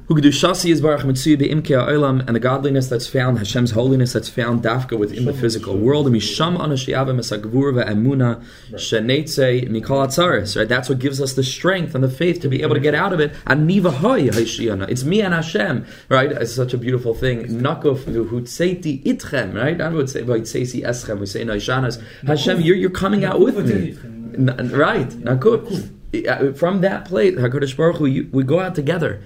Nothing 0.08 0.32
holds, 0.32 0.64
yeah. 0.64 0.72
Is 0.72 0.80
Baruch 0.80 1.02
Mitzui 1.02 1.38
be'imkei 1.38 1.76
ha'olam, 1.76 2.26
and 2.26 2.34
the 2.34 2.40
godliness 2.40 2.88
that's 2.88 3.06
found, 3.06 3.38
Hashem's 3.38 3.72
holiness 3.72 4.12
that's 4.12 4.28
found 4.28 4.62
dafka 4.62 4.98
within 4.98 5.24
the 5.24 5.32
physical 5.32 5.76
world. 5.76 6.06
And 6.06 6.16
misham 6.16 6.58
anashiyava 6.58 7.14
mesagvur 7.14 7.84
ve'emuna 7.84 8.44
shenetze 8.72 9.68
mikol 9.68 10.06
atzaris. 10.06 10.56
Right, 10.56 10.68
that's 10.68 10.88
what 10.88 10.98
gives 10.98 11.20
us 11.20 11.34
the 11.34 11.42
strength 11.42 11.94
and 11.94 12.02
the 12.02 12.10
faith 12.10 12.40
to 12.40 12.48
be 12.48 12.62
able 12.62 12.74
to 12.74 12.80
get 12.80 12.94
out 12.94 13.12
of 13.12 13.20
it. 13.20 13.32
Aniva 13.46 13.92
hoy 13.92 14.28
haishiyana. 14.28 14.88
It's 14.88 15.04
me 15.04 15.20
and 15.20 15.34
Hashem. 15.34 15.86
Right, 16.08 16.32
it's 16.32 16.54
such 16.54 16.74
a 16.74 16.78
beautiful 16.78 17.14
thing. 17.14 17.44
Nakuf 17.46 18.04
v'hutzeiti 18.04 19.04
itchem. 19.04 19.54
Right, 19.54 19.80
I 19.80 19.88
would 19.88 20.08
say 20.08 20.22
eschem. 20.22 21.18
We 21.20 21.26
say 21.26 21.44
naishanas. 21.44 22.02
Hashem, 22.26 22.60
you're 22.60 22.76
you're 22.76 22.90
coming 22.90 23.24
out 23.24 23.40
with 23.40 23.58
me. 23.68 23.92
Right, 24.76 25.08
nakuf. 25.08 25.94
From 26.56 26.80
that 26.80 27.04
plate, 27.04 27.36
Hakadosh 27.36 27.76
Baruch 27.76 27.96
Hu, 27.96 28.28
we 28.32 28.42
go 28.42 28.60
out 28.60 28.74
together. 28.74 29.20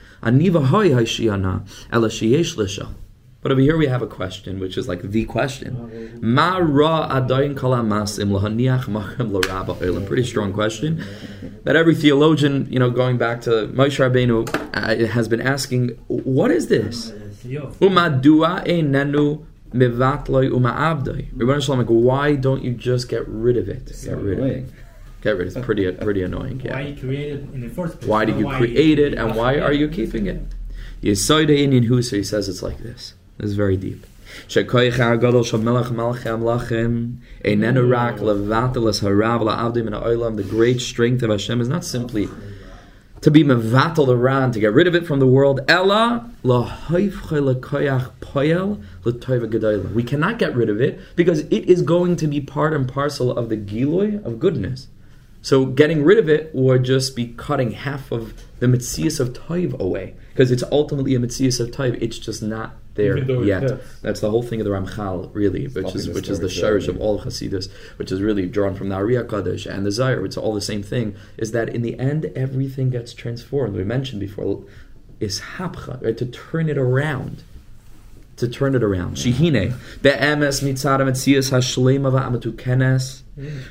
But 3.43 3.51
over 3.51 3.61
here 3.61 3.77
we 3.77 3.87
have 3.87 4.03
a 4.03 4.07
question, 4.07 4.61
which 4.61 4.77
is 4.79 4.87
like 4.87 5.03
the 5.03 5.25
question. 5.25 6.21
Ma 6.23 6.59
ra 6.59 7.09
adayin 7.09 7.57
kol 7.57 7.73
hamasim 7.73 8.31
lahaniach 8.31 8.85
machem 8.85 9.33
l'rabba. 9.33 10.07
Pretty 10.07 10.25
strong 10.25 10.53
question 10.53 11.05
that 11.65 11.75
every 11.75 11.95
theologian, 11.95 12.67
you 12.71 12.79
know, 12.79 12.91
going 12.91 13.19
back 13.19 13.41
to 13.43 13.69
Moshe 13.69 13.99
Rabbeinu, 13.99 14.49
uh, 14.75 15.07
has 15.09 15.27
been 15.29 15.41
asking, 15.41 15.89
what 16.07 16.51
is 16.51 16.69
this? 16.69 17.11
Umadua 17.45 18.65
mivatloi 19.73 20.51
uma'abdoi. 20.51 21.27
Like, 21.79 21.87
why 21.89 22.35
don't 22.37 22.63
you 22.63 22.75
just 22.75 23.09
get 23.09 23.27
rid 23.27 23.57
of 23.57 23.69
it? 23.69 23.87
Get 24.05 24.19
rid 24.19 24.39
of 24.39 24.45
it. 24.47 24.67
Get 25.23 25.39
rid 25.39 25.49
of. 25.49 25.57
It's 25.57 25.65
pretty 25.65 25.91
pretty 26.09 26.23
annoying. 26.23 26.61
Yeah. 26.65 26.75
Why 26.75 26.81
you 26.83 26.97
created 26.97 27.55
in 27.55 27.61
the 27.61 27.69
first 27.69 28.01
place? 28.01 28.09
Why 28.09 28.25
did 28.25 28.39
you 28.39 28.47
why 28.47 28.59
create 28.59 28.99
it, 28.99 29.15
and 29.15 29.35
why 29.35 29.59
are 29.59 29.73
you 29.73 29.89
keeping 29.99 30.27
it? 30.27 30.43
Yesoida 31.03 31.57
Indian 31.57 31.85
Husa, 31.85 32.17
he 32.17 32.23
says 32.23 32.49
it's 32.49 32.63
like 32.63 32.79
this. 32.79 33.15
This 33.39 33.51
is 33.51 33.57
very 33.57 33.77
deep. 33.77 34.07
The 40.37 40.47
great 40.49 40.81
strength 40.81 41.23
of 41.23 41.31
Hashem 41.31 41.61
is 41.61 41.69
not 41.69 41.85
simply 41.85 42.29
to 43.21 43.31
be 43.31 43.45
mevatel 43.45 44.07
the 44.07 44.17
ran, 44.17 44.51
to 44.53 44.61
get 44.61 44.73
rid 44.73 44.87
of 44.87 44.95
it 44.95 45.07
from 45.07 45.21
the 45.21 45.27
world. 45.27 45.61
Ella 45.69 46.31
We 49.95 50.03
cannot 50.03 50.39
get 50.39 50.57
rid 50.57 50.69
of 50.69 50.81
it 50.81 51.01
because 51.15 51.41
it 51.41 51.69
is 51.69 51.83
going 51.83 52.17
to 52.17 52.27
be 52.27 52.41
part 52.41 52.73
and 52.73 52.89
parcel 52.89 53.31
of 53.37 53.49
the 53.49 53.57
giloy 53.57 54.25
of 54.25 54.41
goodness. 54.41 54.89
So 55.43 55.67
getting 55.67 56.05
rid 56.05 56.19
of 56.19 56.29
it 56.29 56.55
would 56.55 56.85
just 56.85 57.17
be 57.17 57.35
cutting 57.37 57.73
half 57.73 58.13
of 58.13 58.33
the 58.61 58.67
mitzias 58.67 59.19
of 59.19 59.33
toiv 59.33 59.79
away 59.81 60.15
because 60.31 60.51
it's 60.53 60.63
ultimately 60.71 61.15
a 61.15 61.19
mitzias 61.19 61.59
of 61.61 61.73
toiv. 61.73 62.01
It's 62.01 62.17
just 62.19 62.43
not 62.43 62.77
there 62.95 63.17
Even 63.17 63.27
though 63.27 63.43
it 63.43 63.47
yet. 63.47 63.81
That's 64.03 64.21
the 64.21 64.31
whole 64.31 64.43
thing 64.43 64.61
of 64.61 64.67
the 64.67 64.71
Ramchal, 64.71 65.31
really, 65.35 65.67
which 65.67 65.87
Stopping 65.87 65.95
is 65.97 66.07
the 66.07 66.13
which 66.13 66.29
is 66.29 66.41
the 66.41 66.49
storage 66.49 66.85
shirish 66.85 66.89
of 66.89 67.01
all 67.01 67.21
Hasidus, 67.21 67.71
which 67.97 68.13
is 68.13 68.21
really 68.23 68.47
drawn 68.47 68.75
from 68.75 68.89
the 68.89 68.95
Ariya 68.97 69.29
Kaddish 69.29 69.67
and 69.67 69.85
the 69.85 69.91
Zayir. 69.91 70.25
It's 70.25 70.37
all 70.37 70.55
the 70.55 70.61
same 70.61 70.83
thing. 70.83 71.17
Is 71.37 71.53
that 71.53 71.71
in 71.71 71.83
the 71.83 71.99
end 71.99 72.27
everything 72.37 72.91
gets 72.91 73.13
transformed? 73.13 73.75
We 73.75 73.85
mentioned 73.85 74.21
before 74.21 74.65
is 75.21 75.41
hapcha, 75.57 76.03
right? 76.03 76.17
To 76.19 76.27
turn 76.27 76.69
it 76.69 76.79
around. 76.79 77.43
To 78.37 78.49
turn 78.49 78.75
it 78.75 78.83
around. 78.83 79.17
Shihine. 79.17 79.75
Be'emes 80.03 80.63
mitzad 80.63 81.01
mitzias 81.01 81.51
hashlema 81.51 82.13
va'amatu 82.13 82.59
kenes. 82.59 83.22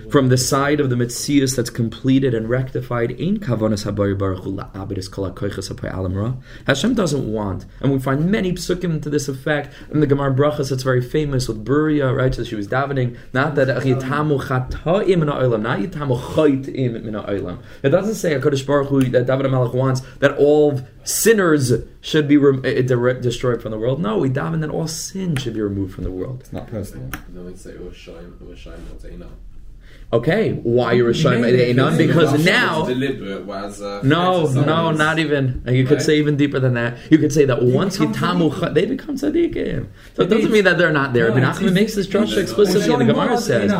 From 0.10 0.30
the 0.30 0.38
side 0.38 0.80
of 0.80 0.90
the 0.90 0.96
Metzias 0.96 1.56
that's 1.56 1.70
completed 1.70 2.34
and 2.34 2.50
rectified, 2.50 3.12
in 3.12 3.38
kavanas 3.38 3.86
habayir 3.86 4.18
baruch 4.18 4.44
hu 4.44 4.58
la'abedis 4.58 5.10
kol 5.12 5.26
ha'koiches 5.26 5.68
ha'pay 5.68 5.96
alam 5.96 6.16
ra. 6.16 6.34
Hashem 6.66 6.96
doesn't 6.96 7.32
want, 7.32 7.66
and 7.80 7.92
we 7.92 8.00
find 8.00 8.32
many 8.32 8.54
psukim 8.54 9.00
to 9.04 9.10
this 9.10 9.28
effect. 9.28 9.72
In 9.92 10.00
the 10.00 10.08
Gemara 10.08 10.34
Brachas, 10.34 10.72
it's 10.72 10.82
very 10.82 11.02
famous 11.02 11.48
with 11.48 11.64
Bruria, 11.64 12.16
right? 12.16 12.34
So 12.34 12.44
she 12.44 12.56
was 12.56 12.68
davening, 12.68 13.18
not 13.34 13.54
that 13.54 13.68
yitamu 13.68 14.42
chata'im 14.44 15.20
min 15.20 15.28
ha'olam, 15.28 15.62
not 15.62 15.80
yitamu 15.80 16.20
chayt'im 16.20 17.04
min 17.04 17.14
ha'olam. 17.14 17.60
It 17.84 17.90
doesn't 17.90 18.16
say 18.16 18.34
Hakadosh 18.34 18.66
Baruch 18.66 18.88
Hu 18.88 19.04
that 19.10 19.28
David 19.28 19.46
HaMelech 19.46 19.76
wants 19.76 20.02
that 20.20 20.36
all 20.38 20.82
sinners 21.04 21.72
should 22.02 22.28
be 22.28 22.38
rem- 22.38 22.66
eh, 22.66 22.82
de- 22.82 23.14
destroyed 23.22 23.62
from 23.62 23.72
the 23.72 23.78
world. 23.78 24.02
No, 24.02 24.18
we 24.18 24.30
daven 24.30 24.62
that 24.62 24.70
all 24.72 24.88
sin 24.88 25.36
should 25.36 25.54
be 25.54 25.62
removed 25.62 25.94
from 25.94 26.04
the 26.04 26.12
world. 26.12 26.42
It's 26.42 26.54
not 26.54 26.68
personal. 26.68 27.10
Then 27.30 27.46
we'd 27.46 27.60
say 27.60 27.72
Ushayim, 27.72 28.34
Ushayim, 28.40 28.80
Otena. 28.96 29.28
Okay, 30.14 30.60
why 30.64 30.92
you're 30.92 31.10
a 31.12 31.14
Einan? 31.14 31.98
Because 31.98 32.44
now. 32.44 32.84
deliberate 32.86 33.46
was. 33.46 33.82
Uh, 33.82 34.02
No, 34.04 34.46
no, 34.48 34.92
not 34.92 35.20
even. 35.20 35.64
You 35.70 35.86
could 35.86 35.98
Right? 36.00 36.02
say 36.02 36.18
even 36.18 36.36
deeper 36.36 36.60
than 36.60 36.74
that. 36.74 36.98
You 37.10 37.18
could 37.18 37.32
say 37.32 37.46
that 37.46 37.64
once 37.64 37.98
you 37.98 38.08
become 38.08 38.12
tamu, 38.12 38.50
they 38.74 38.86
become 38.86 39.16
tzaddikim. 39.16 39.86
So 40.16 40.24
it 40.24 40.30
doesn't 40.30 40.52
mean 40.52 40.66
that 40.66 40.78
they're 40.78 40.92
not 40.92 41.14
there. 41.14 41.26
No, 41.30 41.32
Ibn 41.38 41.44
it's- 41.44 41.60
Achman 41.60 41.74
makes 41.74 41.96
this 41.96 42.08
drasha 42.08 42.38
explicitly, 42.40 42.92
and 42.92 43.02
the 43.02 43.14
Gemara 43.14 43.38
says, 43.38 43.72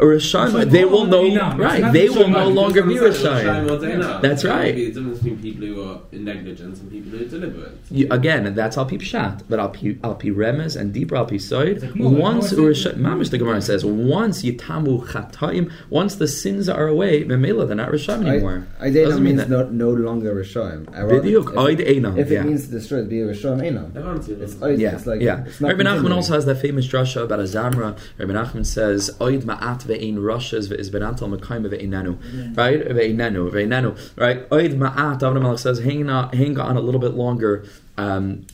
Inam. 0.00 0.16
Rishayim, 0.16 0.70
they 0.70 0.84
will 0.84 1.04
no 1.06 1.22
Inam. 1.24 1.52
It's 1.52 1.60
right. 1.60 1.92
They 1.92 2.08
will 2.08 2.28
no 2.28 2.48
longer 2.48 2.82
be 2.82 2.94
Ushayim, 2.94 3.68
Rishayim. 3.68 4.22
That's 4.22 4.44
right. 4.44 4.74
be 4.74 4.86
a 4.86 4.92
difference 4.92 5.18
between 5.18 5.42
people 5.42 5.66
who 5.66 5.88
are 5.88 6.00
negligent 6.12 6.78
and 6.78 6.90
people 6.90 7.10
who 7.10 7.24
are 7.24 7.28
deliberate. 7.28 7.78
You, 7.90 8.08
again, 8.10 8.54
that's 8.54 8.76
al 8.78 8.86
pi 8.86 8.96
pshat, 8.96 9.42
but 9.48 9.58
al 9.58 9.68
pi 9.70 9.96
al 10.02 10.14
pi 10.14 10.28
remez 10.28 10.76
and 10.80 10.92
deeper 10.92 11.16
al 11.16 11.26
pi 11.26 11.36
soid. 11.36 11.76
It's 11.76 11.84
a 11.84 11.88
Gemara. 11.88 12.08
Once 12.10 12.50
How 12.50 12.66
is 12.66 12.86
it? 12.86 12.96
Urish- 12.96 12.98
Mamish 13.00 13.30
the 13.30 13.38
Gemara 13.38 13.60
says, 13.62 13.84
once 13.84 14.42
yitamu 14.42 15.04
chataim, 15.06 15.70
once 15.90 16.14
the 16.16 16.28
sins 16.28 16.68
are 16.68 16.86
away, 16.88 17.24
memela 17.24 17.66
they're 17.66 17.76
not 17.76 17.90
rishayim 17.90 18.26
anymore. 18.26 18.66
I, 18.80 18.86
I 18.86 18.90
Doesn't 18.92 19.22
mean 19.22 19.36
means 19.36 19.48
that. 19.48 19.70
no, 19.72 19.90
no 19.90 19.90
longer 19.90 20.34
Rishayim. 20.34 20.94
I 20.94 21.02
rather- 21.02 21.26
if- 21.28 21.44
oid 21.46 21.78
einam, 21.86 22.18
If 22.18 22.30
yeah. 22.30 22.40
it 22.40 22.46
means 22.46 22.66
to 22.66 22.70
destroy, 22.72 22.98
it 23.00 23.08
be 23.08 23.20
a 23.20 23.26
Rishayim 23.26 23.60
Einam. 23.60 23.96
Everyone's 23.96 24.28
It's 24.28 24.54
oid, 24.54 24.78
Yeah, 24.78 24.94
it's 24.94 25.06
like, 25.06 25.20
yeah. 25.20 25.44
it's 25.46 25.60
not 25.60 25.68
Rabbi 25.68 25.82
Nachman 25.82 26.12
also 26.14 26.34
has 26.34 26.44
that 26.46 26.56
famous 26.56 26.86
drasha 26.86 27.22
about 27.24 27.40
a 27.40 27.44
zamra. 27.44 27.96
Rabbi 28.18 28.32
Nachman 28.32 28.64
says, 28.66 29.10
"Oid 29.20 29.42
ma'at 29.42 29.86
ve'in 29.90 30.22
rushes 30.22 30.68
benatal 30.90 31.28
mekayim 31.34 31.66
ve'inenu." 31.68 32.16
Right, 32.56 32.80
ve'inenu, 32.88 33.50
ve'inenu. 33.50 33.96
Right, 34.16 34.48
oid 34.50 34.78
ma'at. 34.78 35.18
David 35.18 35.42
Melech 35.42 35.58
says, 35.58 35.80
"Hang 35.80 36.08
on, 36.08 36.30
hang 36.30 36.58
on 36.58 36.76
a 36.76 36.80
little 36.80 37.00
bit 37.00 37.14
longer." 37.14 37.64
Um, 37.98 38.46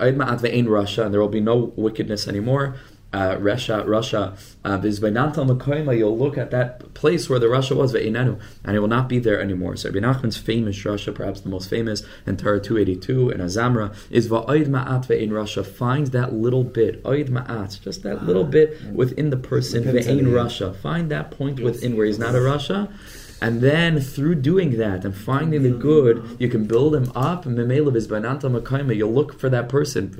Oid 0.00 0.16
ma'at 0.16 0.40
ve'in 0.40 0.66
rusha, 0.66 1.04
and 1.04 1.14
there 1.14 1.20
will 1.20 1.28
be 1.28 1.40
no 1.40 1.72
wickedness 1.76 2.26
anymore. 2.26 2.74
Uh, 3.16 3.38
Russia, 3.38 3.82
Russia, 3.86 4.36
uh. 4.62 4.78
You'll 4.82 6.18
look 6.18 6.36
at 6.36 6.50
that 6.50 6.92
place 6.92 7.30
where 7.30 7.38
the 7.38 7.46
Rasha 7.46 7.74
was 7.74 7.94
and 7.94 8.76
it 8.76 8.78
will 8.78 8.88
not 8.88 9.08
be 9.08 9.18
there 9.18 9.40
anymore. 9.40 9.76
So 9.76 9.88
Rabbi 9.88 10.00
Nachman's 10.06 10.36
famous 10.36 10.84
Russia, 10.84 11.12
perhaps 11.12 11.40
the 11.40 11.48
most 11.48 11.70
famous 11.70 12.02
in 12.26 12.36
Torah 12.36 12.60
282 12.60 13.30
in 13.30 13.40
Azamra, 13.40 13.96
is 14.10 14.28
va'oid 14.28 14.66
ma'at 14.66 15.06
ve'in 15.06 15.30
Rasha. 15.30 15.64
Find 15.64 16.08
that 16.08 16.34
little 16.34 16.62
bit, 16.62 17.02
oid 17.04 17.30
ma'at, 17.30 17.80
just 17.80 18.02
that 18.02 18.26
little 18.26 18.44
bit 18.44 18.82
within 18.92 19.30
the 19.30 19.38
person 19.38 19.84
ve'in 19.84 20.26
Rasha. 20.26 20.76
Find 20.76 21.10
that 21.10 21.30
point 21.30 21.58
within 21.60 21.96
where 21.96 22.04
he's 22.04 22.18
not 22.18 22.34
a 22.34 22.38
Rasha. 22.38 22.92
And 23.40 23.60
then 23.60 24.00
through 24.00 24.36
doing 24.36 24.78
that 24.78 25.04
and 25.04 25.14
finding 25.14 25.62
the 25.62 25.70
good, 25.70 26.36
you 26.38 26.48
can 26.48 26.64
build 26.64 26.94
him 26.94 27.12
up. 27.14 27.44
And 27.44 27.56
memela 27.58 27.92
bizbananta 27.92 28.50
makaima, 28.50 28.96
you'll 28.96 29.12
look 29.12 29.38
for 29.38 29.50
that 29.50 29.68
person. 29.68 30.10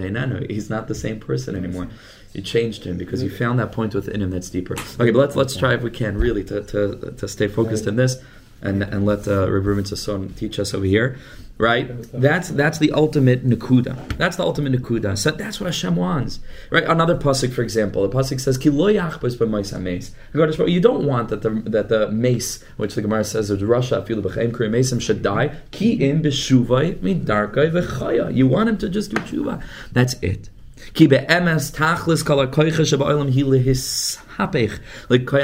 He's 0.48 0.68
not 0.68 0.86
the 0.86 0.94
same 0.94 1.18
person 1.18 1.56
anymore. 1.56 1.88
You 2.36 2.42
changed 2.42 2.84
him 2.84 2.98
because 2.98 3.22
you 3.22 3.30
found 3.30 3.58
that 3.60 3.72
point 3.72 3.94
within 3.94 4.20
him 4.20 4.30
that's 4.30 4.50
deeper. 4.50 4.74
Okay, 5.00 5.10
but 5.10 5.14
let's 5.14 5.36
let's 5.36 5.56
try 5.56 5.72
if 5.72 5.80
we 5.80 5.90
can 5.90 6.18
really 6.18 6.44
to, 6.44 6.62
to, 6.64 7.14
to 7.16 7.26
stay 7.26 7.48
focused 7.48 7.86
in 7.86 7.96
this 7.96 8.18
and 8.60 8.82
and 8.82 9.06
let 9.06 9.26
uh, 9.26 9.50
Ruben 9.50 9.84
Sasson 9.84 10.36
teach 10.36 10.58
us 10.58 10.74
over 10.74 10.84
here. 10.84 11.16
Right? 11.56 11.88
That's 12.12 12.50
that's 12.50 12.78
the 12.78 12.92
ultimate 12.92 13.48
nakuda. 13.48 14.18
That's 14.18 14.36
the 14.36 14.42
ultimate 14.42 14.72
nakuda. 14.72 15.16
So 15.16 15.30
that's 15.30 15.58
what 15.58 15.68
Hashem 15.68 15.96
wants. 15.96 16.40
Right? 16.68 16.84
Another 16.84 17.16
pasuk, 17.16 17.54
for 17.54 17.62
example, 17.62 18.06
the 18.06 18.14
pasuk 18.14 18.38
says, 18.38 18.58
"Ki 18.58 18.68
lo 18.68 18.92
yachbos 18.92 19.36
b'mais 19.38 19.72
hameis." 19.72 20.10
Hakadosh 20.34 20.34
Baruch 20.34 20.56
Hu, 20.56 20.66
You 20.66 20.80
don't 20.80 21.06
want 21.06 21.30
that 21.30 21.40
the 21.40 21.48
that 21.48 21.88
the 21.88 22.10
mace, 22.10 22.62
which 22.76 22.96
the 22.96 23.00
Gemara 23.00 23.24
says 23.24 23.50
is 23.50 23.62
Rasha, 23.62 24.04
afilu 24.04 24.20
b'chaim 24.20 24.50
kriya 24.52 24.68
mesim, 24.68 25.00
should 25.00 25.22
die. 25.22 25.56
Ki 25.70 25.92
im 25.92 26.22
b'shuvay 26.22 26.96
midarkai 26.96 27.72
v'chaya. 27.72 28.34
You 28.34 28.46
want 28.46 28.68
him 28.68 28.76
to 28.76 28.90
just 28.90 29.10
do 29.10 29.22
tshuva. 29.22 29.62
That's 29.90 30.16
it. 30.20 30.50
Ki 30.96 31.06
tachlis 31.08 32.24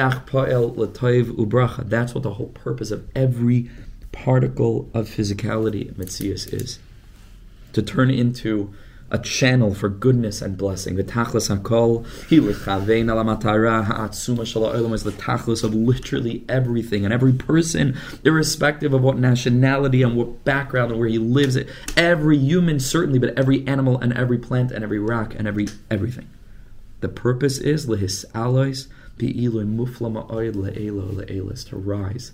hi 0.08 0.20
po'el 0.24 0.74
ubracha. 1.26 1.86
That's 1.86 2.14
what 2.14 2.22
the 2.22 2.32
whole 2.32 2.48
purpose 2.48 2.90
of 2.90 3.06
every 3.14 3.70
particle 4.12 4.88
of 4.94 5.08
physicality 5.08 5.90
of 5.90 5.96
Metzias 5.96 6.50
is. 6.50 6.78
To 7.74 7.82
turn 7.82 8.10
into 8.10 8.72
a 9.12 9.18
channel 9.18 9.74
for 9.74 9.90
goodness 9.90 10.40
and 10.40 10.56
blessing. 10.56 10.96
The 10.96 11.04
tachlis 11.04 11.54
hakol, 11.54 12.06
he 12.28 12.40
lechavein 12.40 13.10
ala 13.10 13.24
matara 13.24 13.84
ha'atzuma 13.84 14.46
shel 14.46 14.64
ha'olam 14.64 14.94
is 14.94 15.04
the 15.04 15.12
tachlis 15.12 15.62
of 15.62 15.74
literally 15.74 16.44
everything 16.48 17.04
and 17.04 17.12
every 17.12 17.34
person, 17.34 17.96
irrespective 18.24 18.94
of 18.94 19.02
what 19.02 19.18
nationality 19.18 20.02
and 20.02 20.16
what 20.16 20.44
background 20.44 20.90
and 20.90 20.98
where 20.98 21.10
he 21.10 21.18
lives. 21.18 21.58
Every 21.94 22.38
human 22.38 22.80
certainly, 22.80 23.18
but 23.18 23.38
every 23.38 23.66
animal 23.66 23.98
and 23.98 24.14
every 24.14 24.38
plant 24.38 24.72
and 24.72 24.82
every 24.82 24.98
rock 24.98 25.34
and 25.36 25.46
every 25.46 25.68
everything. 25.90 26.28
The 27.00 27.10
purpose 27.10 27.58
is 27.58 27.86
lehis 27.86 28.24
alois 28.34 28.86
be'ilu 29.18 29.66
mufla 29.66 30.10
ma'oid 30.10 30.54
le'elo 30.54 31.12
le'elis 31.12 31.68
to 31.68 31.76
rise. 31.76 32.32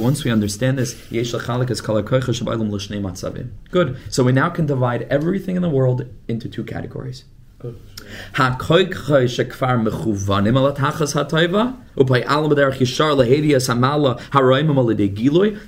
Once 0.00 0.24
we 0.24 0.30
understand 0.30 0.78
this. 0.78 0.96
Good. 3.70 3.98
So 4.10 4.24
we 4.24 4.32
now 4.32 4.50
can 4.50 4.66
divide 4.66 5.02
everything 5.10 5.56
in 5.56 5.62
the 5.62 5.68
world 5.68 6.06
into 6.28 6.48
two 6.48 6.64
categories. 6.64 7.24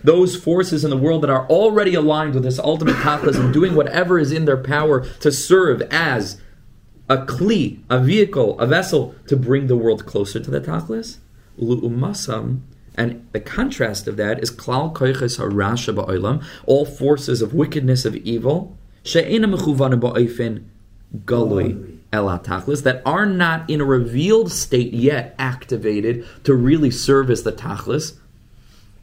Those 0.05 0.37
forces 0.37 0.85
in 0.85 0.91
the 0.91 0.97
world 0.97 1.23
that 1.23 1.31
are 1.31 1.47
already 1.49 1.95
aligned 1.95 2.35
with 2.35 2.45
this 2.45 2.61
ultimate 2.61 2.95
tachas 2.97 3.39
and 3.39 3.53
doing 3.53 3.75
whatever 3.75 4.19
is 4.21 4.31
in 4.31 4.45
their 4.45 4.57
power 4.57 5.01
to 5.19 5.33
serve 5.33 5.83
as 5.91 6.41
a 7.09 7.19
kli, 7.19 7.81
a 7.91 7.99
vehicle, 7.99 8.59
a 8.61 8.67
vessel 8.69 9.17
to 9.27 9.37
bring 9.37 9.67
the 9.67 9.77
world 9.77 10.07
closer 10.07 10.39
to 10.39 10.51
the 10.51 10.61
tachlis. 10.61 11.19
And 12.97 13.27
the 13.33 13.41
contrast 13.41 14.07
of 14.09 14.17
that 14.17 14.43
is 14.43 14.51
klal 14.51 14.93
koiches 14.93 15.39
harasha 15.39 15.95
ba'olam, 15.95 16.45
all 16.67 16.85
forces 16.85 17.43
of 17.43 17.55
wickedness 17.55 18.05
of 18.05 18.17
evil, 18.17 18.77
she'ena 19.03 19.49
mechuvanim 19.49 20.01
ba'ofen 20.01 20.65
galui 21.25 21.99
el 22.13 22.27
tachlis, 22.41 22.83
that 22.83 23.03
are 23.07 23.27
not 23.27 23.69
in 23.71 23.81
a 23.81 23.85
revealed 23.85 24.51
state 24.51 24.93
yet 24.93 25.35
activated 25.39 26.27
to 26.45 26.55
really 26.55 26.91
service 26.91 27.43
the 27.43 27.53
tachlis, 27.53 28.17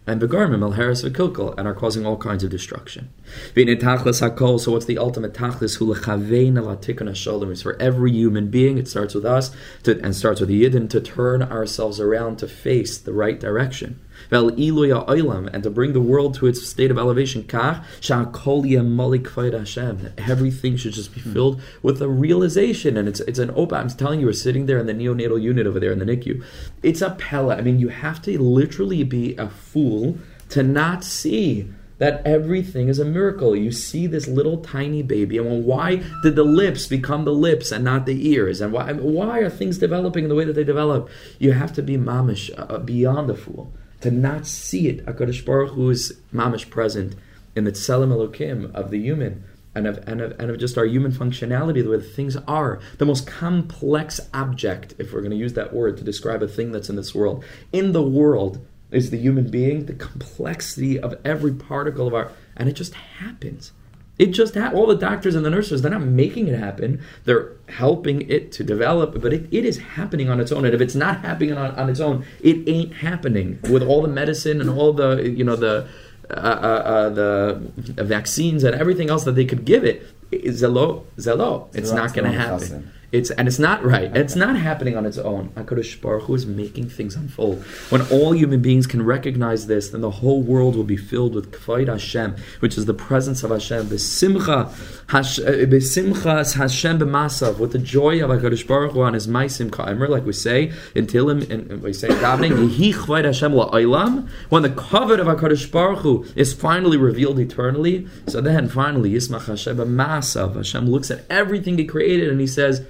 and 0.07 0.21
begarmim 0.21 0.63
el 0.63 0.71
haris 0.71 1.03
v'kilkal, 1.03 1.53
and 1.57 1.67
are 1.67 1.73
causing 1.73 2.05
all 2.05 2.17
kinds 2.17 2.43
of 2.43 2.49
destruction. 2.49 3.09
Hakol. 3.53 4.59
So 4.59 4.71
what's 4.71 4.85
the 4.85 4.97
ultimate 4.97 5.33
tachlis? 5.33 5.77
Lechavein. 5.79 7.51
Is 7.51 7.61
for 7.61 7.79
every 7.81 8.11
human 8.11 8.49
being. 8.49 8.77
It 8.77 8.87
starts 8.87 9.13
with 9.13 9.25
us, 9.25 9.51
to, 9.83 10.01
and 10.01 10.15
starts 10.15 10.39
with 10.39 10.49
the 10.49 10.63
yidden 10.63 10.89
to 10.89 11.01
turn 11.01 11.43
ourselves 11.43 11.99
around 11.99 12.37
to 12.37 12.47
face 12.47 12.97
the 12.97 13.13
right 13.13 13.39
direction. 13.39 13.99
Vel 14.29 14.51
iluya 14.51 15.07
oilam, 15.07 15.49
and 15.53 15.63
to 15.63 15.69
bring 15.69 15.93
the 15.93 16.01
world 16.01 16.35
to 16.35 16.47
its 16.47 16.65
state 16.65 16.91
of 16.91 16.97
elevation. 16.97 17.43
Kach 17.43 17.83
sha'kol 18.01 18.85
malik 18.85 19.23
kvayid 19.23 19.57
Hashem. 19.57 20.13
Everything 20.17 20.75
should 20.77 20.93
just 20.93 21.13
be 21.13 21.21
filled 21.21 21.61
with 21.81 22.01
a 22.01 22.07
realization, 22.07 22.97
and 22.97 23.07
it's 23.07 23.19
it's 23.21 23.39
an 23.39 23.51
open. 23.55 23.77
I'm 23.77 23.89
telling 23.89 24.19
you, 24.19 24.25
we're 24.25 24.33
sitting 24.33 24.65
there 24.65 24.77
in 24.77 24.85
the 24.85 24.93
neonatal 24.93 25.41
unit 25.41 25.67
over 25.67 25.79
there 25.79 25.91
in 25.91 25.99
the 25.99 26.05
NICU. 26.05 26.43
It's 26.83 27.01
a 27.01 27.11
pella. 27.11 27.55
I 27.55 27.61
mean, 27.61 27.79
you 27.79 27.89
have 27.89 28.21
to 28.23 28.37
literally 28.41 29.03
be 29.03 29.35
a 29.37 29.49
fool 29.49 30.17
to 30.49 30.63
not 30.63 31.03
see 31.03 31.69
that 31.97 32.21
everything 32.25 32.89
is 32.89 32.99
a 32.99 33.05
miracle. 33.05 33.55
You 33.55 33.71
see 33.71 34.05
this 34.07 34.27
little 34.27 34.57
tiny 34.57 35.01
baby, 35.01 35.37
and 35.37 35.47
well, 35.47 35.61
why 35.61 36.03
did 36.21 36.35
the 36.35 36.43
lips 36.43 36.87
become 36.87 37.25
the 37.25 37.33
lips 37.33 37.71
and 37.71 37.83
not 37.83 38.05
the 38.05 38.29
ears? 38.29 38.61
And 38.61 38.71
why 38.71 38.93
why 38.93 39.39
are 39.39 39.49
things 39.49 39.77
developing 39.77 40.25
in 40.25 40.29
the 40.29 40.35
way 40.35 40.45
that 40.45 40.53
they 40.53 40.63
develop? 40.63 41.09
You 41.39 41.53
have 41.53 41.73
to 41.73 41.81
be 41.81 41.97
mamish 41.97 42.51
uh, 42.57 42.77
beyond 42.79 43.29
the 43.29 43.35
fool 43.35 43.73
to 44.01 44.11
not 44.11 44.47
see 44.47 44.87
it. 44.87 45.05
Hakadosh 45.05 45.45
Baruch 45.45 45.71
Hu 45.71 45.89
is 45.89 46.19
mamish 46.33 46.69
present 46.69 47.15
in 47.55 47.63
the 47.63 47.71
tselem 47.71 48.09
elokim 48.09 48.73
of 48.73 48.91
the 48.91 48.99
human. 48.99 49.43
And 49.75 49.85
of, 49.85 50.03
and, 50.07 50.21
of, 50.21 50.39
and 50.39 50.49
of 50.49 50.57
just 50.57 50.75
our 50.75 50.85
human 50.85 51.11
functionality, 51.11 51.83
the 51.83 51.91
way 51.91 51.97
that 51.97 52.15
things 52.15 52.35
are. 52.47 52.79
The 52.97 53.05
most 53.05 53.27
complex 53.27 54.19
object, 54.33 54.95
if 54.97 55.13
we're 55.13 55.21
going 55.21 55.29
to 55.29 55.37
use 55.37 55.53
that 55.53 55.71
word 55.71 55.97
to 55.97 56.03
describe 56.03 56.41
a 56.41 56.47
thing 56.47 56.71
that's 56.71 56.89
in 56.89 56.95
this 56.95 57.13
world, 57.13 57.45
in 57.71 57.91
the 57.91 58.01
world 58.01 58.65
is 58.89 59.11
the 59.11 59.19
human 59.19 59.51
being, 59.51 59.85
the 59.85 59.93
complexity 59.93 60.99
of 60.99 61.19
every 61.23 61.53
particle 61.53 62.07
of 62.07 62.15
our, 62.15 62.31
and 62.55 62.67
it 62.67 62.73
just 62.73 62.95
happens. 62.95 63.71
It 64.19 64.27
just 64.27 64.55
ha- 64.55 64.71
all 64.73 64.87
the 64.87 64.95
doctors 64.95 65.35
and 65.35 65.45
the 65.45 65.49
nurses, 65.49 65.81
they're 65.81 65.91
not 65.91 66.01
making 66.01 66.47
it 66.47 66.57
happen. 66.57 67.01
They're 67.25 67.51
helping 67.69 68.27
it 68.29 68.51
to 68.53 68.63
develop, 68.63 69.21
but 69.21 69.31
it, 69.31 69.47
it 69.51 69.63
is 69.63 69.77
happening 69.77 70.29
on 70.29 70.39
its 70.39 70.51
own. 70.51 70.65
And 70.65 70.73
if 70.73 70.81
it's 70.81 70.95
not 70.95 71.21
happening 71.21 71.53
on, 71.55 71.71
on 71.75 71.89
its 71.89 71.99
own, 71.99 72.25
it 72.41 72.67
ain't 72.67 72.93
happening 72.95 73.59
with 73.69 73.83
all 73.83 74.01
the 74.01 74.07
medicine 74.07 74.59
and 74.59 74.69
all 74.71 74.91
the, 74.93 75.29
you 75.29 75.43
know, 75.43 75.55
the, 75.55 75.87
uh, 76.29 76.33
uh, 76.33 76.37
uh, 76.37 77.09
the 77.09 78.03
vaccines 78.03 78.63
and 78.63 78.75
everything 78.75 79.09
else 79.09 79.23
that 79.23 79.33
they 79.33 79.45
could 79.45 79.65
give 79.65 79.83
it. 79.83 80.05
Zelo, 80.31 81.05
zelo. 81.17 81.73
It's 81.75 81.91
not 81.91 82.13
going 82.13 82.25
to 82.31 82.37
happen. 82.71 82.91
It's 83.09 83.31
and 83.31 83.47
it's 83.47 83.57
not 83.57 83.85
right. 83.85 84.15
It's 84.17 84.35
not 84.35 84.57
happening 84.57 84.97
on 84.97 85.05
its 85.05 85.17
own. 85.17 85.49
Hakadosh 85.55 86.01
Baruch 86.01 86.23
Hu 86.23 86.35
is 86.35 86.45
making 86.45 86.89
things 86.89 87.15
unfold. 87.15 87.63
When 87.89 88.01
all 88.11 88.33
human 88.33 88.61
beings 88.61 88.85
can 88.85 89.01
recognize 89.01 89.67
this, 89.67 89.89
then 89.89 90.01
the 90.01 90.11
whole 90.11 90.41
world 90.41 90.75
will 90.75 90.83
be 90.83 90.97
filled 90.97 91.33
with 91.33 91.53
kavod 91.53 91.87
Hashem, 91.87 92.35
which 92.59 92.77
is 92.77 92.85
the 92.85 92.93
presence 92.93 93.43
of 93.43 93.51
Hashem. 93.51 93.85
Besimcha, 93.85 94.73
Hash- 95.07 95.39
uh, 95.39 96.59
Hashem 96.59 96.99
b'masav, 96.99 97.59
with 97.59 97.71
the 97.71 97.79
joy 97.79 98.21
of 98.21 98.29
Hakadosh 98.29 98.67
Baruch 98.67 98.91
Hu 98.91 99.01
on 99.01 99.13
His 99.13 99.25
maisim 99.25 99.69
kaimer, 99.69 100.09
like 100.09 100.25
we 100.25 100.33
say 100.33 100.73
in 100.93 101.07
Tehillim, 101.07 101.49
and 101.49 101.81
we 101.81 101.93
say 101.93 102.09
in 102.09 102.15
davening, 102.15 102.67
Yehi 102.67 102.93
kavod 102.93 103.23
Hashem 103.23 103.53
la'olam. 103.53 104.27
When 104.49 104.63
the 104.63 104.69
kavod 104.69 105.19
of 105.21 105.27
Hakadosh 105.27 105.71
Baruch 105.71 105.99
Hu 105.99 106.25
is 106.35 106.51
finally 106.53 106.97
revealed 106.97 107.39
eternally, 107.39 108.05
so 108.27 108.41
then 108.41 108.67
finally 108.67 109.13
Yismach 109.13 109.45
Hashem 109.45 109.77
b'masav. 109.77 110.57
Hashem 110.57 110.89
looks 110.89 111.09
at 111.09 111.23
everything 111.29 111.77
He 111.77 111.85
created 111.85 112.27
and 112.27 112.41
He 112.41 112.47
says 112.47 112.85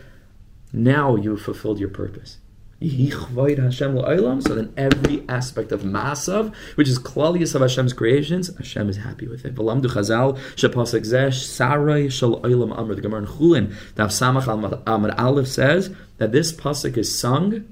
now 0.74 1.16
you've 1.16 1.42
fulfilled 1.42 1.80
your 1.80 1.90
purpose. 1.90 2.38
So 2.80 2.86
then 2.86 4.72
every 4.78 5.28
aspect 5.28 5.72
of 5.72 5.82
Masav, 5.82 6.54
which 6.76 6.88
is 6.88 7.00
Klalius 7.00 7.56
of 7.56 7.62
Hashem's 7.62 7.92
creations, 7.92 8.56
Hashem 8.56 8.88
is 8.88 8.98
happy 8.98 9.28
with 9.28 9.46
it. 9.46 9.56
V'lamdu 9.56 9.86
Chazal, 9.86 10.38
Shepasek 10.56 11.02
Zesh, 11.02 11.44
Sarai 11.44 12.08
Shal 12.08 12.40
Oilam 12.42 12.78
Amr. 12.78 12.94
The 12.94 13.02
Gemara 13.02 13.22
in 13.22 13.28
Chulin, 13.28 13.74
Dav 13.96 14.10
Samach 14.10 14.48
Amr 14.86 15.16
Aleph 15.18 15.48
says 15.48 15.90
that 16.20 16.32
this 16.32 16.54
pasuk 16.54 16.98
is 16.98 17.18
sung 17.18 17.66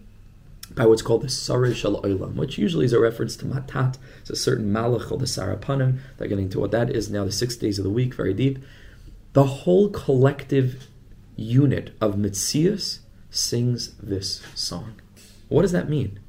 by 0.74 0.88
what's 0.88 1.04
called 1.04 1.22
the 1.22 1.30
Sarai 1.30 1.76
Shal 1.76 2.02
Oilam, 2.02 2.34
which 2.34 2.58
usually 2.58 2.86
is 2.86 2.93
a 2.93 3.00
reference 3.00 3.36
to 3.38 3.46
Matat. 3.46 3.98
It's 4.22 4.32
a 4.32 4.36
certain 4.36 4.74
Malach 4.74 5.08
called 5.08 5.22
the 5.22 5.26
Sarapanim. 5.26 6.00
They're 6.18 6.28
getting 6.28 6.50
to 6.50 6.60
what 6.60 6.72
that 6.72 6.89
is 6.89 7.12
now, 7.12 7.26
the 7.26 7.32
six 7.32 7.56
days 7.56 7.78
of 7.78 7.84
the 7.84 7.91
week, 7.91 8.16
very 8.16 8.34
deep. 8.34 8.58
The 9.34 9.43
whole 9.43 9.89
collective 9.89 10.88
unit 11.36 11.95
of 12.01 12.15
Mitzias 12.15 12.99
sings 13.29 13.95
this 13.95 14.41
song. 14.55 15.01
What 15.49 15.63
does 15.63 15.71
that 15.71 15.89
mean? 15.89 16.19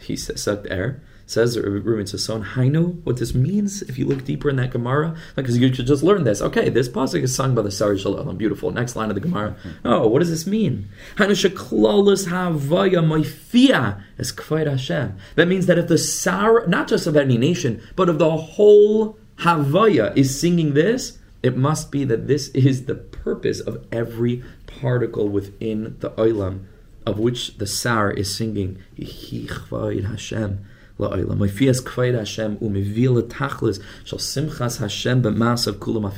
He 0.00 0.16
says 0.16 0.44
there 0.44 1.02
says 1.32 1.58
Reuben 1.58 2.04
Sasson, 2.04 2.44
Hainu, 2.44 3.02
what 3.04 3.16
this 3.16 3.34
means, 3.34 3.82
if 3.82 3.98
you 3.98 4.04
look 4.06 4.24
deeper 4.24 4.50
in 4.50 4.56
that 4.56 4.70
Gemara, 4.70 5.16
because 5.34 5.56
you 5.56 5.72
should 5.72 5.86
just 5.86 6.02
learn 6.02 6.24
this. 6.24 6.42
Okay, 6.42 6.68
this 6.68 6.88
pasuk 6.88 7.22
is 7.22 7.34
sung 7.34 7.54
by 7.54 7.62
the 7.62 7.70
Sari 7.70 7.98
Shalom. 7.98 8.36
Beautiful. 8.36 8.70
Next 8.70 8.96
line 8.96 9.08
of 9.08 9.14
the 9.14 9.20
Gemara. 9.20 9.56
Mm-hmm. 9.64 9.88
Oh, 9.88 10.06
what 10.08 10.18
does 10.18 10.30
this 10.30 10.46
mean? 10.46 10.88
Hainu 11.16 11.30
sheklolus 11.30 12.28
havaya 12.28 13.02
moifia 13.02 14.02
es 14.18 14.32
kvaid 14.32 14.68
Hashem. 14.68 15.16
That 15.36 15.48
means 15.48 15.66
that 15.66 15.78
if 15.78 15.88
the 15.88 15.98
Sar, 15.98 16.66
not 16.66 16.88
just 16.88 17.06
of 17.06 17.16
any 17.16 17.38
nation, 17.38 17.82
but 17.96 18.08
of 18.08 18.18
the 18.18 18.36
whole 18.36 19.18
Havaya 19.38 20.16
is 20.16 20.38
singing 20.38 20.74
this, 20.74 21.18
it 21.42 21.56
must 21.56 21.90
be 21.90 22.04
that 22.04 22.28
this 22.28 22.48
is 22.48 22.84
the 22.84 22.94
purpose 23.22 23.60
of 23.60 23.84
every 23.92 24.42
particle 24.66 25.28
within 25.28 25.96
the 26.00 26.10
oilam, 26.10 26.64
of 27.06 27.18
which 27.18 27.58
the 27.58 27.66
sar 27.66 28.10
is 28.10 28.34
singing. 28.34 28.78
Hashem 28.96 30.66
Hashem 30.98 32.58
tachlis 32.58 33.82
shal 34.04 34.18
simchas 34.18 34.78
Hashem 34.78 35.22
kulam 35.22 36.12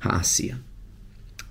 ha'asiyah. 0.00 0.58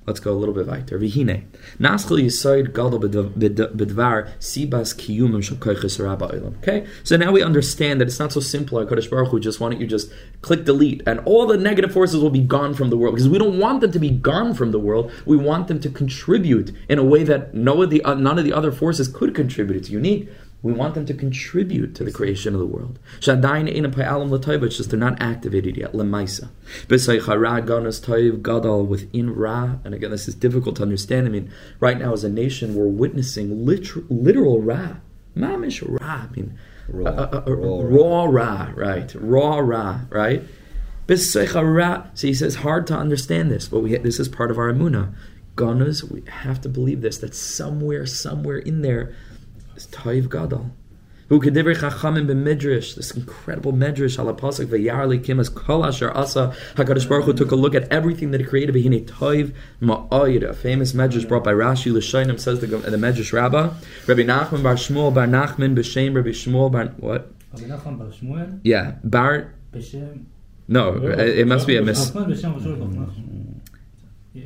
Let's 0.05 0.19
go 0.19 0.33
a 0.33 0.35
little 0.35 0.53
bit 0.53 0.67
weiter. 0.67 0.99
Vihine. 0.99 1.45
Naschel 1.79 2.21
yisoid 2.21 2.73
gadol 2.73 2.99
bedvar 2.99 4.31
sibas 4.39 4.93
kiyumim 4.93 5.99
rabba. 5.99 6.25
Okay? 6.57 6.85
So 7.03 7.15
now 7.15 7.31
we 7.31 7.41
understand 7.41 8.01
that 8.01 8.07
it's 8.07 8.19
not 8.19 8.33
so 8.33 8.41
simple 8.41 8.79
like 8.79 8.89
Kodesh 8.89 9.09
Baruch 9.09 9.29
Hu 9.29 9.39
just 9.39 9.59
why 9.59 9.69
don't 9.69 9.79
you 9.79 9.87
just 9.87 10.11
click 10.41 10.65
delete 10.65 11.01
and 11.05 11.19
all 11.21 11.45
the 11.45 11.57
negative 11.57 11.93
forces 11.93 12.21
will 12.21 12.29
be 12.29 12.41
gone 12.41 12.73
from 12.73 12.89
the 12.89 12.97
world 12.97 13.15
because 13.15 13.29
we 13.29 13.37
don't 13.37 13.59
want 13.59 13.81
them 13.81 13.91
to 13.91 13.99
be 13.99 14.09
gone 14.09 14.53
from 14.53 14.71
the 14.71 14.79
world. 14.79 15.11
We 15.25 15.37
want 15.37 15.69
them 15.69 15.79
to 15.79 15.89
contribute 15.89 16.75
in 16.89 16.99
a 16.99 17.03
way 17.03 17.23
that 17.23 17.53
no 17.53 17.81
of 17.81 17.89
the, 17.89 18.03
uh, 18.03 18.15
none 18.15 18.37
of 18.37 18.43
the 18.43 18.53
other 18.53 18.71
forces 18.71 19.07
could 19.07 19.33
contribute. 19.33 19.77
It's 19.77 19.89
unique. 19.89 20.29
We 20.63 20.71
want 20.71 20.95
them 20.95 21.05
to 21.07 21.13
contribute 21.13 21.93
to 21.95 22.05
the 22.05 22.11
creation 22.11 22.53
of 22.53 22.59
the 22.61 22.65
world. 22.65 22.97
It's 23.17 23.25
just 24.77 24.89
they're 24.89 24.99
not 24.99 25.21
activated 25.21 25.75
yet. 25.75 25.91
Lemaisa. 25.91 26.49
Within 28.87 29.35
Ra, 29.35 29.75
and 29.83 29.93
again, 29.93 30.11
this 30.11 30.27
is 30.29 30.35
difficult 30.35 30.77
to 30.77 30.81
understand. 30.81 31.27
I 31.27 31.29
mean, 31.29 31.51
right 31.81 31.99
now 31.99 32.13
as 32.13 32.23
a 32.23 32.29
nation, 32.29 32.75
we're 32.75 32.87
witnessing 32.87 33.65
literal, 33.65 34.05
literal 34.09 34.61
Ra. 34.61 34.95
Mamish 35.35 35.83
Ra. 35.85 36.07
I 36.07 36.27
mean, 36.33 36.57
Raw. 36.87 37.11
uh, 37.11 37.29
uh, 37.33 37.43
uh, 37.45 37.51
Raw 37.51 37.81
raw 37.83 38.25
Ra, 38.25 38.71
right? 38.75 39.13
Raw 39.15 39.57
Ra, 39.59 40.01
right? 40.09 40.43
Ra. 41.61 42.07
So 42.13 42.27
he 42.27 42.33
says, 42.33 42.55
hard 42.55 42.87
to 42.87 42.95
understand 42.95 43.51
this, 43.51 43.67
but 43.67 43.81
we 43.81 43.97
this 43.97 44.19
is 44.19 44.29
part 44.29 44.49
of 44.51 44.57
our 44.57 44.71
Amunah. 44.71 45.13
Ganas, 45.55 46.09
we 46.09 46.23
have 46.29 46.61
to 46.61 46.69
believe 46.69 47.01
this, 47.01 47.17
that 47.19 47.35
somewhere, 47.35 48.05
somewhere 48.05 48.57
in 48.57 48.81
there, 48.81 49.13
is 49.75 49.87
Toiv 49.87 50.29
Gadol. 50.29 50.71
Who 51.29 51.39
kedivrei 51.39 51.75
chachamim 51.75 52.27
b'midrash, 52.27 52.95
this 52.95 53.11
incredible 53.11 53.71
midrash 53.71 54.19
ala 54.19 54.33
pasuk 54.33 54.65
v'yar 54.67 55.07
likim 55.07 55.39
as 55.39 55.49
kol 55.49 55.85
asher 55.85 56.15
asa 56.15 56.53
Hakadosh 56.75 57.07
Baruch 57.07 57.25
Hu 57.25 57.33
took 57.33 57.51
a 57.51 57.55
look 57.55 57.73
at 57.73 57.91
everything 57.91 58.31
that 58.31 58.41
he 58.41 58.45
created. 58.45 58.75
Behine 58.75 59.05
toiv 59.05 59.53
ma'oid, 59.81 60.47
a 60.47 60.53
famous 60.53 60.93
midrash 60.93 61.23
brought 61.25 61.43
by 61.43 61.53
Rashi 61.53 61.91
L'shainim 61.91 62.39
says 62.39 62.59
the, 62.59 62.67
the 62.67 62.97
midrash 62.97 63.31
Rabba 63.33 63.75
Rabbi 64.05 64.21
Nachman 64.21 64.61
bar 64.61 64.75
Shmuel 64.75 65.13
bar 65.13 65.25
Nachman 65.25 65.75
b'shem 65.75 66.13
Rabbi 66.15 66.29
Shmuel 66.29 66.71
bar 66.71 66.85
what? 66.97 67.31
Rabbi 67.53 67.65
Nachman 67.65 67.97
bar 67.97 68.07
Shmuel. 68.07 68.59
Yeah, 68.63 68.95
bar. 69.03 69.53
B'shem. 69.71 70.25
No, 70.67 70.95
it, 70.95 71.45
must 71.45 71.67
be 71.67 71.75
a 71.75 71.81
miss. 71.81 72.11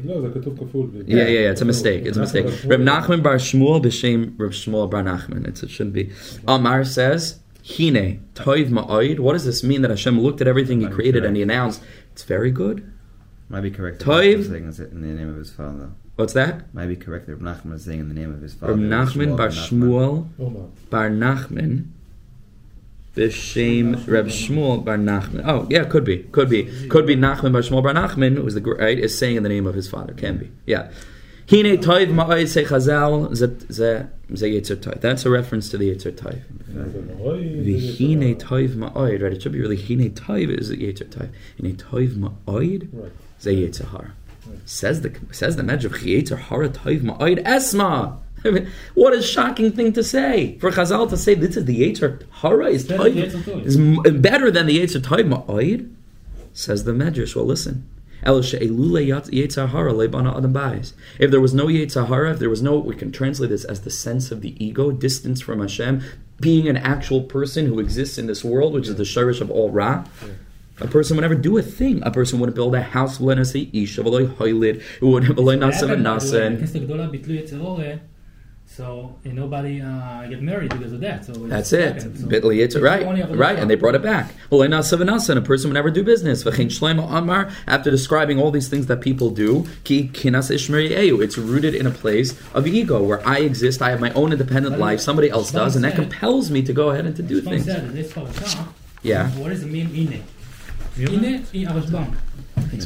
לא, 0.04 0.20
זה 0.20 0.28
כתוב 0.34 0.58
כפול. 0.58 0.90
Yeah, 0.94 1.10
yeah, 1.10 1.28
yeah. 1.28 1.50
It's 1.52 1.60
a 1.60 1.64
mistake. 1.64 2.04
It's 2.04 2.16
a 2.16 2.20
mistake. 2.20 2.46
Reb 2.64 2.80
Nachman 2.80 3.22
bar 3.22 3.36
Shmuel 3.36 3.82
b'shem 3.84 4.34
Reb 4.38 4.52
Shmuel 4.52 4.90
bar 4.90 5.02
Nachman. 5.02 5.46
It's, 5.46 5.62
it 5.62 5.70
shouldn't 5.70 5.94
be. 5.94 6.10
Amar 6.46 6.84
says, 6.84 7.40
"Hine 7.76 8.24
toiv 8.34 8.68
ma'oid." 8.70 9.18
What 9.18 9.32
does 9.32 9.44
this 9.44 9.62
mean? 9.62 9.82
That 9.82 9.90
Hashem 9.90 10.20
looked 10.20 10.40
at 10.40 10.48
everything 10.48 10.80
He 10.80 10.88
created 10.88 11.24
and 11.24 11.36
He 11.36 11.42
announced, 11.42 11.82
"It's 12.12 12.24
very 12.24 12.50
good." 12.50 12.90
Might 13.48 13.62
be 13.62 13.70
correct. 13.70 14.00
Toiv. 14.02 14.46
Nachman 14.46 14.74
saying 14.74 14.88
it 14.88 14.92
in 14.92 15.00
the 15.02 15.08
name 15.08 15.28
of 15.28 15.36
his 15.36 15.50
father. 15.50 15.90
What's 16.16 16.32
that? 16.34 16.72
Might 16.74 16.86
be 16.86 16.96
correct. 16.96 17.28
Reb 17.28 17.40
Nachman 17.40 17.74
is 17.74 17.84
saying 17.84 18.00
in 18.00 18.08
the 18.08 18.14
name 18.14 18.32
of 18.32 18.40
his 18.40 18.54
father. 18.54 18.74
Reb 18.74 18.82
Nachman 18.82 19.36
bar 19.36 19.48
Shmuel 19.48 20.28
Omar. 20.38 20.68
bar 20.90 21.10
Nachman 21.10 21.88
b'shem 23.17 24.07
Reb 24.07 24.27
Shmuel 24.27 24.85
bar 24.85 24.97
Nachman. 24.97 25.43
Oh, 25.45 25.67
yeah, 25.69 25.83
could 25.83 26.05
be, 26.05 26.19
could 26.19 26.49
be, 26.49 26.87
could 26.87 27.05
be 27.05 27.15
Nachman 27.15 27.51
bar 27.51 27.61
Shmuel 27.61 27.83
bar 27.83 27.93
Nachman. 27.93 28.35
Who 28.35 28.43
was 28.43 28.53
the 28.53 28.61
right? 28.61 28.97
Is 28.97 29.17
saying 29.17 29.35
in 29.35 29.43
the 29.43 29.49
name 29.49 29.65
of 29.65 29.75
his 29.75 29.89
father. 29.89 30.13
Can 30.13 30.37
be. 30.37 30.51
Yeah. 30.65 30.91
Hine 31.49 31.77
toiv 31.77 32.09
ma'oid 32.13 32.49
say 32.49 32.65
Chazal 32.65 33.33
ze 33.33 33.47
ze 33.71 34.05
ze 34.35 34.59
Yetzer 34.59 34.75
Toiv. 34.75 34.99
That's 34.99 35.25
a 35.25 35.29
reference 35.29 35.69
to 35.69 35.77
the 35.77 35.95
Yetzer 35.95 36.11
Toiv. 36.11 36.41
V'hine 36.73 38.35
toiv 38.35 38.75
ma'oid. 38.75 39.23
Right. 39.23 39.31
It 39.31 39.41
should 39.41 39.53
be 39.53 39.61
really 39.61 39.77
hine 39.77 40.11
toiv 40.11 40.49
is 40.49 40.67
the 40.67 40.75
Yetzer 40.75 41.07
Toiv. 41.07 41.29
Hine 41.57 41.75
toiv 41.77 42.15
ma'oid 42.17 42.89
ze 43.39 43.65
Yetzer 43.65 43.89
Hara. 43.91 44.11
Says 44.65 45.01
the 45.03 45.17
says 45.31 45.55
the 45.55 45.63
of 45.63 45.93
Yetzer 45.93 46.37
Hara 46.37 46.67
toiv 46.67 47.01
ma'oid 47.03 47.41
esma. 47.43 48.17
I 48.47 48.51
mean, 48.59 48.69
what 48.95 49.13
a 49.13 49.21
shocking 49.21 49.71
thing 49.71 49.93
to 49.93 50.03
say 50.03 50.57
for 50.59 50.71
Chazal 50.71 51.09
to 51.09 51.17
say 51.17 51.33
this 51.33 51.57
is 51.57 51.65
the 51.65 51.81
Yetzer 51.81 52.23
Hara 52.31 52.67
is 52.67 52.87
Better 52.87 53.03
toiv 53.03 53.65
is 53.65 53.77
m- 53.77 54.21
better 54.21 54.49
than 54.51 54.65
the 54.65 54.79
Yetzer 54.79 55.01
Toiv 55.01 55.27
ma'oid. 55.27 55.93
Says 56.53 56.83
the 56.85 56.91
Medrash. 56.91 57.35
Well, 57.35 57.45
listen. 57.45 57.87
El 58.23 58.41
she'elule 58.41 59.05
yat- 59.05 59.25
Yetzer 59.25 59.69
Hara 59.69 59.93
adam 59.93 60.53
bayis. 60.53 60.93
If 61.19 61.29
there 61.29 61.39
was 61.41 61.53
no 61.53 61.67
Yetzer 61.67 62.07
Hara, 62.07 62.31
if 62.31 62.39
there 62.39 62.49
was 62.49 62.61
no, 62.63 62.77
we 62.77 62.95
can 62.95 63.11
translate 63.11 63.49
this 63.49 63.63
as 63.63 63.81
the 63.81 63.91
sense 63.91 64.31
of 64.31 64.41
the 64.41 64.55
ego, 64.63 64.91
distance 64.91 65.39
from 65.39 65.59
Hashem, 65.61 66.01
being 66.39 66.67
an 66.67 66.77
actual 66.77 67.21
person 67.21 67.67
who 67.67 67.79
exists 67.79 68.17
in 68.17 68.25
this 68.27 68.43
world, 68.43 68.73
which 68.73 68.87
is 68.87 68.95
the 68.95 69.03
shirish 69.03 69.39
of 69.39 69.51
all 69.51 69.69
Ra. 69.69 70.05
A 70.79 70.87
person 70.87 71.15
would 71.17 71.21
never 71.21 71.35
do 71.35 71.57
a 71.57 71.61
thing. 71.63 72.01
A 72.03 72.11
person 72.11 72.39
wouldn't 72.39 72.55
build 72.55 72.75
a 72.75 72.81
house, 72.81 73.17
v'lo 73.17 73.35
nasa 73.35 73.67
isha, 73.73 74.03
v'lo 74.03 74.27
hoilid, 74.35 74.83
wouldn't 75.01 75.37
so 78.77 79.15
and 79.25 79.33
nobody 79.33 79.81
uh, 79.81 80.27
get 80.27 80.39
married 80.43 80.69
because 80.69 80.93
of 80.93 80.99
that. 81.01 81.25
So 81.25 81.31
it's 81.33 81.49
That's 81.49 81.73
it. 81.73 81.95
happened. 81.95 82.19
So 82.19 82.27
Bitly, 82.27 82.59
it's 82.59 82.75
it's 82.75 82.83
right, 82.83 83.03
right, 83.35 83.57
and 83.57 83.67
they 83.69 83.75
brought 83.75 83.95
it 83.95 84.03
back. 84.03 84.31
Well, 84.51 84.61
and 84.61 84.71
a 84.71 85.41
person 85.41 85.69
would 85.69 85.73
never 85.73 85.89
do 85.89 86.03
business. 86.03 86.43
V'chein 86.43 86.67
Shlomo 86.67 87.11
Amar, 87.11 87.49
after 87.65 87.89
describing 87.89 88.39
all 88.39 88.51
these 88.51 88.69
things 88.69 88.85
that 88.85 89.01
people 89.01 89.31
do, 89.31 89.65
ki 89.83 90.09
kinas 90.13 90.51
ishmeri 90.51 90.91
eyu. 90.91 91.23
It's 91.23 91.39
rooted 91.39 91.73
in 91.73 91.87
a 91.87 91.91
place 91.91 92.39
of 92.53 92.67
ego 92.67 93.01
where 93.01 93.27
I 93.27 93.39
exist, 93.39 93.81
I 93.81 93.89
have 93.89 93.99
my 93.99 94.11
own 94.13 94.31
independent 94.31 94.77
life, 94.77 94.99
somebody 94.99 95.31
else 95.31 95.51
does, 95.51 95.75
and 95.75 95.83
that 95.83 95.95
compels 95.95 96.51
me 96.51 96.61
to 96.61 96.71
go 96.71 96.91
ahead 96.91 97.07
and 97.07 97.15
to 97.15 97.23
do 97.23 97.41
things. 97.41 97.65
said 97.65 97.87
that 97.87 97.93
this 97.93 98.13
parasha. 98.13 98.67
Yeah. 99.01 99.31
What 99.31 99.49
does 99.49 99.63
it 99.63 99.71
mean? 99.71 99.89
Ine. 99.95 100.23
You 100.95 101.07
know? 101.07 101.27
Ine, 101.27 101.45
in 101.53 101.67
Rashbam. 101.67 102.15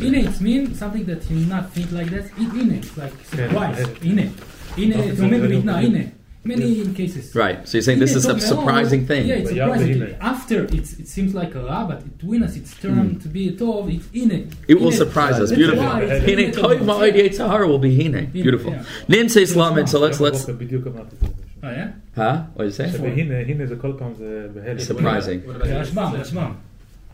Ine, 0.02 0.16
it 0.16 0.40
means 0.40 0.80
something 0.80 1.04
that 1.06 1.30
you 1.30 1.46
not 1.48 1.74
think 1.74 1.92
like 1.92 2.10
that. 2.12 2.26
In- 2.38 2.52
Ine, 2.62 2.82
like 2.96 3.14
surprise. 3.26 3.80
Yeah. 4.02 4.12
Ine. 4.12 4.34
Ine, 4.79 4.93
Okay, 4.95 5.09
it's 5.11 5.19
so 5.21 5.27
maybe 5.29 5.47
they 5.47 5.63
no, 5.63 5.73
don't- 5.73 5.95
ine. 5.97 6.13
Many 6.45 6.87
cases. 6.95 7.35
Right. 7.35 7.67
So 7.69 7.77
you're 7.77 7.83
saying 7.83 7.99
this 7.99 8.13
Ine, 8.13 8.19
is 8.19 8.25
a 8.25 8.29
talking- 8.29 8.43
surprising 8.53 9.03
oh, 9.03 9.07
thing. 9.11 9.27
Yeah, 9.27 9.35
it's 9.35 9.49
But 9.51 9.57
yeah, 9.57 9.65
surprising. 9.65 9.99
the 9.99 10.07
ine. 10.11 10.17
After 10.21 10.59
it's, 10.77 10.93
it 11.03 11.09
seems 11.09 11.35
like 11.35 11.53
a 11.57 11.63
ra, 11.65 11.81
but 11.89 11.99
between 12.19 12.43
us 12.45 12.55
it's 12.61 12.73
turned 12.85 13.21
to 13.23 13.29
be 13.29 13.49
a 13.49 13.53
tov. 13.53 13.93
It's 13.97 14.07
ine. 14.15 14.43
Hmm. 14.45 14.71
It 14.73 14.77
will 14.81 14.93
Ine. 14.93 15.01
surprise 15.05 15.33
us. 15.41 15.49
That's 15.51 15.59
Beautiful. 15.61 15.85
why 15.85 16.03
it's 16.03 16.25
Hine 16.25 16.39
ine 16.45 16.53
toiv 16.53 16.79
tov. 16.81 16.87
ma'od 16.91 17.15
yetzahar 17.21 17.67
will 17.67 17.81
be 17.89 17.93
hine. 18.01 18.27
Beautiful. 18.27 18.71
yeah. 18.73 18.85
Nim 19.09 19.29
says 19.29 19.57
lamed. 19.57 19.89
So 19.89 19.99
let's 19.99 20.21
let's. 20.21 20.45
בדיוק 20.47 20.87
אמרתי 20.87 21.17
את 21.17 21.21
זה. 21.21 21.27
Oh, 21.65 21.71
yeah? 21.71 21.89
Huh? 22.15 22.45
What 22.55 22.63
did 22.65 22.67
you 22.67 22.77
say? 22.79 22.99
והנה, 23.03 23.39
הנה 23.49 23.67
זה 23.67 23.77
כל 23.77 23.93
פעם 23.99 24.13
זה 24.19 24.47
בהלם. 24.55 24.79
Surprising. 24.79 25.41
What 25.47 25.57
about 25.57 25.67
the 25.67 25.75
Rashbam, 25.83 26.13
Yitzhak? 26.13 26.33
Rashbam. 26.33 26.53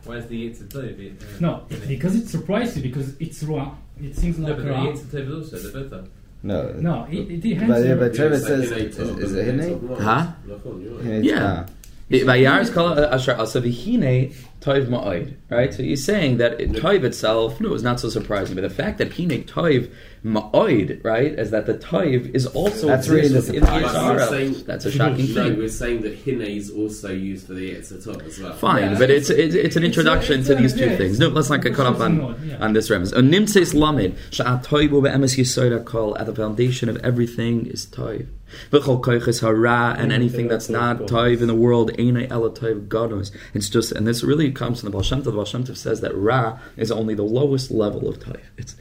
Where's 0.05 0.25
the 0.27 0.37
Yitzhak 0.49 0.69
Tov? 0.73 0.83
Uh, 0.83 1.39
No, 1.39 1.51
because 1.87 2.13
it 2.15 2.27
surprised 2.27 2.75
you 2.77 2.83
because 2.83 3.15
it's 3.19 3.41
raw. 3.41 3.65
It 4.09 4.15
seems 4.15 4.37
No, 4.37 4.47
like 4.49 4.57
but 4.57 4.65
the 4.65 4.71
raw. 4.71 4.85
Yitzhak 4.85 5.09
Tov 5.13 5.25
is 5.31 5.53
also 5.53 5.57
the 5.67 5.71
better. 5.79 6.03
No. 6.42 6.72
No, 6.78 7.06
it, 7.10 7.44
it 7.44 7.56
has 7.56 7.68
But, 7.68 7.86
yeah, 7.88 7.94
but 7.94 8.14
Trevor 8.14 8.34
It's 8.36 8.46
says, 8.46 8.70
Hinei 8.70 8.86
is, 8.86 8.98
is 8.98 9.34
it 9.34 9.46
Hinei 9.46 9.80
Hinei? 9.80 10.00
Huh? 10.00 10.26
Nachon, 10.46 10.82
you're 10.84 10.92
right. 10.94 11.04
Hinei- 11.04 11.24
Yeah. 11.24 11.66
It- 12.10 12.24
Vayar's 12.26 12.70
kol 12.70 12.98
asher 12.98 13.32
asa 13.38 13.60
v'hine 13.60 14.32
toiv 14.62 14.86
ma'od. 14.88 15.34
Right. 15.50 15.72
So 15.74 15.82
he's 15.82 16.04
saying 16.04 16.38
that 16.38 16.60
it, 16.60 16.72
toiv 16.72 17.04
itself, 17.04 17.60
no, 17.60 17.74
is 17.74 17.82
not 17.82 18.00
so 18.00 18.08
surprising, 18.08 18.54
but 18.54 18.62
the 18.62 18.70
fact 18.70 18.98
that 18.98 19.12
hine 19.12 19.44
toiv 19.44 19.90
ma'oid, 20.24 21.04
right, 21.04 21.32
is 21.38 21.50
that 21.50 21.66
the 21.66 21.74
toiv 21.74 22.34
is 22.34 22.46
also 22.46 22.86
That's 22.88 23.08
really 23.08 23.28
the 23.28 23.36
within 23.36 23.60
the 23.60 23.66
surprise. 23.66 23.82
But 23.92 24.04
we're 24.04 24.16
Yisrael. 24.20 24.28
saying- 24.30 24.64
That's 24.66 24.84
a 24.86 24.90
shocking 24.90 25.28
No, 25.34 25.44
thing. 25.44 25.58
we're 25.58 25.68
saying 25.68 26.02
that 26.02 26.18
Hine 26.24 26.40
is 26.40 26.70
also 26.70 27.12
used 27.12 27.46
for 27.46 27.54
the 27.54 27.70
Yitzhak 27.74 28.04
Tov 28.04 28.26
as 28.26 28.38
well. 28.40 28.52
Fine, 28.54 28.92
Yeah, 28.92 28.98
but 28.98 29.10
it's 29.10 29.30
it's- 29.30 29.54
it's, 29.54 29.66
it's 29.66 29.76
an 29.76 29.84
introduction 29.84 30.38
it's 30.40 30.48
to 30.48 30.54
a- 30.56 30.60
these 30.60 30.74
two 30.74 30.86
yeah, 30.86 30.96
things. 30.96 31.18
No, 31.18 31.28
let's 31.28 31.50
not 31.50 31.62
get 31.62 31.74
caught 31.74 31.86
up 31.86 32.00
on, 32.00 32.20
it's 32.20 32.42
a- 32.42 32.46
yeah. 32.46 32.56
on 32.64 32.72
this 32.72 32.90
reference. 32.90 33.12
And 33.12 33.32
Nimtzeis 33.32 33.74
lamed 33.74 34.16
sha'at 34.30 34.64
toivu 34.64 35.02
be'emes 35.02 35.36
yisoida 35.38 35.84
kol 35.84 36.16
at 36.18 36.26
the 36.26 36.34
foundation 36.34 36.88
of 36.88 36.96
everything 37.04 37.66
is 37.66 37.86
toiv. 37.86 38.26
V'chol 38.70 39.00
koiches 39.00 39.40
hara 39.40 39.94
and 39.98 40.12
anything 40.12 40.48
that's 40.48 40.68
not 40.68 40.98
toiv 41.00 41.40
in 41.40 41.46
the 41.46 41.54
world 41.54 41.90
ain't 41.98 42.30
ela 42.30 42.50
toiv 42.50 42.88
ganos. 42.88 43.30
It's 43.54 43.68
just 43.68 43.92
and 43.92 44.06
this 44.06 44.22
really 44.22 44.50
comes 44.52 44.80
from 44.80 44.88
the 44.88 44.92
Baal 44.92 45.02
Shem 45.02 45.20
Tov. 45.20 45.24
The 45.24 45.32
Baal 45.32 45.44
Shem 45.44 45.64
Tov 45.64 45.76
says 45.76 46.00
that 46.00 46.14
ra 46.16 46.58
is 46.76 46.90
only 46.90 47.14
the 47.14 47.22
lowest 47.22 47.70
level 47.70 48.08
of 48.08 48.18
toiv. 48.18 48.40
It's 48.56 48.76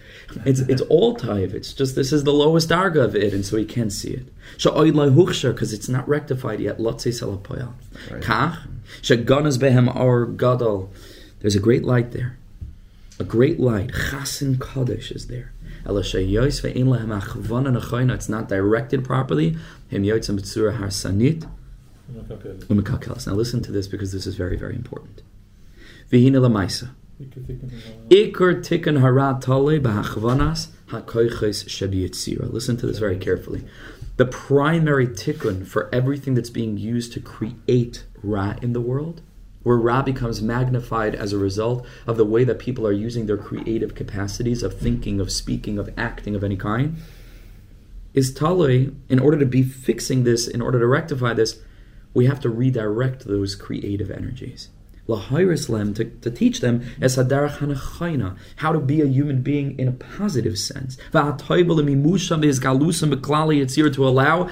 it's 0.45 0.61
it's 0.61 0.81
all 0.83 1.15
toiv. 1.15 1.53
It's 1.53 1.73
just 1.73 1.95
this 1.95 2.11
is 2.11 2.23
the 2.23 2.33
lowest 2.33 2.69
darga 2.69 3.03
of 3.03 3.15
it, 3.15 3.33
and 3.33 3.45
so 3.45 3.57
he 3.57 3.65
can't 3.65 3.91
see 3.91 4.11
it. 4.11 4.27
Sha'oid 4.57 5.53
because 5.53 5.73
it's 5.73 5.89
not 5.89 6.07
rectified 6.07 6.59
yet. 6.59 6.77
Lotzei 6.77 7.11
salapoyal. 7.11 7.73
Right. 8.11 8.21
Kach 8.21 8.67
sheganas 9.01 9.57
behem 9.57 9.93
or 9.95 10.25
gadol. 10.25 10.91
There's 11.39 11.55
a 11.55 11.59
great 11.59 11.83
light 11.83 12.11
there. 12.11 12.37
A 13.19 13.23
great 13.23 13.59
light. 13.59 13.91
Chasin 13.91 14.59
Kaddish 14.59 15.11
is 15.11 15.27
there. 15.27 15.51
Ela 15.87 16.01
sheyois 16.01 16.61
ve'in 16.61 16.87
lehem 16.87 17.17
achvana 17.19 17.79
nechoina. 17.79 18.13
It's 18.13 18.27
not 18.27 18.49
directed 18.49 19.05
properly. 19.05 19.57
Him 19.87 20.03
yotzim 20.03 20.37
b'tzura 20.37 20.77
harsanit 20.77 21.49
umekakelas. 22.67 23.25
Now 23.25 23.33
listen 23.33 23.61
to 23.63 23.71
this 23.71 23.87
because 23.87 24.11
this 24.11 24.27
is 24.27 24.35
very, 24.35 24.57
very 24.57 24.75
important. 24.75 25.21
V'hina 26.11 26.39
lamaisa. 26.41 26.89
Iker 28.09 28.61
tikkun 28.61 28.99
hara 28.99 29.39
tole 29.41 29.79
b'hachvanas 29.79 30.67
hakoiches 30.89 31.65
shebiyitzira. 31.65 32.51
Listen 32.51 32.75
to 32.77 32.85
this 32.85 32.99
very 32.99 33.17
carefully. 33.17 33.63
The 34.17 34.25
primary 34.25 35.07
tikkun 35.07 35.65
for 35.65 35.89
everything 35.93 36.33
that's 36.33 36.49
being 36.49 36.77
used 36.77 37.13
to 37.13 37.19
create 37.19 38.05
ra 38.21 38.55
in 38.61 38.73
the 38.73 38.81
world, 38.81 39.21
where 39.67 39.75
ra 39.75 40.01
becomes 40.01 40.41
magnified 40.41 41.13
as 41.13 41.33
a 41.33 41.37
result 41.37 41.85
of 42.07 42.15
the 42.15 42.23
way 42.23 42.45
that 42.45 42.57
people 42.57 42.87
are 42.87 42.93
using 42.93 43.25
their 43.25 43.35
creative 43.35 43.95
capacities 43.95 44.63
of 44.63 44.79
thinking, 44.79 45.19
of 45.19 45.29
speaking, 45.29 45.77
of 45.77 45.89
acting 45.97 46.35
of 46.35 46.43
any 46.43 46.55
kind, 46.55 46.95
is 48.13 48.33
tale. 48.33 48.63
In 48.63 49.19
order 49.19 49.37
to 49.37 49.45
be 49.45 49.63
fixing 49.63 50.23
this, 50.23 50.47
in 50.47 50.61
order 50.61 50.79
to 50.79 50.87
rectify 50.87 51.33
this, 51.33 51.59
we 52.13 52.27
have 52.27 52.39
to 52.39 52.49
redirect 52.49 53.25
those 53.25 53.55
creative 53.55 54.09
energies. 54.09 54.69
Lahairis 55.05 55.67
lem 55.67 55.93
to, 55.95 56.05
to 56.05 56.31
teach 56.31 56.61
them 56.61 56.85
as 57.01 57.15
how 57.15 58.71
to 58.71 58.79
be 58.79 59.01
a 59.01 59.05
human 59.05 59.41
being 59.41 59.77
in 59.77 59.89
a 59.89 59.91
positive 59.91 60.57
sense. 60.57 60.97
To 61.11 61.35
allow 64.07 64.49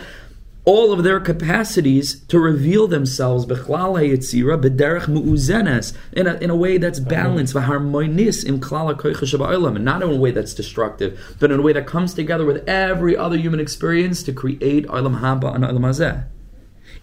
all 0.66 0.92
of 0.92 1.04
their 1.04 1.20
capacities 1.20 2.22
to 2.26 2.40
reveal 2.40 2.88
themselves 2.88 3.46
bechlal 3.46 3.94
yitzira 4.02 4.60
bederach 4.60 5.06
mu'uzenes 5.06 5.96
in 6.12 6.26
a, 6.26 6.34
in 6.36 6.50
a 6.50 6.56
way 6.56 6.78
that's 6.78 7.00
balanced 7.00 7.54
v'harmonis 7.54 8.44
im 8.46 8.60
klala 8.60 8.96
koicha 8.96 9.76
and 9.76 9.86
not 9.86 10.02
in 10.02 10.10
a 10.10 10.16
way 10.16 10.32
that's 10.32 10.56
destructive 10.56 11.36
but 11.40 11.52
in 11.52 11.60
a 11.60 11.62
way 11.62 11.72
that 11.72 11.86
comes 11.86 12.14
together 12.16 12.46
with 12.46 12.68
every 12.68 13.16
other 13.16 13.38
human 13.38 13.60
experience 13.60 14.24
to 14.24 14.34
create 14.34 14.88
olam 14.88 15.20
haba 15.20 15.54
and 15.54 15.64
olam 15.64 15.82
hazeh. 15.82 16.26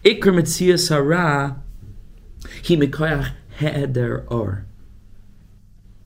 Ikr 0.04 0.88
hara 0.90 1.62
he 2.62 2.76
mikoyach 2.76 3.32
he'eder 3.58 4.24
or. 4.28 4.66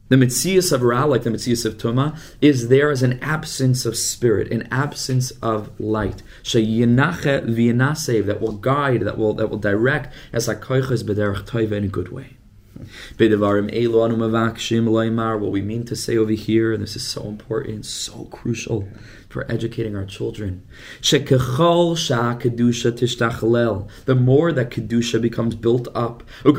The 0.09 0.17
mitzias 0.17 0.71
of 0.73 0.83
Ra, 0.83 1.05
like 1.05 1.25
the 1.25 1.31
mitzias 1.31 1.65
of 1.67 1.79
Tuma, 1.79 2.17
is 2.41 2.69
there 2.69 2.91
as 2.91 3.03
an 3.03 3.19
absence 3.21 3.85
of 3.85 3.97
spirit, 3.97 4.53
an 4.53 4.69
absence 4.71 5.33
of 5.43 5.79
light. 5.81 6.23
Sheyinache 6.45 7.45
v'yinasev, 7.45 8.27
that 8.27 8.41
will 8.41 8.53
guide, 8.53 9.01
that 9.01 9.19
will 9.19 9.35
that 9.35 9.51
will 9.51 9.59
direct 9.59 10.15
as 10.33 10.47
a 10.49 10.55
hakoiches 10.55 11.03
b'derech 11.03 11.45
toiva 11.45 11.73
in 11.73 11.85
a 11.85 11.89
good 11.89 12.11
way. 12.11 12.37
What 15.41 15.53
we 15.53 15.63
mean 15.63 15.85
to 15.87 15.97
say 15.97 16.17
over 16.17 16.33
here, 16.33 16.73
and 16.73 16.83
this 16.83 16.95
is 16.95 17.07
so 17.07 17.23
important, 17.27 17.87
so 17.87 18.27
crucial 18.27 18.89
for 19.37 19.45
educating 19.53 19.95
our 19.95 20.07
children. 20.07 20.67
The 21.03 21.29
more 24.19 24.51
that 24.53 24.71
kedusha 24.71 25.21
becomes 25.21 25.55
built 25.55 25.89
up. 25.95 26.23
The 26.43 26.55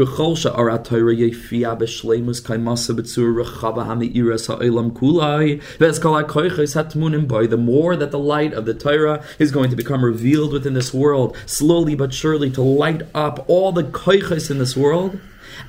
more 7.57 7.95
that 7.95 8.11
the 8.11 8.19
light 8.19 8.53
of 8.53 8.65
the 8.65 8.73
Torah 8.75 9.23
is 9.39 9.51
going 9.51 9.69
to 9.71 9.75
become 9.75 10.05
revealed 10.05 10.53
within 10.53 10.75
this 10.75 10.93
world, 10.93 11.35
slowly 11.47 11.95
but 11.95 12.13
surely 12.13 12.51
to 12.51 12.61
light 12.61 13.01
up 13.15 13.43
all 13.47 13.71
the 13.71 13.85
koiches 13.85 14.51
in 14.51 14.59
this 14.59 14.77
world. 14.77 15.19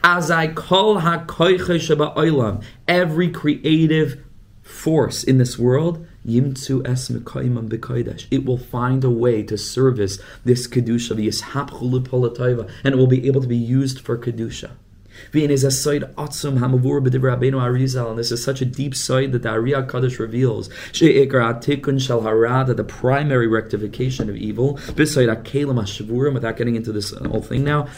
As 0.04 0.30
I 0.30 0.48
call 0.48 0.98
every 2.86 3.30
creative 3.30 4.22
force 4.68 5.24
in 5.24 5.38
this 5.38 5.58
world, 5.58 6.06
yimtzu 6.26 6.86
es 6.86 7.08
mekayimam 7.08 7.68
b'kodesh. 7.68 8.26
It 8.30 8.44
will 8.44 8.58
find 8.58 9.04
a 9.04 9.10
way 9.10 9.42
to 9.44 9.58
service 9.58 10.18
this 10.44 10.66
kedusha, 10.66 11.16
v'yishapchu 11.16 11.82
l'polatayva, 11.82 12.68
and 12.84 12.94
it 12.94 12.98
will 12.98 13.06
be 13.06 13.26
able 13.26 13.40
to 13.40 13.48
be 13.48 13.56
used 13.56 14.00
for 14.00 14.16
kedusha. 14.16 14.70
And 15.32 15.50
this 15.50 15.64
is 18.30 18.44
such 18.44 18.60
a 18.60 18.64
deep 18.64 18.94
side 18.94 19.32
that 19.32 19.42
the 19.42 19.48
Ariya 19.48 19.90
Kaddish 19.90 20.20
reveals. 20.20 20.68
That 20.68 22.74
the 22.76 22.84
primary 22.84 23.48
rectification 23.48 24.30
of 24.30 24.36
evil, 24.36 24.78
without 24.94 25.44
getting 26.56 26.76
into 26.76 26.92
this 26.92 27.10
whole 27.10 27.42
thing 27.42 27.64
now, 27.64 27.88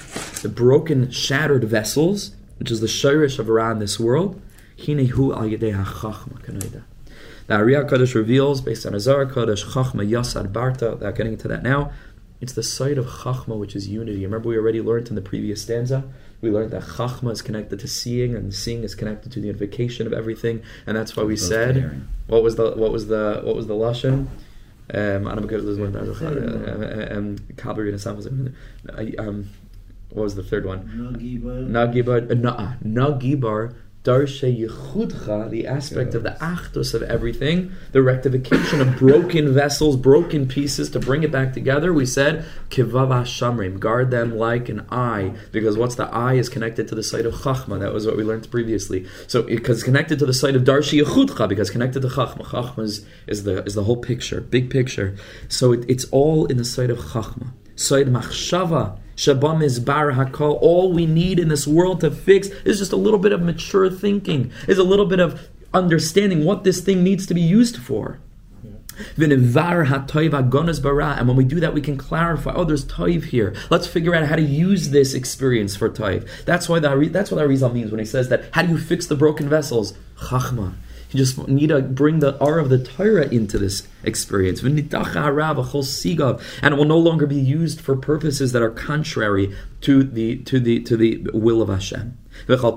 the 0.40 0.48
broken, 0.48 1.10
shattered 1.10 1.64
vessels, 1.64 2.30
which 2.58 2.70
is 2.70 2.80
the 2.80 2.86
shirish 2.86 3.38
of 3.38 3.48
hara 3.48 3.72
in 3.72 3.80
this 3.80 4.00
world, 4.00 4.40
The 7.50 7.56
Ariya 7.56 7.88
Kaddish 7.90 8.14
reveals, 8.14 8.60
based 8.60 8.86
on 8.86 8.94
Azar 8.94 9.26
Kaddish, 9.26 9.64
Chachma 9.64 10.08
Yasad 10.08 10.52
Barta, 10.52 10.92
without 10.92 11.16
getting 11.16 11.32
into 11.32 11.48
that 11.48 11.64
now, 11.64 11.90
it's 12.40 12.52
the 12.52 12.62
site 12.62 12.96
of 12.96 13.06
Chachma, 13.06 13.58
which 13.58 13.74
is 13.74 13.88
unity. 13.88 14.24
Remember, 14.24 14.50
we 14.50 14.56
already 14.56 14.80
learned 14.80 15.08
in 15.08 15.16
the 15.16 15.20
previous 15.20 15.62
stanza, 15.62 16.04
we 16.40 16.48
learned 16.48 16.70
that 16.70 16.82
Chachma 16.82 17.32
is 17.32 17.42
connected 17.42 17.80
to 17.80 17.88
seeing, 17.88 18.36
and 18.36 18.54
seeing 18.54 18.84
is 18.84 18.94
connected 18.94 19.32
to 19.32 19.40
the 19.40 19.48
unification 19.48 20.06
of 20.06 20.12
everything, 20.12 20.62
and 20.86 20.96
that's 20.96 21.16
why 21.16 21.24
we 21.24 21.34
Both 21.34 21.42
said, 21.42 21.74
hearing. 21.74 22.08
what 22.28 22.44
was 22.44 22.54
the 22.54 22.70
what 22.70 22.92
was 22.92 23.08
the 23.08 23.40
what 23.42 23.56
was 23.56 23.66
the 23.66 23.74
lashon? 23.74 24.28
Um, 24.94 25.26
I'm 25.26 25.44
good 25.48 25.64
at 25.96 27.16
um, 27.16 27.36
Kabir 27.56 27.92
um, 29.18 29.50
what 30.10 30.22
was 30.22 30.36
the 30.36 30.44
third 30.44 30.66
one? 30.66 30.88
Nagiba. 30.88 31.68
Nagibar, 31.68 32.30
uh, 32.30 32.34
na, 32.34 32.74
nagibar 32.84 33.74
Darshe 34.02 34.66
Yechudcha, 34.66 35.50
the 35.50 35.66
aspect 35.66 36.14
of 36.14 36.22
the 36.22 36.30
Achdus 36.40 36.94
of 36.94 37.02
everything, 37.02 37.72
the 37.92 38.00
rectification 38.00 38.80
of 38.80 38.96
broken 38.96 39.52
vessels, 39.52 39.96
broken 39.96 40.48
pieces 40.48 40.88
to 40.90 40.98
bring 40.98 41.22
it 41.22 41.30
back 41.30 41.52
together. 41.52 41.92
We 41.92 42.06
said, 42.06 42.46
Kivava 42.70 43.24
Shamrim, 43.24 43.78
guard 43.78 44.10
them 44.10 44.38
like 44.38 44.70
an 44.70 44.86
eye, 44.90 45.34
because 45.52 45.76
what's 45.76 45.96
the 45.96 46.06
eye 46.06 46.34
is 46.34 46.48
connected 46.48 46.88
to 46.88 46.94
the 46.94 47.02
site 47.02 47.26
of 47.26 47.34
Chachma. 47.34 47.78
That 47.78 47.92
was 47.92 48.06
what 48.06 48.16
we 48.16 48.24
learned 48.24 48.50
previously. 48.50 49.06
So, 49.26 49.42
because 49.42 49.78
it's 49.78 49.84
connected 49.84 50.18
to 50.20 50.26
the 50.26 50.32
site 50.32 50.56
of 50.56 50.62
Darshi 50.62 51.02
Yechudcha, 51.02 51.46
because 51.46 51.68
connected 51.68 52.00
to 52.00 52.08
Chachma. 52.08 52.46
Chachma 52.46 52.84
is, 52.84 53.04
is, 53.26 53.44
the, 53.44 53.62
is 53.64 53.74
the 53.74 53.84
whole 53.84 53.98
picture, 53.98 54.40
big 54.40 54.70
picture. 54.70 55.14
So, 55.50 55.72
it, 55.72 55.84
it's 55.90 56.06
all 56.06 56.46
in 56.46 56.56
the 56.56 56.64
site 56.64 56.88
of 56.88 56.98
Chachma. 56.98 57.48
Side 57.76 58.06
Machshava, 58.06 58.98
Shabam 59.20 59.62
is 59.62 59.78
bar 59.78 60.12
hakol. 60.12 60.56
All 60.62 60.94
we 60.94 61.04
need 61.04 61.38
in 61.38 61.48
this 61.48 61.66
world 61.66 62.00
to 62.00 62.10
fix 62.10 62.48
is 62.64 62.78
just 62.78 62.90
a 62.90 62.96
little 62.96 63.18
bit 63.18 63.32
of 63.32 63.42
mature 63.42 63.90
thinking, 63.90 64.50
is 64.66 64.78
a 64.78 64.82
little 64.82 65.04
bit 65.04 65.20
of 65.20 65.50
understanding 65.74 66.42
what 66.42 66.64
this 66.64 66.80
thing 66.80 67.04
needs 67.04 67.26
to 67.26 67.34
be 67.34 67.42
used 67.42 67.76
for. 67.76 68.18
And 69.16 69.18
when 71.28 71.36
we 71.36 71.44
do 71.44 71.60
that, 71.60 71.74
we 71.74 71.82
can 71.82 71.98
clarify. 71.98 72.54
Oh, 72.54 72.64
there's 72.64 72.86
toiv 72.86 73.24
here. 73.24 73.54
Let's 73.68 73.86
figure 73.86 74.14
out 74.14 74.26
how 74.26 74.36
to 74.36 74.42
use 74.42 74.88
this 74.88 75.12
experience 75.12 75.76
for 75.76 75.90
toiv. 75.90 76.26
That's 76.46 76.66
why 76.70 76.78
the, 76.78 77.10
that's 77.12 77.30
what 77.30 77.44
Arizal 77.44 77.74
means 77.74 77.90
when 77.90 77.98
he 78.00 78.06
says 78.06 78.30
that. 78.30 78.44
How 78.52 78.62
do 78.62 78.68
you 78.68 78.78
fix 78.78 79.06
the 79.06 79.16
broken 79.16 79.50
vessels? 79.50 79.92
Chachma. 80.16 80.76
You 81.10 81.18
just 81.18 81.48
need 81.48 81.68
to 81.68 81.82
bring 81.82 82.20
the 82.20 82.38
R 82.38 82.58
of 82.58 82.68
the 82.68 82.82
Torah 82.82 83.28
into 83.28 83.58
this 83.58 83.86
experience. 84.04 84.62
And 84.62 84.78
it 84.78 84.90
will 86.76 86.84
no 86.84 86.98
longer 86.98 87.26
be 87.26 87.36
used 87.36 87.80
for 87.80 87.96
purposes 87.96 88.52
that 88.52 88.62
are 88.62 88.70
contrary 88.70 89.56
to 89.82 90.04
the 90.04 90.38
to 90.44 90.60
the 90.60 90.80
to 90.80 90.96
the 90.96 91.26
will 91.34 91.62
of 91.62 91.68
Hashem. 91.68 92.16
So 92.46 92.70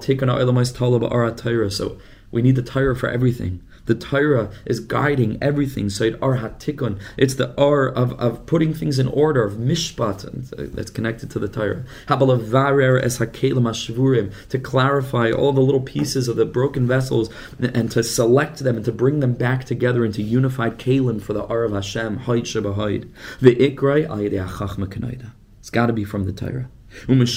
we 2.31 2.41
need 2.41 2.55
the 2.55 2.63
Torah 2.63 2.95
for 2.95 3.09
everything. 3.09 3.61
The 3.85 3.95
Torah 3.95 4.49
is 4.65 4.79
guiding 4.79 5.37
everything. 5.41 5.89
So 5.89 6.05
it 6.05 6.21
ar 6.21 6.37
hatikun. 6.37 7.01
It's 7.17 7.35
the 7.35 7.53
ar 7.59 7.89
of, 7.89 8.13
of 8.13 8.45
putting 8.45 8.73
things 8.73 8.97
in 8.97 9.07
order, 9.07 9.43
of 9.43 9.53
mishpat, 9.53 10.23
and 10.25 10.53
uh, 10.53 10.73
that's 10.73 10.91
connected 10.91 11.29
to 11.31 11.39
the 11.39 11.49
Torah. 11.49 11.83
Habalavarer 12.07 13.01
es 13.01 13.17
hakelim 13.17 14.33
to 14.49 14.59
clarify 14.59 15.31
all 15.31 15.51
the 15.51 15.61
little 15.61 15.81
pieces 15.81 16.27
of 16.27 16.35
the 16.35 16.45
broken 16.45 16.87
vessels 16.87 17.29
and 17.59 17.91
to 17.91 18.03
select 18.03 18.59
them 18.59 18.77
and 18.77 18.85
to 18.85 18.91
bring 18.91 19.19
them 19.19 19.33
back 19.33 19.65
together 19.65 20.05
into 20.05 20.21
unified 20.21 20.77
kalim 20.77 21.21
for 21.21 21.33
the 21.33 21.45
ar 21.45 21.63
of 21.63 21.73
Hashem, 21.73 22.19
haid 22.19 22.45
shabahid. 22.45 23.09
The 23.41 23.55
ikrai 23.55 24.07
ayidei 24.07 24.47
achachma. 24.47 24.83
It's 25.59 25.69
got 25.69 25.87
to 25.87 25.93
be 25.93 26.05
from 26.05 26.25
the 26.25 26.31
Torah. 26.33 26.69
In 27.07 27.19
this 27.19 27.35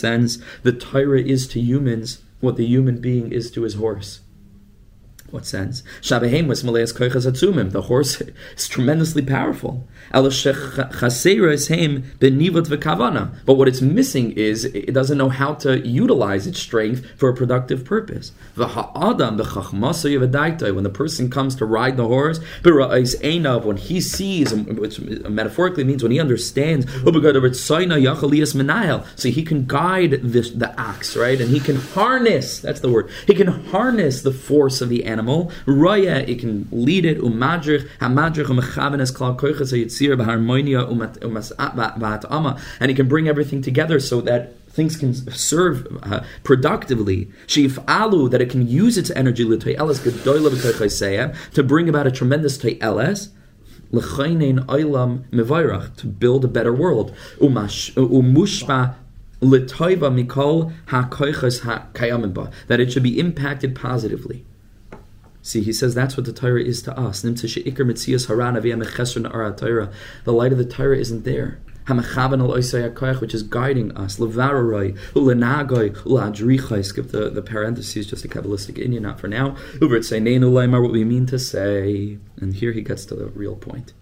sense, 0.00 0.38
the 0.62 0.72
Torah 0.72 1.20
is 1.20 1.46
to 1.48 1.60
humans 1.60 2.22
what 2.40 2.56
the 2.56 2.66
human 2.66 3.00
being 3.00 3.32
is 3.32 3.50
to 3.52 3.62
his 3.62 3.74
horse. 3.74 4.20
What 5.32 5.44
sense? 5.44 5.82
Shabehem 6.00 6.46
was 6.46 6.62
Malayas 6.62 6.94
Koichas 6.94 7.26
Atzumim. 7.26 7.72
The 7.72 7.82
horse 7.82 8.22
is 8.56 8.68
tremendously 8.68 9.22
powerful. 9.22 9.84
But 10.12 10.22
what 13.54 13.68
it's 13.68 13.82
missing 13.82 14.32
is 14.32 14.64
it 14.64 14.94
doesn't 14.94 15.18
know 15.18 15.28
how 15.28 15.54
to 15.54 15.84
utilize 15.84 16.46
its 16.46 16.60
strength 16.60 17.04
for 17.16 17.28
a 17.28 17.34
productive 17.34 17.84
purpose. 17.84 18.30
When 18.54 18.68
the 18.68 18.76
person 20.94 21.28
comes 21.28 21.56
to 21.56 21.66
ride 21.66 21.96
the 21.96 22.06
horse, 22.06 22.38
when 22.62 23.76
he 23.76 24.00
sees, 24.00 24.54
which 24.54 25.00
metaphorically 25.00 25.82
means 25.82 26.04
when 26.04 26.12
he 26.12 26.20
understands, 26.20 26.86
so 29.16 29.28
he 29.28 29.42
can 29.42 29.66
guide 29.66 30.20
this, 30.22 30.52
the 30.52 30.80
axe, 30.80 31.16
right? 31.16 31.40
And 31.40 31.50
he 31.50 31.58
can 31.58 31.74
harness, 31.76 32.60
that's 32.60 32.78
the 32.78 32.90
word, 32.90 33.10
he 33.26 33.34
can 33.34 33.48
harness 33.48 34.22
the 34.22 34.30
force 34.30 34.80
of 34.80 34.88
the 34.88 35.04
animal. 35.04 35.15
Raya, 35.18 36.28
it 36.28 36.38
can 36.38 36.68
lead 36.70 37.04
it, 37.04 37.18
umadrich, 37.18 37.88
hamadrich, 38.00 38.46
umechabenes, 38.46 39.12
klal 39.12 39.38
koiches, 39.38 39.72
yitzir, 39.72 40.16
b'harmonia, 40.16 40.88
umatama, 41.20 42.60
and 42.80 42.90
he 42.90 42.94
can 42.94 43.08
bring 43.08 43.28
everything 43.28 43.62
together 43.62 44.00
so 44.00 44.20
that 44.20 44.54
things 44.76 44.96
can 44.96 45.14
serve 45.14 45.86
uh, 46.02 46.20
productively. 46.44 47.28
alu 47.88 48.28
that 48.28 48.42
it 48.42 48.50
can 48.50 48.68
use 48.68 48.98
its 48.98 49.10
energy 49.12 49.44
to 49.44 51.62
bring 51.62 51.88
about 51.88 52.06
a 52.06 52.10
tremendous 52.10 52.58
te'eles. 52.58 53.30
to 55.96 56.06
build 56.06 56.44
a 56.44 56.48
better 56.48 56.72
world. 56.72 57.14
That 62.68 62.80
it 62.80 62.92
should 62.92 63.02
be 63.02 63.18
impacted 63.18 63.74
positively. 63.74 64.44
See, 65.46 65.62
he 65.62 65.72
says 65.72 65.94
that's 65.94 66.16
what 66.16 66.26
the 66.26 66.32
Torah 66.32 66.60
is 66.60 66.82
to 66.82 66.98
us. 66.98 67.22
The 67.22 67.30
light 70.26 70.50
of 70.50 70.58
the 70.58 70.64
Torah 70.64 70.98
isn't 70.98 71.24
there. 71.24 71.60
Which 73.20 73.32
is 73.32 73.44
guiding 73.44 73.92
us. 73.96 74.16
Skip 74.16 74.32
the, 77.12 77.30
the 77.30 77.42
parentheses, 77.42 78.08
just 78.08 78.24
a 78.24 78.28
Kabbalistic 78.28 78.76
Indian, 78.76 79.04
not 79.04 79.20
for 79.20 79.28
now. 79.28 79.54
What 79.78 80.90
we 80.90 81.04
mean 81.04 81.26
to 81.26 81.38
say. 81.38 82.18
And 82.40 82.54
here 82.54 82.72
he 82.72 82.82
gets 82.82 83.04
to 83.06 83.14
the 83.14 83.26
real 83.26 83.54
point. 83.54 83.92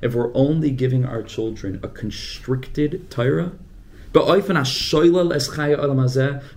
If 0.00 0.14
we're 0.14 0.34
only 0.34 0.70
giving 0.70 1.04
our 1.04 1.22
children 1.22 1.78
a 1.82 1.88
constricted 1.88 3.10
Torah, 3.10 3.52
a 4.12 4.16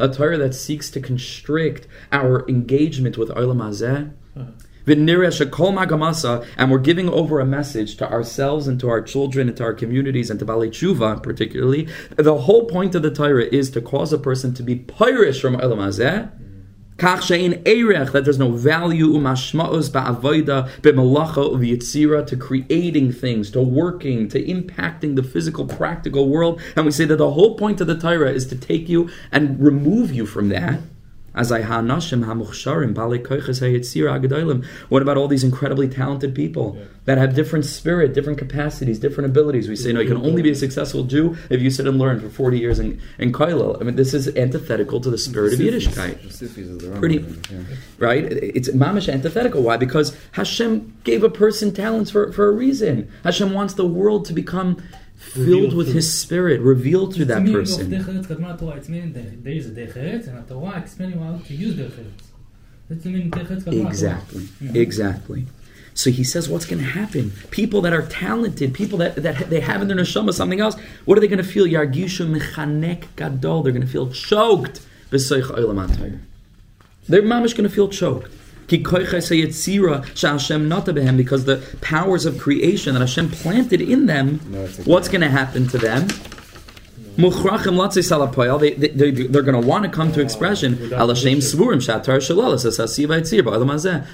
Torah 0.10 0.38
that 0.38 0.56
seeks 0.56 0.92
to 0.92 1.00
constrict 1.00 1.88
our 2.12 2.50
engagement 2.50 3.18
with 3.18 3.30
Olam 3.30 3.58
Hazeh. 3.58 4.12
Uh-huh. 4.36 4.52
And 6.58 6.72
we're 6.72 6.80
giving 6.80 7.10
over 7.10 7.40
a 7.40 7.46
message 7.46 7.96
to 7.98 8.10
ourselves 8.10 8.68
and 8.68 8.80
to 8.82 8.90
our 8.90 9.02
children 9.02 9.48
and 9.48 9.56
to 9.58 9.64
our 9.64 9.74
communities 9.74 10.30
and 10.30 10.40
to 10.40 10.46
Bali 10.46 10.70
Tshuva 10.70 11.24
particularly. 11.24 11.88
The 12.18 12.40
whole 12.40 12.66
point 12.66 12.96
of 12.96 13.02
the 13.02 13.12
Torah 13.12 13.46
is 13.46 13.70
to 13.72 13.82
cause 13.82 14.12
a 14.12 14.18
person 14.18 14.54
to 14.56 14.64
be 14.64 14.76
pirish 14.76 15.40
from 15.40 15.56
Olam 15.58 15.78
Hazeh 15.78 16.32
that 17.04 18.22
there's 18.24 18.40
no 18.40 18.52
value 18.52 19.08
umashmaos 19.08 19.90
ba'avoida 19.90 20.70
b'malacha 20.82 21.52
uviyitzira 21.52 22.26
to 22.26 22.38
creating 22.38 23.12
things, 23.12 23.52
to 23.52 23.62
working, 23.62 24.30
to 24.30 24.42
impacting 24.42 25.16
the 25.16 25.24
physical, 25.24 25.66
practical 25.66 26.30
world. 26.30 26.62
And 26.76 26.86
we 26.86 26.92
say 26.92 27.06
that 27.06 27.18
the 27.18 27.32
whole 27.32 27.58
point 27.58 27.82
of 27.82 27.88
the 27.88 27.98
Torah 27.98 28.32
is 28.32 28.48
to 28.48 28.56
take 28.56 28.88
you 28.88 29.10
and 29.32 29.62
remove 29.62 30.14
you 30.14 30.26
from 30.26 30.50
that 30.50 30.80
as 31.36 31.52
I 31.52 31.62
hanashim 31.62 32.26
hamuchsharim 32.26 32.94
bale 32.94 33.18
koiches 33.24 33.62
hayitzira 33.62 34.20
agadolim. 34.20 34.66
What 34.90 35.02
about 35.02 35.18
all 35.18 35.28
these 35.28 35.44
incredibly 35.44 35.88
talented 35.88 36.36
people 36.36 36.78
that 37.06 37.18
have 37.18 37.36
different 37.36 37.66
spirit, 37.66 38.14
different 38.14 38.38
capacities, 38.38 39.00
different 39.00 39.30
abilities? 39.30 39.68
We 39.68 39.76
say 39.76 39.92
no, 39.92 40.00
you 40.00 40.08
can 40.08 40.18
only 40.18 40.42
be 40.42 40.52
a 40.52 40.56
successful 40.56 41.04
Jew 41.04 41.36
if 41.50 41.62
you 41.62 41.70
sit 41.70 41.88
and 41.88 41.98
learn 41.98 42.20
for 42.20 42.30
forty 42.30 42.60
years 42.60 42.80
in 42.80 43.02
in 43.18 43.32
Kollel. 43.32 43.80
I 43.80 43.84
mean, 43.84 43.96
this 43.96 44.14
is 44.14 44.28
antithetical 44.36 45.02
to 45.02 45.10
the 45.10 45.18
spirit 45.18 45.54
of 45.54 45.60
Yiddishkeit. 45.60 47.00
Pretty, 47.00 47.26
right? 47.98 48.24
It's 48.24 48.70
mamish 48.70 49.12
antithetical. 49.12 49.62
Why? 49.62 49.78
Because 49.78 50.16
Hashem 50.34 50.98
gave 51.04 51.24
a 51.24 51.30
person 51.30 51.74
talents 51.74 52.12
for 52.12 52.32
for 52.32 52.48
a 52.48 52.52
reason. 52.52 53.12
Hashem 53.24 53.54
wants 53.54 53.74
the 53.74 53.88
world 53.88 54.26
to 54.26 54.34
become 54.34 54.82
filled 55.32 55.74
with 55.74 55.94
His 55.94 56.14
Spirit, 56.14 56.62
revealed 56.62 57.16
through 57.16 57.26
that 57.26 57.46
person. 57.46 57.90
Exactly, 63.88 64.48
exactly. 64.74 65.46
So 65.96 66.10
he 66.10 66.24
says, 66.24 66.50
what's 66.50 66.66
going 66.66 66.82
to 66.82 66.90
happen? 66.90 67.32
People 67.52 67.82
that 67.82 67.94
are 67.94 68.02
talented, 68.02 68.74
people 68.74 68.98
that, 68.98 69.16
that 69.16 69.50
they 69.50 69.60
have 69.60 69.82
in 69.82 69.88
their 69.88 69.98
neshama 69.98 70.34
something 70.34 70.60
else, 70.60 70.76
what 71.06 71.18
are 71.18 71.22
they 71.22 71.28
going 71.28 71.38
to 71.38 71.44
feel? 71.44 71.66
Yargishu 71.66 72.28
mechanek 72.36 73.06
gadol. 73.16 73.62
They're 73.62 73.72
going 73.72 73.86
to 73.86 73.92
feel 73.92 74.10
choked. 74.10 74.82
They're 75.12 75.20
mamish 77.22 77.56
going 77.56 77.70
to 77.70 77.70
feel 77.70 77.90
choked 77.90 78.32
because 81.18 81.46
the 81.46 81.58
powers 81.82 82.26
of 82.26 82.38
creation 82.40 82.94
that 82.94 83.02
Hashem 83.02 83.30
planted 83.32 83.82
in 83.82 84.06
them, 84.06 84.40
what's 84.86 85.08
going 85.08 85.22
to 85.22 85.30
happen 85.30 85.68
to 85.70 85.78
them? 85.78 86.08
They, 88.58 88.72
they, 88.72 89.10
are 89.10 89.44
going 89.44 89.62
to 89.62 89.68
want 89.68 89.86
to 89.86 89.92
come 89.92 90.12
to 90.14 90.22
expression. 90.22 90.90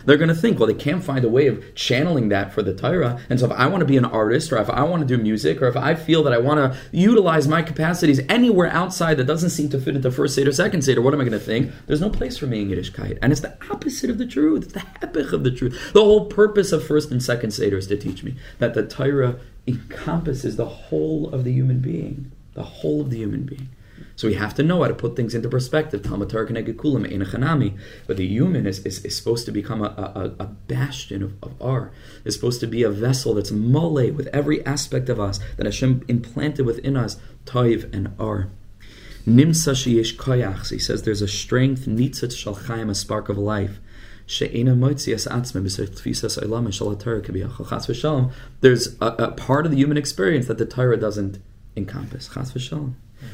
They're 0.05 0.17
going 0.17 0.29
to 0.29 0.35
think, 0.35 0.59
well, 0.59 0.67
they 0.67 0.73
can't 0.73 1.03
find 1.03 1.23
a 1.23 1.29
way 1.29 1.47
of 1.47 1.75
channeling 1.75 2.29
that 2.29 2.53
for 2.53 2.61
the 2.61 2.73
Torah. 2.73 3.21
And 3.29 3.39
so, 3.39 3.45
if 3.45 3.51
I 3.53 3.67
want 3.67 3.81
to 3.81 3.85
be 3.85 3.95
an 3.95 4.05
artist, 4.05 4.51
or 4.51 4.57
if 4.57 4.69
I 4.69 4.83
want 4.83 5.01
to 5.01 5.07
do 5.07 5.21
music, 5.21 5.61
or 5.61 5.67
if 5.67 5.77
I 5.77 5.95
feel 5.95 6.23
that 6.23 6.33
I 6.33 6.39
want 6.39 6.57
to 6.57 6.79
utilize 6.91 7.47
my 7.47 7.61
capacities 7.61 8.19
anywhere 8.27 8.67
outside 8.67 9.15
that 9.15 9.25
doesn't 9.25 9.51
seem 9.51 9.69
to 9.69 9.79
fit 9.79 9.95
into 9.95 10.11
first 10.11 10.35
Seder, 10.35 10.51
second 10.51 10.81
Seder, 10.81 11.01
what 11.01 11.13
am 11.13 11.21
I 11.21 11.23
going 11.23 11.39
to 11.39 11.39
think? 11.39 11.71
There's 11.87 12.01
no 12.01 12.09
place 12.09 12.37
for 12.37 12.47
me 12.47 12.61
in 12.61 12.69
Yiddishkeit. 12.69 13.17
And 13.21 13.31
it's 13.31 13.41
the 13.41 13.57
opposite 13.71 14.09
of 14.09 14.17
the 14.17 14.25
truth. 14.25 14.63
It's 14.63 14.73
the 14.73 14.79
hepech 14.79 15.31
of 15.31 15.43
the 15.43 15.51
truth. 15.51 15.93
The 15.93 16.03
whole 16.03 16.25
purpose 16.25 16.71
of 16.71 16.85
first 16.85 17.11
and 17.11 17.23
second 17.23 17.51
Seder 17.51 17.77
is 17.77 17.87
to 17.87 17.97
teach 17.97 18.23
me 18.23 18.35
that 18.57 18.73
the 18.73 18.85
Torah 18.85 19.39
encompasses 19.67 20.55
the 20.55 20.65
whole 20.65 21.29
of 21.33 21.43
the 21.43 21.53
human 21.53 21.79
being 21.79 22.31
the 22.59 22.65
whole 22.65 23.01
of 23.01 23.09
the 23.09 23.17
human 23.17 23.43
being. 23.43 23.69
So 24.17 24.27
we 24.27 24.33
have 24.33 24.53
to 24.55 24.63
know 24.63 24.81
how 24.81 24.89
to 24.89 24.93
put 24.93 25.15
things 25.15 25.33
into 25.33 25.47
perspective. 25.47 26.03
Talmud 26.03 26.29
Torah. 26.29 26.45
But 28.05 28.17
the 28.17 28.27
human 28.27 28.67
is, 28.67 28.79
is, 28.85 29.05
is 29.05 29.15
supposed 29.15 29.45
to 29.45 29.53
become 29.53 29.81
a, 29.81 29.85
a, 29.87 30.43
a 30.43 30.47
bastion 30.47 31.23
of, 31.23 31.41
of 31.41 31.53
R. 31.61 31.93
Is 32.25 32.35
supposed 32.35 32.59
to 32.59 32.67
be 32.67 32.83
a 32.83 32.89
vessel 32.89 33.33
that's 33.33 33.51
mole 33.51 34.11
with 34.11 34.27
every 34.27 34.65
aspect 34.65 35.07
of 35.07 35.21
us 35.21 35.39
that 35.55 35.65
Hashem 35.65 36.03
implanted 36.09 36.65
within 36.65 36.97
us, 36.97 37.17
Toiv 37.45 37.93
and 37.93 38.13
R. 38.19 38.49
Nimsa 39.25 39.73
sheyesh 39.73 40.17
koyach. 40.17 40.69
He 40.69 40.79
says 40.79 41.03
there's 41.03 41.21
a 41.21 41.27
strength, 41.27 41.85
nitzat 41.85 42.35
shal 42.35 42.55
chaim, 42.55 42.89
a 42.89 42.95
spark 42.95 43.29
of 43.29 43.37
life. 43.37 43.79
There's 44.27 44.55
a, 49.01 49.05
a 49.07 49.31
part 49.31 49.65
of 49.65 49.71
the 49.71 49.77
human 49.77 49.97
experience 49.97 50.47
that 50.47 50.57
the 50.59 50.65
Torah 50.67 50.97
doesn't 50.97 51.39
encompass. 51.79 52.29
Chas 52.33 52.53
v'shalom. 52.53 52.93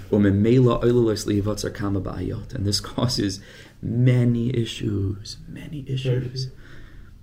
Umemela 0.09 0.81
oilulos 0.81 1.25
liyivatzer 1.25 1.73
kama 1.73 2.01
ba'ayot. 2.01 2.55
And 2.55 2.65
this 2.65 2.79
causes 2.93 3.39
many 3.81 4.55
issues, 4.55 5.37
many 5.47 5.85
issues, 5.87 6.49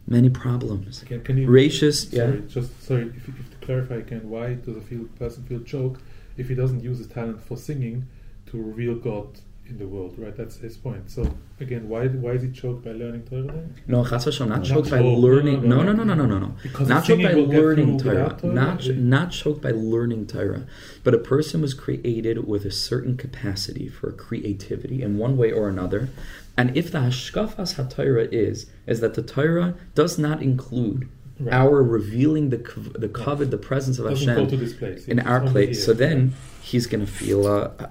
many 0.06 0.30
problems. 0.30 1.02
Again, 1.02 1.22
can 1.22 1.38
you 1.38 1.48
Racist, 1.48 2.12
yeah. 2.12 2.26
Sorry, 2.26 2.42
just 2.48 2.82
sorry. 2.82 3.12
If, 3.16 3.28
if 3.28 3.50
to 3.50 3.66
clarify 3.66 3.96
again, 3.96 4.28
why 4.28 4.54
does 4.54 4.76
a 4.76 4.80
feel, 4.80 5.04
person 5.18 5.44
feel 5.44 5.60
choked 5.60 6.02
if 6.36 6.48
he 6.48 6.54
doesn't 6.54 6.82
use 6.82 6.98
his 6.98 7.08
talent 7.08 7.42
for 7.42 7.56
singing 7.56 8.08
to 8.46 8.62
reveal 8.62 8.94
God 8.94 9.40
in 9.68 9.78
the 9.78 9.86
world? 9.86 10.14
Right, 10.18 10.36
that's 10.36 10.56
his 10.56 10.76
point. 10.76 11.10
So 11.10 11.34
again, 11.60 11.88
why 11.88 12.08
why 12.08 12.32
is 12.32 12.42
he 12.42 12.50
choked 12.50 12.84
by 12.84 12.92
learning 12.92 13.22
Torah? 13.24 13.64
No, 13.86 14.04
chas 14.04 14.38
not 14.40 14.48
Not 14.48 14.64
choked 14.64 14.90
by 14.90 15.00
learning. 15.00 15.68
no, 15.68 15.82
No, 15.82 15.92
no, 15.92 16.04
no, 16.04 16.14
no, 16.14 16.26
no. 16.26 16.38
no. 16.38 16.54
Because 16.62 16.88
Not 16.88 17.04
choked 17.04 17.22
by 17.22 17.30
singing 17.30 17.46
will 17.46 17.52
get 17.52 17.60
learning 17.62 17.98
Torah. 17.98 18.36
Torah? 18.40 18.52
Not 18.52 18.86
not 18.96 19.30
choked 19.32 19.62
by 19.62 19.70
learning 19.70 20.26
Torah. 20.26 20.66
But 21.04 21.14
a 21.14 21.18
person 21.18 21.60
was 21.62 21.74
created 21.74 22.46
with 22.46 22.64
a 22.64 22.70
certain 22.70 23.16
capacity 23.16 23.88
for 23.88 24.12
creativity 24.12 25.02
in 25.02 25.18
one 25.18 25.36
way 25.36 25.52
or 25.52 25.68
another. 25.68 26.08
And 26.56 26.76
if 26.76 26.90
the 26.92 26.98
hashkafas 26.98 27.76
haTorah 27.76 28.28
is 28.32 28.66
is 28.86 29.00
that 29.00 29.14
the 29.14 29.22
Torah 29.22 29.74
does 29.94 30.18
not 30.18 30.42
include 30.42 31.08
Right. 31.45 31.55
our 31.55 31.82
revealing 31.82 32.51
the 32.51 32.59
the 32.99 33.09
covet, 33.09 33.51
the 33.51 33.59
presence 33.59 33.99
of 33.99 34.09
Doesn't 34.09 34.28
Hashem 34.28 34.49
to 34.49 34.57
this 34.57 34.72
place. 34.74 35.07
in 35.07 35.18
our 35.20 35.40
place. 35.40 35.76
here. 35.76 35.86
So 35.86 35.93
then 35.93 36.34
he's 36.61 36.86
going 36.86 37.05
to 37.05 37.11
feel 37.11 37.47
a, 37.47 37.62
a, 37.78 37.90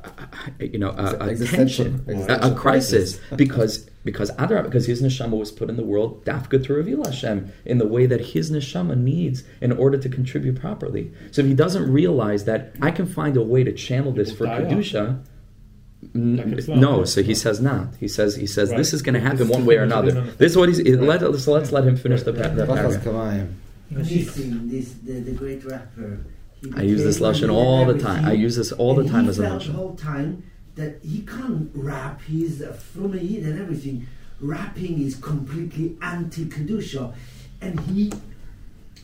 a- 0.59 0.65
you 0.67 0.77
know, 0.79 0.91
a, 0.91 1.29
a 1.29 1.35
tension, 1.37 2.03
a, 2.07 2.51
a 2.51 2.55
crisis, 2.55 3.17
crisis. 3.17 3.19
because 3.35 3.89
because 4.03 4.31
Adar, 4.39 4.63
because 4.63 4.87
his 4.87 5.01
neshama 5.01 5.37
was 5.37 5.51
put 5.51 5.69
in 5.69 5.75
the 5.77 5.83
world 5.83 6.25
dafka 6.25 6.63
to 6.65 6.73
reveal 6.73 7.03
Hashem 7.03 7.51
in 7.65 7.77
the 7.77 7.87
way 7.87 8.05
that 8.07 8.21
his 8.21 8.49
neshama 8.51 8.97
needs 8.97 9.43
in 9.61 9.71
order 9.71 9.97
to 9.97 10.09
contribute 10.09 10.59
properly. 10.59 11.11
So 11.31 11.41
if 11.41 11.47
he 11.47 11.53
doesn't 11.53 11.91
realize 11.91 12.45
that 12.45 12.73
I 12.81 12.89
can 12.91 13.05
find 13.05 13.37
a 13.37 13.43
way 13.43 13.63
to 13.63 13.71
channel 13.71 14.11
this 14.11 14.31
for 14.31 14.45
die 14.45 14.63
off. 14.63 14.71
kedusha. 14.71 15.23
N- 16.15 16.37
Like 16.67 16.67
no, 16.77 17.05
so 17.05 17.21
he 17.23 17.35
says 17.35 17.59
not. 17.61 17.87
He 17.99 18.07
says 18.07 18.35
he 18.35 18.47
says 18.47 18.69
Right. 18.69 18.77
this 18.77 18.93
is 18.93 19.01
going 19.01 19.13
to 19.15 19.19
happen 19.21 19.47
one 19.47 19.65
way 19.65 19.77
or 19.77 19.83
another. 19.83 20.11
This 20.37 20.51
is 20.53 20.57
what 20.57 20.69
he's. 20.69 20.79
understand. 20.79 21.07
Let, 21.07 21.21
let's, 21.31 21.47
let's 21.47 21.71
let 21.71 21.83
him 21.85 21.95
finish 21.97 22.23
the, 22.23 22.33
Right. 22.33 22.55
the 22.55 22.65
paragraph. 22.65 23.47
Nissim, 23.91 24.69
this, 24.71 24.93
the, 25.03 25.19
the 25.19 25.31
great 25.33 25.63
rapper. 25.65 26.19
I 26.77 26.83
use 26.83 27.03
this 27.03 27.17
became 27.19 27.33
lashon 27.33 27.53
all 27.53 27.85
the 27.85 27.97
time. 27.97 28.23
I 28.25 28.33
use 28.33 28.55
this 28.55 28.71
all 28.71 28.93
the 28.95 29.07
time 29.09 29.27
as 29.27 29.39
a 29.39 29.43
felt 29.43 29.61
the 29.63 29.69
lashon. 29.69 29.75
whole 29.75 29.95
time 29.95 30.43
that 30.75 30.99
he 31.03 31.21
can't 31.21 31.69
rap. 31.73 32.21
He's 32.21 32.61
a 32.61 32.73
from 32.73 33.13
Yid 33.17 33.43
and 33.43 33.59
everything. 33.59 34.07
Rapping 34.39 35.01
is 35.01 35.15
completely 35.15 35.97
anti 36.01 36.45
kedusha, 36.45 37.13
and 37.61 37.79
he 37.81 38.11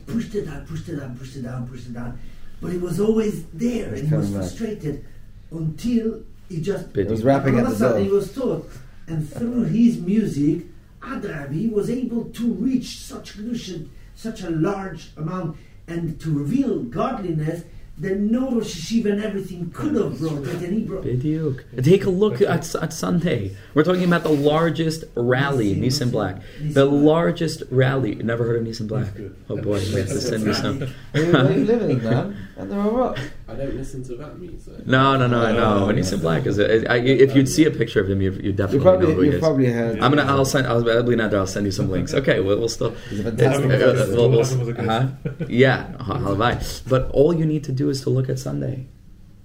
pushed 0.07 0.33
it 0.35 0.45
down, 0.45 0.65
pushed 0.65 0.87
it 0.89 0.95
down, 0.99 1.17
pushed 1.17 1.35
it 1.35 1.41
down, 1.43 1.67
pushed 1.67 1.87
it 1.87 1.93
down. 1.93 2.19
But 2.61 2.73
it 2.73 2.81
was 2.81 2.99
always 2.99 3.45
there, 3.53 3.91
It's 3.93 4.01
and 4.01 4.09
he 4.09 4.15
was 4.15 4.25
coming 4.27 4.39
back. 4.39 4.49
frustrated 4.49 5.05
until 5.51 6.21
he 6.49 6.61
just 6.61 6.93
Bid- 6.93 7.07
It 7.07 7.11
was 7.11 7.23
rapping 7.23 7.59
all 7.59 7.67
at 7.67 7.77
the 7.77 7.95
a 7.95 7.99
he 8.03 8.09
was 8.09 8.33
taught, 8.33 8.69
and 9.07 9.27
through 9.29 9.63
his 9.65 9.97
music, 9.99 10.65
Adrab, 11.01 11.53
he 11.53 11.67
was 11.67 11.89
able 11.89 12.25
to 12.25 12.53
reach 12.53 12.99
such 12.99 13.37
kedusha, 13.37 13.87
such 14.15 14.41
a 14.43 14.49
large 14.49 15.11
amount, 15.17 15.57
and 15.87 16.19
to 16.19 16.31
reveal 16.37 16.79
godliness 16.83 17.63
that 17.99 18.19
no 18.19 18.51
Rosh 18.51 18.75
Yeshiva 18.75 19.13
and 19.13 19.23
everything 19.23 19.71
could 19.71 19.95
have 19.95 20.19
brought 20.19 20.45
it, 20.45 20.61
and 20.61 20.73
he 20.73 20.81
brought. 20.83 21.03
Bidiyuk. 21.03 21.83
Take 21.83 22.05
a 22.05 22.11
look 22.11 22.41
at, 22.41 22.75
at 22.75 22.93
Sunday. 22.93 23.55
We're 23.73 23.83
talking 23.83 24.03
about 24.03 24.21
the 24.21 24.29
largest 24.29 25.03
rally, 25.15 25.73
Nissim, 25.75 25.79
Nissim 25.79 26.07
Nissim. 26.07 26.11
Black. 26.11 26.35
Nissim 26.61 26.73
The 26.75 26.85
Black. 26.87 27.03
largest 27.05 27.63
rally. 27.71 28.13
Never 28.15 28.43
heard 28.45 28.57
of 28.61 28.67
Nissim 28.67 28.87
Black? 28.87 29.07
Oh 29.49 29.57
boy, 29.57 29.79
we 29.79 29.93
have 29.95 30.07
to 30.09 30.21
send 30.21 30.43
you 30.45 30.53
some. 30.53 30.79
Where 31.11 31.25
you- 31.25 31.31
where 31.31 31.51
you 31.57 31.65
living, 31.65 32.03
man? 32.03 32.37
At 32.55 32.69
the 32.69 32.75
rock. 32.77 33.17
I 33.49 33.55
don't 33.55 33.75
listen 33.75 34.03
to 34.03 34.15
that 34.17 34.37
music. 34.39 34.85
No, 34.85 35.15
no, 35.15 35.25
no, 35.27 35.39
no. 35.39 35.45
I 35.45 35.51
know. 35.53 35.85
Nissim 35.87 36.19
Black 36.19 36.45
is. 36.45 36.59
A, 36.59 36.85
I, 36.91 36.97
if 36.97 37.33
you'd 37.35 37.47
see 37.47 37.63
a 37.65 37.71
picture 37.71 38.01
of 38.01 38.09
him, 38.09 38.21
you, 38.21 38.31
you 38.31 38.41
You 38.41 38.51
definitely 38.51 38.79
know 38.79 38.83
probably 38.83 39.13
who 39.13 39.21
he 39.21 39.27
you 39.29 39.33
is. 39.35 39.39
probably 39.39 39.65
heard. 39.71 39.99
I'm 40.01 40.13
gonna. 40.13 40.29
I'll 40.29 40.43
send. 40.43 40.67
I'll, 40.67 40.89
I'll, 40.89 41.35
I'll 41.35 41.47
send 41.47 41.65
you 41.65 41.71
some 41.71 41.89
links. 41.89 42.13
Okay, 42.13 42.41
we'll, 42.41 42.59
we'll 42.59 42.67
still. 42.67 42.93
It's 43.09 43.21
fantastic. 43.23 43.65
We'll, 43.67 43.77
we'll, 44.09 44.29
we'll- 44.31 44.43
Having 44.43 44.59
was 44.59 44.67
a 44.67 44.73
guest. 44.73 44.89
uh-huh. 44.89 45.45
Yeah, 45.49 45.93
halavai. 45.99 46.89
But 46.89 47.09
all 47.11 47.33
you 47.33 47.45
need 47.45 47.63
to 47.65 47.71
do 47.71 47.89
is 47.89 48.01
to 48.01 48.09
look 48.09 48.27
at 48.27 48.37
Sunday, 48.37 48.85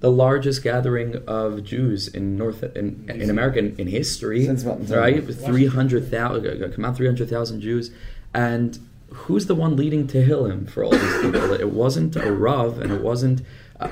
the 0.01 0.11
largest 0.11 0.65
gathering 0.65 1.23
of 1.29 1.63
Jews 1.63 2.09
in 2.09 2.37
North 2.37 2.65
in, 2.75 3.09
in 3.09 3.31
America 3.31 3.61
in, 3.61 3.77
in 3.79 3.87
history. 3.87 4.47
Since 4.47 4.65
what? 4.65 4.89
right? 4.91 5.23
Three 5.33 5.67
hundred 5.67 6.11
thousand. 6.11 6.73
Come 6.75 6.85
out, 6.85 6.97
three 6.97 7.07
hundred 7.07 7.31
thousand 7.31 7.61
Jews, 7.61 7.93
and 8.35 8.81
who's 9.13 9.47
the 9.47 9.55
one 9.55 9.77
leading 9.77 10.09
Tehillim 10.09 10.69
for 10.69 10.83
all 10.83 10.91
these 10.91 11.21
people? 11.21 11.53
It 11.53 11.71
wasn't 11.71 12.17
a 12.17 12.33
Rav, 12.33 12.81
and 12.81 12.91
it 12.93 13.01
wasn't 13.03 13.43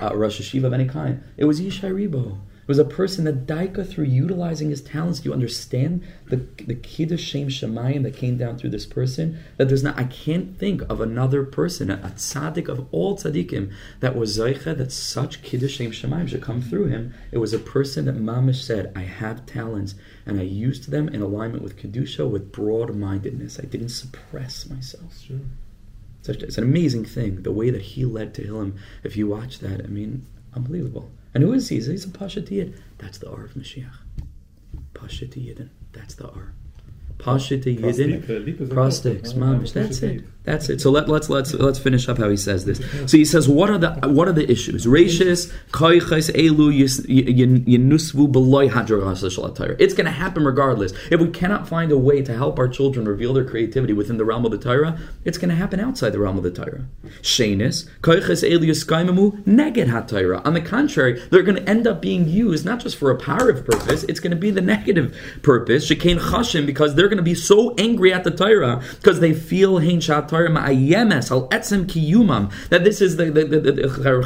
a, 0.01 0.17
Rosh 0.17 0.41
Yeshiva 0.41 0.65
of 0.65 0.73
any 0.73 0.87
kind. 0.87 1.23
It 1.37 1.45
was 1.45 1.61
Yishai 1.61 1.93
Ribo. 1.93 2.39
It 2.63 2.69
was 2.69 2.79
a 2.79 2.85
person 2.85 3.25
that 3.25 3.49
Daika, 3.49 3.85
through 3.89 4.05
utilizing 4.05 4.71
his 4.71 4.81
talents, 4.81 5.19
do 5.19 5.29
you 5.29 5.33
understand 5.33 6.05
the 6.29 6.37
the 6.65 6.77
kiddush 6.77 7.21
shem 7.21 7.49
shemayim 7.49 8.05
that 8.05 8.15
came 8.15 8.37
down 8.37 8.59
through 8.59 8.71
this 8.71 8.87
person? 8.87 9.41
That 9.57 9.67
there's 9.67 9.83
not, 9.83 9.99
I 9.99 10.05
can't 10.05 10.57
think 10.57 10.83
of 10.83 11.01
another 11.01 11.43
person, 11.43 11.91
a, 11.91 11.95
a 11.95 12.11
tzaddik 12.11 12.69
of 12.69 12.87
all 12.93 13.17
tzaddikim, 13.17 13.73
that 13.99 14.15
was 14.15 14.39
zeicha 14.39 14.77
that 14.79 14.93
such 14.93 15.43
kiddush 15.43 15.79
shem 15.79 15.91
shemayim 15.91 16.29
should 16.29 16.43
come 16.43 16.63
through 16.63 16.87
him. 16.87 17.13
It 17.33 17.39
was 17.39 17.53
a 17.53 17.59
person 17.59 18.05
that 18.05 18.17
Mamish 18.17 18.63
said, 18.63 18.93
I 18.95 19.03
have 19.03 19.47
talents, 19.47 19.97
and 20.25 20.39
I 20.39 20.45
used 20.45 20.93
them 20.93 21.09
in 21.09 21.23
alignment 21.23 21.65
with 21.65 21.77
kedusha, 21.77 22.31
with 22.31 22.53
broad 22.53 22.95
mindedness. 22.95 23.59
I 23.59 23.65
didn't 23.65 23.89
suppress 23.89 24.71
myself. 24.71 25.25
Such, 26.23 26.43
it's 26.43 26.59
an 26.59 26.65
amazing 26.65 27.05
thing 27.07 27.43
the 27.43 27.53
way 27.53 27.71
that 27.71 27.83
he 27.83 28.05
led 28.05 28.35
to 28.35 28.43
Tehillim. 28.43 28.79
If 29.03 29.17
you 29.17 29.27
watch 29.27 29.61
that, 29.61 29.83
I 29.83 29.87
mean, 29.89 30.27
unbelievable. 30.55 31.11
And 31.35 31.43
who 31.43 31.53
is 31.53 31.69
he? 31.69 31.77
He's 31.77 32.05
a 32.05 32.09
Pashat 32.09 32.51
Yid. 32.51 32.81
That's 32.99 33.19
the 33.19 33.31
R 33.31 33.45
of 33.45 33.55
Mashiach. 33.55 33.97
Pashat 34.95 35.31
Yidin. 35.31 35.71
That's 35.93 36.15
the 36.15 36.29
R. 36.29 36.53
Pashat 37.19 37.65
Yidin. 37.65 37.81
Prostate, 37.81 38.31
uh, 38.31 38.33
leap 38.45 38.61
is 38.61 38.69
Prostates, 38.71 39.33
important. 39.35 39.63
mamish. 39.63 39.73
That's 39.73 40.03
it. 40.03 40.25
That's 40.45 40.71
it. 40.71 40.81
So 40.81 40.91
let, 40.91 41.07
let's 41.07 41.29
let's 41.29 41.53
let's 41.53 41.79
finish 41.79 42.09
up 42.09 42.17
how 42.17 42.31
he 42.31 42.37
says 42.37 42.65
this. 42.65 42.79
So 43.11 43.19
he 43.19 43.27
says, 43.27 43.47
what 43.47 43.69
are 43.69 43.77
the 43.77 43.93
what 44.09 44.27
are 44.27 44.33
the 44.33 44.51
issues? 44.51 44.87
Koiches 44.87 45.53
elu 45.71 47.65
yinusvu 47.67 48.33
beloy. 48.33 48.71
It's 49.79 49.95
going 49.95 50.07
to 50.07 50.11
happen 50.11 50.45
regardless. 50.45 50.93
If 51.11 51.21
we 51.21 51.29
cannot 51.29 51.69
find 51.69 51.93
a 51.93 51.99
way 51.99 52.23
to 52.23 52.35
help 52.35 52.59
our 52.59 52.69
children 52.69 53.07
reveal 53.07 53.35
their 53.35 53.45
creativity 53.45 53.93
within 53.93 54.17
the 54.17 54.25
realm 54.25 54.47
of 54.47 54.51
the 54.51 54.59
Torah, 54.59 54.99
it's 55.27 55.37
going 55.37 55.51
to 55.51 55.55
happen 55.55 55.79
outside 55.79 56.11
the 56.11 56.19
realm 56.19 56.39
of 56.39 56.43
the 56.43 56.51
Torah. 56.51 56.87
Shenis 57.21 57.89
koiches 58.01 58.43
elu 58.43 58.65
yiskaimamu 58.65 59.45
neged. 59.45 60.47
On 60.47 60.55
the 60.55 60.61
contrary, 60.63 61.21
they're 61.31 61.43
going 61.43 61.57
to 61.57 61.69
end 61.69 61.87
up 61.87 62.01
being 62.01 62.27
used 62.27 62.65
not 62.65 62.81
just 62.81 62.97
for 62.97 63.11
a 63.11 63.17
positive 63.17 63.67
purpose. 63.67 64.05
It's 64.05 64.21
going 64.21 64.31
to 64.31 64.37
be 64.37 64.51
the 64.51 64.63
negative 64.63 65.15
purpose. 65.43 65.91
Shekain 65.91 66.19
chashim 66.19 66.65
because 66.65 66.95
they're 66.95 67.09
going 67.09 67.19
to 67.19 67.23
be 67.23 67.35
so 67.35 67.75
angry 67.77 68.11
at 68.13 68.25
the 68.25 68.31
Torah 68.31 68.83
because 68.97 69.21
they 69.21 69.35
feel 69.35 69.79
hein 69.81 70.01
shat 70.01 70.31
Torah 70.31 70.40
that 72.71 72.85
this 72.85 73.01
is 73.01 73.17
the 73.17 73.31
the, 73.31 73.45
the, 73.45 73.61
the, 73.61 73.83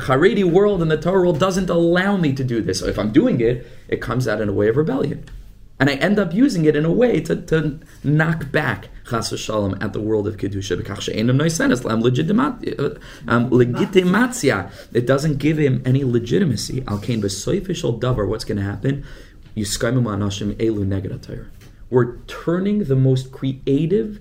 Haredi 0.07 0.45
world 0.45 0.83
and 0.83 0.91
the 0.91 0.97
Torah 0.97 1.21
world 1.21 1.41
doesn't 1.41 1.71
allow 1.71 2.17
me 2.17 2.33
to 2.33 2.45
do 2.45 2.61
this. 2.61 2.81
So 2.81 2.87
if 2.87 2.99
I'm 2.99 3.13
doing 3.13 3.41
it, 3.41 3.67
it 3.89 4.01
comes 4.01 4.29
out 4.29 4.41
in 4.41 4.49
a 4.49 4.53
way 4.53 4.69
of 4.69 4.77
rebellion. 4.77 5.25
And 5.81 5.91
I 5.91 5.95
end 5.95 6.19
up 6.21 6.33
using 6.33 6.65
it 6.67 6.77
in 6.77 6.85
a 6.85 6.93
way 6.93 7.21
to, 7.21 7.35
to 7.35 7.81
knock 8.05 8.53
back 8.53 8.89
chas 9.11 9.39
shalom 9.39 9.77
at 9.81 9.93
the 9.93 10.01
world 10.01 10.29
of 10.29 10.37
kedusha. 10.37 10.79
Uh, 12.79 12.99
um. 13.27 13.51
It 14.93 15.07
doesn't 15.07 15.39
give 15.39 15.59
him 15.59 15.83
any 15.85 16.05
legitimacy. 16.05 16.85
Al 16.87 16.99
kain 16.99 17.21
davar. 17.21 18.29
What's 18.29 18.45
going 18.45 18.59
to 18.59 18.63
happen? 18.63 19.05
We're 21.91 22.17
turning 22.27 22.85
the 22.85 22.97
most 22.97 23.33
creative, 23.33 24.21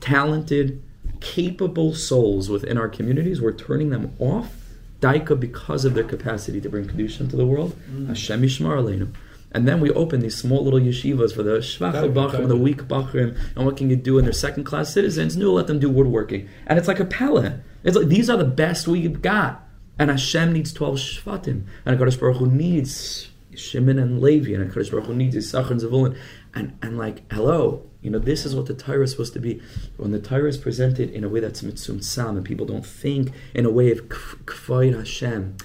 talented, 0.00 0.82
capable 1.20 1.94
souls 1.94 2.48
within 2.48 2.78
our 2.78 2.88
communities. 2.88 3.40
We're 3.40 3.52
turning 3.52 3.90
them 3.90 4.14
off. 4.18 4.54
Daika 5.00 5.38
because 5.38 5.84
of 5.84 5.94
their 5.94 6.04
capacity 6.04 6.60
to 6.60 6.68
bring 6.68 6.86
kedusha 6.86 7.20
into 7.20 7.36
the 7.36 7.46
world. 7.46 7.74
Mm. 7.90 8.08
Hashem 8.08 8.42
yishmar 8.42 8.76
aleinu. 8.76 9.14
And 9.52 9.66
then 9.66 9.80
we 9.80 9.90
open 9.90 10.20
these 10.20 10.36
small 10.36 10.62
little 10.62 10.78
yeshivas 10.78 11.34
for 11.34 11.42
the 11.42 11.58
shvach 11.58 12.12
bachrim, 12.12 12.48
the 12.48 12.56
weak 12.56 12.82
bachrim. 12.82 13.36
And 13.56 13.64
what 13.64 13.76
can 13.76 13.90
you 13.90 13.96
do? 13.96 14.18
And 14.18 14.26
they're 14.26 14.32
second 14.32 14.64
class 14.64 14.92
citizens. 14.92 15.36
No, 15.36 15.52
let 15.52 15.66
them 15.66 15.80
do 15.80 15.90
woodworking. 15.90 16.48
And 16.66 16.78
it's 16.78 16.86
like 16.86 17.00
a 17.00 17.04
palette. 17.04 17.60
It's 17.82 17.96
like 17.96 18.06
these 18.06 18.30
are 18.30 18.36
the 18.36 18.44
best 18.44 18.86
we've 18.86 19.20
got. 19.20 19.66
And 19.98 20.10
Hashem 20.10 20.52
needs 20.52 20.72
12 20.72 20.96
Shvatim. 20.96 21.64
And 21.84 21.98
HaKadosh 21.98 22.20
Baruch 22.20 22.36
Hu 22.36 22.46
needs 22.46 23.30
Shimon 23.54 23.98
and 23.98 24.20
Levi. 24.20 24.54
And 24.54 24.70
HaKadosh 24.70 24.90
Baruch 24.90 25.06
Hu 25.06 25.14
needs 25.14 25.36
Issachar 25.36 25.72
and 25.72 25.80
Zavulun. 25.80 26.16
And, 26.54 26.76
and 26.82 26.98
like, 26.98 27.30
hello, 27.32 27.90
you 28.02 28.10
know, 28.10 28.18
this 28.18 28.46
is 28.46 28.54
what 28.56 28.66
the 28.66 28.74
Torah 28.74 29.04
is 29.04 29.10
supposed 29.10 29.34
to 29.34 29.40
be. 29.40 29.60
When 29.96 30.10
the 30.10 30.20
Torah 30.20 30.48
is 30.48 30.56
presented 30.56 31.10
in 31.10 31.22
a 31.22 31.28
way 31.28 31.40
that's 31.40 31.62
mitzum 31.62 32.02
sam, 32.02 32.36
and 32.36 32.44
people 32.44 32.66
don't 32.66 32.86
think 32.86 33.32
in 33.54 33.66
a 33.66 33.70
way 33.70 33.90
of 33.90 34.08
kfayid 34.08 34.96
Hashem, 34.96 35.56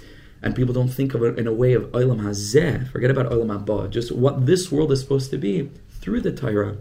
and 0.42 0.56
people 0.56 0.74
don't 0.74 0.90
think 0.90 1.14
of 1.14 1.24
it 1.24 1.40
in 1.40 1.48
a 1.48 1.54
way 1.54 1.74
of 1.74 1.84
olam 1.92 2.22
hazeh, 2.22 2.92
forget 2.92 3.10
about 3.10 3.32
olam 3.32 3.66
haba, 3.66 3.90
just 3.90 4.12
what 4.12 4.46
this 4.46 4.72
world 4.72 4.92
is 4.92 5.00
supposed 5.00 5.32
to 5.32 5.38
be 5.38 5.72
through 5.90 6.22
the 6.22 6.32
Torah. 6.32 6.78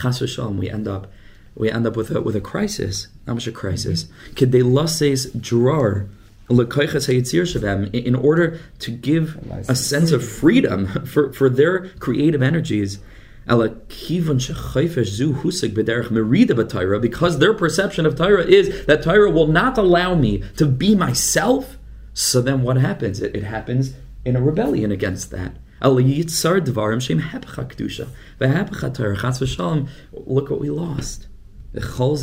Chas 0.00 0.20
v'shalom, 0.20 0.56
we 0.56 0.70
end 0.70 0.86
up, 0.86 1.12
we 1.56 1.70
end 1.70 1.86
up 1.86 1.96
with 1.96 2.10
a 2.10 2.20
with 2.20 2.36
a 2.36 2.40
crisis, 2.40 3.08
not 3.26 3.34
much 3.34 3.46
a 3.46 3.52
crisis. 3.52 4.04
Mm-hmm. 4.04 4.34
Kedei 4.34 4.72
lases 4.72 5.26
drar. 5.32 6.06
L'koiches 6.48 7.08
hayitzir 7.08 7.42
shavem, 7.42 7.92
in- 7.94 8.14
order 8.14 8.60
to 8.78 8.90
give 8.90 9.36
a 9.68 9.74
sense 9.74 10.12
of 10.12 10.26
freedom 10.26 10.86
for, 11.06 11.32
for 11.32 11.48
their 11.48 11.88
creative 11.98 12.42
energies, 12.42 12.98
Ela 13.46 13.70
kivon 13.88 14.40
shechayfesh 14.40 15.06
zu 15.06 15.34
husig 15.34 15.74
b'derech 15.74 16.10
merida 16.10 16.54
b'Torah, 16.54 17.00
because 17.00 17.38
their 17.38 17.52
perception 17.52 18.06
of 18.06 18.16
Torah 18.16 18.44
is 18.44 18.86
that 18.86 19.02
Torah 19.02 19.30
will 19.30 19.48
not 19.48 19.76
allow 19.76 20.14
me 20.14 20.42
to 20.56 20.66
be 20.66 20.94
myself. 20.94 21.76
So 22.14 22.40
then 22.40 22.62
what 22.62 22.76
happens? 22.78 23.20
It, 23.20 23.36
it 23.36 23.44
happens 23.44 23.94
in 24.24 24.36
a 24.36 24.40
rebellion 24.40 24.90
against 24.90 25.30
that. 25.32 25.56
Ela 25.82 26.02
yitzar 26.02 26.64
dvarim 26.64 27.02
shem 27.02 27.20
hepecha 27.20 27.66
kedusha 27.70 28.08
v'hepecha 28.40 28.94
Torah 28.94 29.16
chas 29.16 29.40
v'shalom. 29.40 29.88
Look 30.12 30.48
what 30.48 30.60
we 30.60 30.70
lost. 30.70 31.26
All 31.74 32.14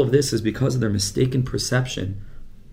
of 0.00 0.12
this 0.12 0.32
is 0.32 0.40
because 0.40 0.74
of 0.74 0.80
their 0.80 0.90
mistaken 0.90 1.42
perception 1.42 2.24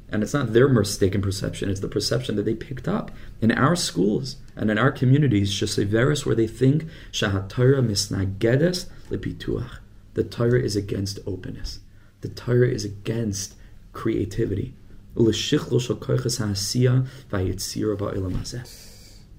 and 0.09 0.23
it's 0.23 0.33
not 0.33 0.53
their 0.53 0.69
mistaken 0.69 1.21
perception, 1.21 1.69
it's 1.69 1.81
the 1.81 1.87
perception 1.87 2.35
that 2.37 2.43
they 2.43 2.55
picked 2.55 2.87
up 2.87 3.11
in 3.41 3.51
our 3.51 3.75
schools 3.75 4.37
and 4.55 4.71
in 4.71 4.77
our 4.77 4.91
communities, 4.91 5.51
Shaseveris, 5.51 6.25
where 6.25 6.35
they 6.35 6.47
think 6.47 6.85
Shahatara 7.11 7.85
misnagedes 7.85 8.87
lepituach. 9.09 9.79
The 10.13 10.23
Torah 10.23 10.61
is 10.61 10.75
against 10.75 11.19
openness. 11.27 11.79
The 12.21 12.29
Torah 12.29 12.69
is 12.69 12.85
against 12.85 13.55
creativity. 13.93 14.73
U'leshichlo 15.15 15.81
shel 15.81 15.97
koiches 15.97 16.39
ha'asiyah 16.39 17.07
v'yitzira 17.29 17.97
ba'olam 17.97 18.37
hazeh. 18.37 18.65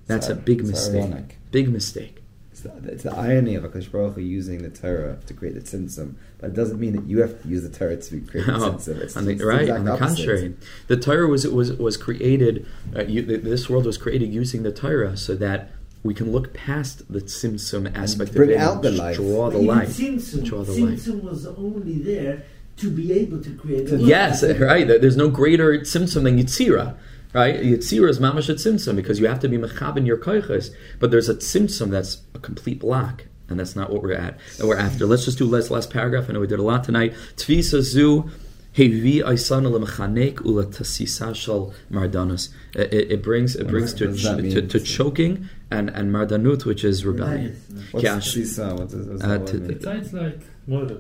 That's 0.06 0.28
a 0.28 0.34
big 0.34 0.64
mistake. 0.64 1.38
Big 1.50 1.70
mistake. 1.70 2.22
It's 2.64 2.82
the, 2.84 2.92
it's 2.92 3.02
the 3.04 3.14
irony 3.14 3.54
of 3.54 3.64
Akash 3.64 3.90
Baruch 3.90 4.14
Hu 4.14 4.20
using 4.20 4.62
the 4.62 4.70
Torah 4.70 5.18
to 5.26 5.34
create 5.34 5.54
the 5.54 5.60
tzimtzum, 5.60 6.14
but 6.38 6.48
it 6.50 6.54
doesn't 6.54 6.80
mean 6.80 6.94
that 6.96 7.04
you 7.04 7.20
have 7.20 7.40
to 7.42 7.48
use 7.48 7.62
the 7.62 7.68
Torah 7.68 7.96
to 7.96 8.20
create 8.22 8.46
the 8.46 8.52
No, 8.52 8.72
tzimtzum. 8.72 8.96
It's, 9.00 9.16
on 9.16 9.24
the, 9.26 9.32
it's 9.32 9.42
right. 9.44 9.60
exact 9.62 9.78
On 9.78 9.84
the 9.84 9.92
opposite. 9.92 10.16
contrary, 10.16 10.54
the 10.88 10.96
Torah 10.96 11.28
was 11.28 11.46
was 11.46 11.72
was 11.74 11.96
created. 11.96 12.66
Uh, 12.96 13.04
you, 13.04 13.22
this 13.22 13.68
world 13.70 13.86
was 13.86 13.96
created 13.96 14.32
using 14.32 14.62
the 14.64 14.72
Torah 14.72 15.16
so 15.16 15.34
that 15.36 15.70
we 16.02 16.14
can 16.14 16.32
look 16.32 16.52
past 16.54 17.10
the 17.12 17.20
tzimtzum 17.20 17.96
aspect 17.96 18.34
bring 18.34 18.50
of 18.50 18.56
it 18.56 18.58
out 18.58 18.74
and 18.76 18.84
the 18.84 18.90
just 18.90 19.02
light. 19.02 19.16
Draw 19.16 19.50
the 19.50 19.56
Even 19.58 19.66
light. 19.68 20.44
Draw 20.44 20.64
the 20.64 20.84
light. 20.84 21.22
Was 21.22 21.46
only 21.46 21.98
there 21.98 22.44
to 22.78 22.90
be 22.90 23.12
able 23.12 23.42
to 23.42 23.54
create. 23.56 23.90
a 23.90 23.96
Yes, 23.96 24.42
right. 24.42 24.86
There's 24.86 25.16
no 25.16 25.28
greater 25.28 25.78
tzimtzum 25.78 26.24
than 26.24 26.38
Yitzira. 26.38 26.96
Right? 27.38 27.56
Yitzira 27.60 28.08
is 28.08 28.18
mamash 28.18 28.48
a 28.48 28.54
tzimtzum 28.54 28.96
because 28.96 29.18
you 29.20 29.26
have 29.28 29.40
to 29.40 29.48
be 29.48 29.58
mechab 29.58 29.96
in 29.96 30.04
your 30.06 30.18
koiches. 30.18 30.70
But 31.00 31.10
there's 31.10 31.28
a 31.28 31.34
tzimtzum 31.34 31.90
that's 31.90 32.22
a 32.34 32.38
complete 32.38 32.80
block. 32.80 33.24
And 33.50 33.58
that's 33.58 33.74
not 33.74 33.90
what 33.90 34.02
we're 34.02 34.12
at. 34.12 34.36
And 34.58 34.68
we're 34.68 34.76
after. 34.76 35.06
Let's 35.06 35.24
just 35.24 35.38
do 35.38 35.46
last 35.46 35.70
last 35.70 35.90
paragraph. 35.90 36.28
I 36.28 36.32
know 36.34 36.40
we 36.40 36.46
did 36.46 36.58
a 36.58 36.62
lot 36.62 36.84
tonight. 36.84 37.14
Tvisa 37.36 37.80
zu 37.80 38.28
hevi 38.74 39.22
aisana 39.22 39.68
lemechanek 39.74 40.44
ula 40.44 40.66
tasisa 40.66 41.34
shal 41.34 41.72
mardanus. 41.90 42.50
It, 42.74 42.92
it- 42.92 43.10
it 43.12 43.22
brings 43.22 43.56
it 43.56 43.66
brings 43.66 43.94
to, 43.94 44.08
what 44.08 44.12
does 44.16 44.22
that 44.24 44.50
ch- 44.50 44.52
to, 44.52 44.78
to 44.78 44.80
choking 44.80 45.48
and, 45.70 45.88
and 45.90 46.12
mardanut, 46.14 46.66
which 46.66 46.84
is 46.84 47.06
rebellion. 47.06 47.56
What's 47.92 48.04
Yeah, 48.04 48.18
sisa? 48.20 48.74
What 48.74 48.90
does, 48.90 49.06
what's 49.06 49.24
Uh, 49.24 49.28
that 49.28 49.46
to- 49.46 49.52
word 49.54 49.62
mean? 49.62 49.70
It's, 49.78 49.86
it's 49.86 50.12
like 50.12 50.40
Murder. 50.66 50.98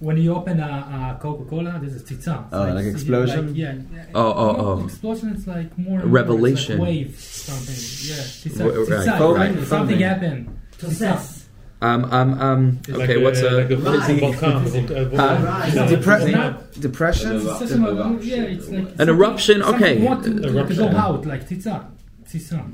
When 0.00 0.16
you 0.16 0.34
open 0.34 0.58
a, 0.60 1.16
a 1.16 1.18
Coca-Cola, 1.22 1.78
there's 1.80 1.96
a 1.96 2.00
tzitza. 2.00 2.46
It's 2.46 2.52
Oh, 2.54 2.60
like 2.64 2.84
it's 2.86 2.94
explosion? 2.96 3.46
Like, 3.48 3.56
yeah. 3.56 3.74
yeah. 3.94 4.04
Oh, 4.14 4.32
oh, 4.44 4.56
oh. 4.80 4.84
Explosion 4.86 5.28
is 5.34 5.46
like 5.46 5.76
more. 5.78 6.00
Revelation. 6.00 6.78
More, 6.78 6.86
like 6.86 6.96
wave 6.96 7.18
something. 7.20 7.74
Yeah. 8.10 8.24
Tzitza. 8.24 8.58
W- 8.58 8.80
right, 8.84 9.06
tzitza, 9.06 9.18
Foaming, 9.18 9.36
right? 9.40 9.52
Something 9.54 9.66
foaming. 9.68 10.00
happened. 10.00 10.58
Possess. 10.78 11.36
Um, 11.82 12.04
um, 12.12 12.40
um, 12.40 12.78
It's 12.88 12.90
okay, 12.98 13.14
like 13.16 13.24
what's 13.24 13.40
a, 13.40 13.48
a. 13.48 13.50
like 13.60 13.70
a 13.70 13.76
Right. 13.76 14.20
volcano? 14.20 14.58
volcano- 14.60 15.16
Huh? 15.16 15.46
Right. 15.46 15.74
No, 15.74 15.86
Depre- 15.86 16.80
depression? 16.80 17.30
An 17.30 17.36
eruption. 17.40 17.58
just 17.68 17.72
a- 17.72 18.18
yeah, 18.26 18.42
it's 18.42 18.68
like 18.68 18.78
An 18.78 18.86
something- 18.88 19.08
eruption, 19.08 19.62
something 19.62 19.82
okay. 19.84 20.02
Want 20.04 20.24
to, 20.24 20.34
to, 20.34 20.40
to 20.40 20.48
Eruption. 20.48 20.76
go 20.92 20.96
out 20.96 21.24
like 21.26 21.48
tzitza. 21.48 21.86
Tzitza. 22.28 22.70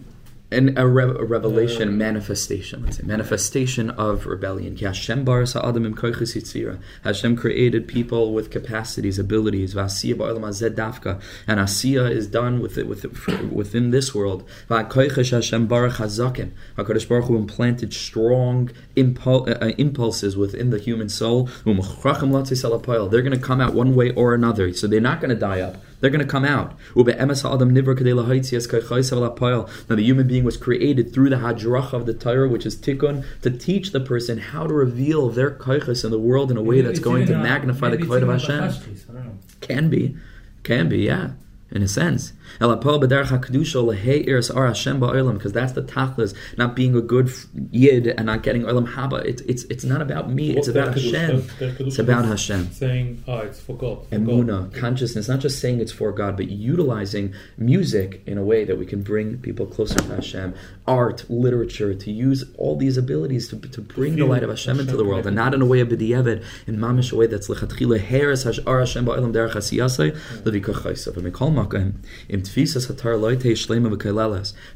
And 0.48 0.78
a, 0.78 0.86
re- 0.86 1.02
a 1.02 1.24
revelation, 1.24 1.88
Uh, 1.88 1.92
manifestation, 1.92 2.84
let's 2.84 2.98
say, 2.98 3.02
manifestation 3.02 3.90
of 3.90 4.26
rebellion. 4.26 4.76
Hashem 4.76 5.24
baras 5.24 5.54
ha'adam 5.54 5.84
im. 5.84 6.78
Hashem 7.02 7.36
created 7.36 7.88
people 7.88 8.32
with 8.32 8.52
capacities, 8.52 9.18
abilities. 9.18 9.74
V'asiya 9.74 10.14
ba'olam 10.14 10.44
dafka. 10.72 11.20
And 11.48 11.58
asiya 11.58 12.08
is 12.12 12.28
done 12.28 12.60
with 12.60 12.78
it, 12.78 12.86
with 12.86 13.04
it, 13.04 13.52
within 13.52 13.90
this 13.90 14.14
world. 14.14 14.48
V'ha'koiches 14.70 15.32
Hashem 15.32 15.66
barach 15.66 15.96
hazakim. 15.96 16.52
HaKadosh 16.78 17.08
Baruch 17.08 17.24
Hu 17.24 17.36
implanted 17.36 17.92
strong 17.92 18.70
impul- 18.96 19.48
uh, 19.48 19.58
uh, 19.64 19.72
impulses 19.78 20.36
within 20.36 20.70
the 20.70 20.78
human 20.78 21.08
soul. 21.08 21.48
U'mechrachim 21.64 22.30
latzis 22.30 22.62
al. 22.62 23.08
They're 23.08 23.22
going 23.22 23.32
to 23.32 23.44
come 23.44 23.60
out 23.60 23.74
one 23.74 23.96
way 23.96 24.12
or 24.12 24.32
another. 24.32 24.72
So 24.74 24.86
they're 24.86 25.00
not 25.00 25.20
going 25.20 25.30
to 25.30 25.40
die 25.40 25.60
up. 25.60 25.82
They're 26.06 26.16
going 26.16 26.24
to 26.24 26.30
come 26.30 26.44
out. 26.44 26.78
Ube'emes 26.94 27.42
ha'adam 27.42 27.74
nivra 27.74 27.98
kadei 27.98 28.14
lahaitzias 28.14 28.70
kaichais 28.70 29.10
al 29.10 29.24
ha'poel. 29.24 29.68
Now 29.90 29.96
the 29.96 30.04
human 30.04 30.28
being 30.28 30.44
was 30.44 30.56
created 30.56 31.12
through 31.12 31.30
the 31.30 31.36
hadrach 31.38 31.92
of 31.92 32.06
the 32.06 32.14
Torah, 32.14 32.48
which 32.48 32.64
is 32.64 32.76
tikkun, 32.76 33.24
to 33.42 33.50
teach 33.50 33.90
the 33.90 33.98
person 33.98 34.38
how 34.38 34.68
to 34.68 34.72
reveal 34.72 35.30
their 35.30 35.50
kaichas 35.50 36.04
in 36.04 36.12
the 36.12 36.18
world 36.20 36.52
in 36.52 36.56
a 36.56 36.62
way 36.62 36.76
Maybe 36.76 36.86
that's 36.86 37.00
going 37.00 37.26
to 37.26 37.36
magnify 37.36 37.88
the 37.88 37.96
kavod 37.96 38.22
of 38.22 38.28
Hashem. 38.28 38.60
Bashkis, 38.60 39.10
I 39.10 39.14
don't 39.14 39.24
know. 39.24 39.38
Can 39.60 39.90
be, 39.90 40.16
can 40.62 40.88
be, 40.88 40.98
yeah, 40.98 41.30
in 41.72 41.82
a 41.82 41.88
sense. 41.88 42.34
El 42.60 42.70
ha'poel 42.70 43.00
b'derech 43.02 43.26
ha'kedusha 43.26 43.84
lehei 43.84 44.26
iris 44.28 44.50
ar 44.50 44.66
Hashem 44.66 45.00
ba'olam, 45.00 45.34
because 45.34 45.52
that's 45.52 45.72
the 45.72 45.82
tachlis, 45.82 46.34
not 46.56 46.74
being 46.76 46.94
a 46.96 47.00
good 47.00 47.30
yid 47.70 48.06
and 48.06 48.26
not 48.26 48.42
getting 48.42 48.62
olam 48.62 48.86
haba. 48.94 49.24
It's 49.24 49.42
it's 49.42 49.64
it's 49.64 49.84
not 49.84 50.02
about 50.02 50.30
me. 50.30 50.56
It's 50.56 50.68
about 50.68 50.94
kedusha- 50.94 51.12
Hashem. 51.12 51.42
kedusha 51.42 51.86
It's 51.86 51.98
about 51.98 52.24
Hashem. 52.24 52.70
Saying, 52.72 53.24
ah, 53.28 53.40
it's 53.40 53.60
for 53.60 53.76
God. 53.76 54.06
For 54.08 54.16
Emuna, 54.16 54.46
God. 54.46 54.74
consciousness, 54.74 55.28
not 55.28 55.40
just 55.40 55.60
saying 55.60 55.80
it's 55.80 55.92
for 55.92 56.12
God, 56.12 56.36
but 56.36 56.48
utilizing 56.48 57.34
music 57.58 58.22
in 58.26 58.38
a 58.38 58.42
way 58.42 58.64
that 58.64 58.78
we 58.78 58.86
can 58.86 59.02
bring 59.02 59.38
people 59.38 59.66
closer 59.66 59.98
to 59.98 60.14
Hashem. 60.14 60.54
Art, 60.86 61.24
literature, 61.28 61.94
to 61.94 62.10
use 62.12 62.44
all 62.56 62.76
these 62.76 62.96
abilities 62.96 63.48
to, 63.48 63.58
to 63.58 63.80
bring 63.80 64.16
the 64.16 64.24
light 64.24 64.42
of 64.42 64.50
Hashem 64.50 64.80
into 64.80 64.96
the 64.96 65.04
world, 65.04 65.26
and 65.26 65.34
not 65.36 65.54
in 65.54 65.62
a 65.62 65.66
way 65.66 65.80
of 65.80 65.88
b'diavad, 65.88 66.44
in 66.66 66.76
mamish 66.78 67.12
a 67.12 67.16
way 67.16 67.26
that's 67.26 67.48
lechatchila 67.48 67.98
heres 67.98 68.44
hash 68.44 68.58
ar 68.66 68.80
Hashem 68.80 69.04
ba'olam 69.06 69.32
derech 69.32 69.52
hasiyasei 69.52 70.16
levikach 70.42 70.82
chaysav. 70.82 71.14
Mikol 71.14 71.52
makom 71.52 71.94
im 72.36 72.42
tfisas. 72.42 72.86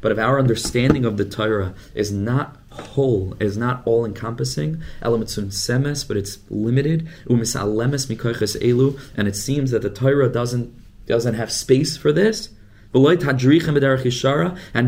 But 0.01 0.11
if 0.11 0.17
our 0.17 0.39
understanding 0.39 1.05
of 1.05 1.17
the 1.17 1.25
Torah 1.25 1.73
is 1.93 2.11
not 2.11 2.57
whole, 2.71 3.35
is 3.39 3.57
not 3.57 3.81
all 3.85 4.05
encompassing, 4.05 4.81
elamitzum 5.01 5.47
semes, 5.47 6.07
but 6.07 6.17
it's 6.17 6.39
limited, 6.49 7.07
umisalemes 7.27 8.07
mikoiches 8.07 8.59
elu, 8.61 8.99
and 9.15 9.27
it 9.27 9.35
seems 9.35 9.71
that 9.71 9.81
the 9.81 9.89
Torah 9.89 10.29
doesn't 10.29 10.73
doesn't 11.07 11.33
have 11.33 11.51
space 11.51 11.97
for 11.97 12.11
this. 12.13 12.49
And 12.93 13.03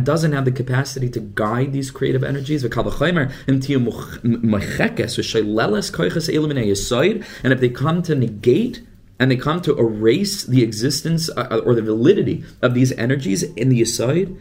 doesn't 0.06 0.34
have 0.34 0.46
the 0.46 0.52
capacity 0.52 1.10
to 1.10 1.20
guide 1.22 1.72
these 1.72 1.90
creative 1.90 2.24
energies. 2.24 2.64
And 2.64 2.74
if 7.54 7.60
they 7.62 7.70
come 7.70 8.02
to 8.04 8.16
negate 8.16 8.82
and 9.24 9.32
they 9.32 9.38
come 9.38 9.62
to 9.62 9.80
erase 9.80 10.44
the 10.44 10.62
existence 10.64 11.30
uh, 11.30 11.62
or 11.66 11.74
the 11.74 11.82
validity 11.82 12.44
of 12.62 12.74
these 12.74 12.92
energies 12.92 13.44
in 13.44 13.70
the 13.70 13.80
Yisoid, 13.80 14.38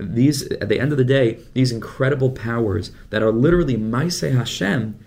these, 0.00 0.42
at 0.48 0.68
the 0.68 0.80
end 0.80 0.90
of 0.90 0.98
the 0.98 1.04
day, 1.04 1.38
these 1.54 1.70
incredible 1.70 2.30
powers 2.30 2.90
that 3.10 3.22
are 3.22 3.30
literally 3.30 3.76
Maisei 3.76 4.32
Hashem, 4.34 4.98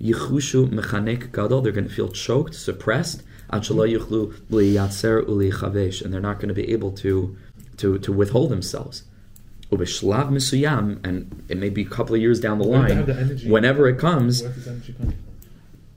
Yichushu 0.00 0.68
Mechanek 0.68 1.32
Gadol, 1.32 1.62
they're 1.62 1.72
going 1.72 1.88
to 1.88 1.92
feel 1.92 2.12
choked, 2.12 2.54
suppressed, 2.54 3.24
and 3.50 3.64
they're 3.64 3.80
not 6.20 6.38
going 6.38 6.48
to 6.48 6.54
be 6.54 6.70
able 6.72 6.92
to, 6.92 7.36
to, 7.76 7.98
to 7.98 8.12
withhold 8.12 8.50
themselves. 8.52 9.02
Ubeshlav 9.72 10.28
Misuyam, 10.30 11.04
and 11.04 11.44
it 11.48 11.56
may 11.56 11.70
be 11.70 11.82
a 11.82 11.88
couple 11.88 12.14
of 12.14 12.20
years 12.20 12.38
down 12.40 12.58
the 12.58 12.64
line, 12.64 13.06
the 13.06 13.14
energy. 13.18 13.50
whenever 13.50 13.88
it 13.88 13.98
comes, 13.98 14.42
Where's 14.42 14.56
this 14.56 14.66
energy 14.66 14.92
coming 14.92 15.12
from? 15.12 15.22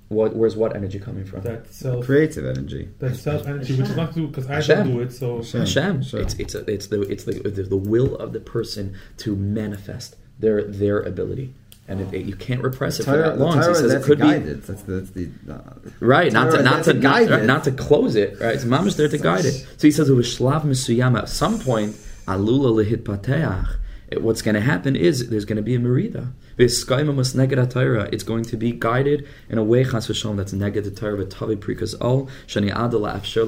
what, 0.07 0.35
where's 0.35 0.55
what 0.55 0.75
energy 0.75 0.99
coming 0.99 1.25
from? 1.25 1.41
That 1.41 1.73
self, 1.73 2.05
Creative 2.05 2.45
energy. 2.45 2.89
that 2.99 3.15
self 3.15 3.45
energy, 3.47 3.75
which 3.75 3.89
is 3.89 3.95
not 3.95 4.13
to 4.13 4.19
do 4.21 4.27
because 4.27 4.47
I 4.49 4.55
Hashem. 4.55 4.77
don't 4.87 4.93
do 4.95 5.01
it. 5.01 5.11
So 5.11 5.37
Hashem. 5.37 5.59
Hashem. 5.61 6.03
Sure. 6.03 6.21
It's 6.21 6.33
it's 6.35 6.55
a, 6.55 6.59
it's 6.71 6.87
the 6.87 7.01
it's 7.01 7.23
the, 7.25 7.33
the 7.33 7.63
the 7.63 7.75
will 7.77 8.15
of 8.15 8.31
the 8.31 8.39
person 8.39 8.95
to 9.17 9.35
manifest 9.35 10.15
their 10.39 10.63
their 10.63 10.99
ability. 11.01 11.53
and 11.87 12.01
it, 12.01 12.13
it- 12.13 12.25
you 12.25 12.35
can't 12.35 12.61
repress 12.63 12.99
it 12.99 13.03
for 13.05 13.17
that 13.17 13.37
long. 13.39 13.61
So 13.61 13.69
he 13.69 13.75
says 13.75 13.93
it 13.93 14.03
could 14.03 14.19
be 14.19 14.23
guided. 14.25 14.63
That's 14.63 14.81
the, 14.83 14.93
that's 14.93 15.11
the 15.11 15.29
uh, 15.51 15.59
Right, 15.99 16.31
not 16.31 16.45
to 16.45 16.51
Torah, 16.57 16.63
not 16.63 16.83
to 16.85 16.91
a 16.91 17.25
not, 17.29 17.43
not 17.43 17.63
to 17.65 17.71
close 17.71 18.15
it. 18.15 18.39
Right, 18.39 18.59
so 18.59 18.67
mama's 18.67 18.95
there 18.95 19.09
to 19.09 19.17
guide 19.17 19.45
it. 19.45 19.53
So 19.77 19.87
he 19.87 19.91
says 19.91 20.07
it 20.09 20.13
was 20.13 20.27
shlav 20.37 20.63
misuyama. 20.63 21.19
At 21.23 21.29
some 21.29 21.59
point, 21.59 21.95
alula 22.27 22.85
lehit 22.85 23.03
pateach. 23.03 23.77
What's 24.19 24.41
going 24.41 24.55
to 24.55 24.61
happen 24.61 24.95
is 24.95 25.29
there's 25.29 25.45
going 25.45 25.57
to 25.57 25.63
be 25.63 25.75
a 25.75 25.79
merida. 25.79 26.31
It's 26.57 26.83
going 26.83 28.43
to 28.43 28.57
be 28.57 28.71
guided 28.71 29.27
in 29.49 29.57
a 29.57 29.63
way 29.63 29.83
that's 29.83 30.07
neged 30.07 30.87
atayra 30.89 31.25
v'tavi 31.25 31.57
prikas 31.57 31.95
al 32.01 32.29
shani 32.47 32.73
adala 32.73 33.13
afsher. 33.15 33.45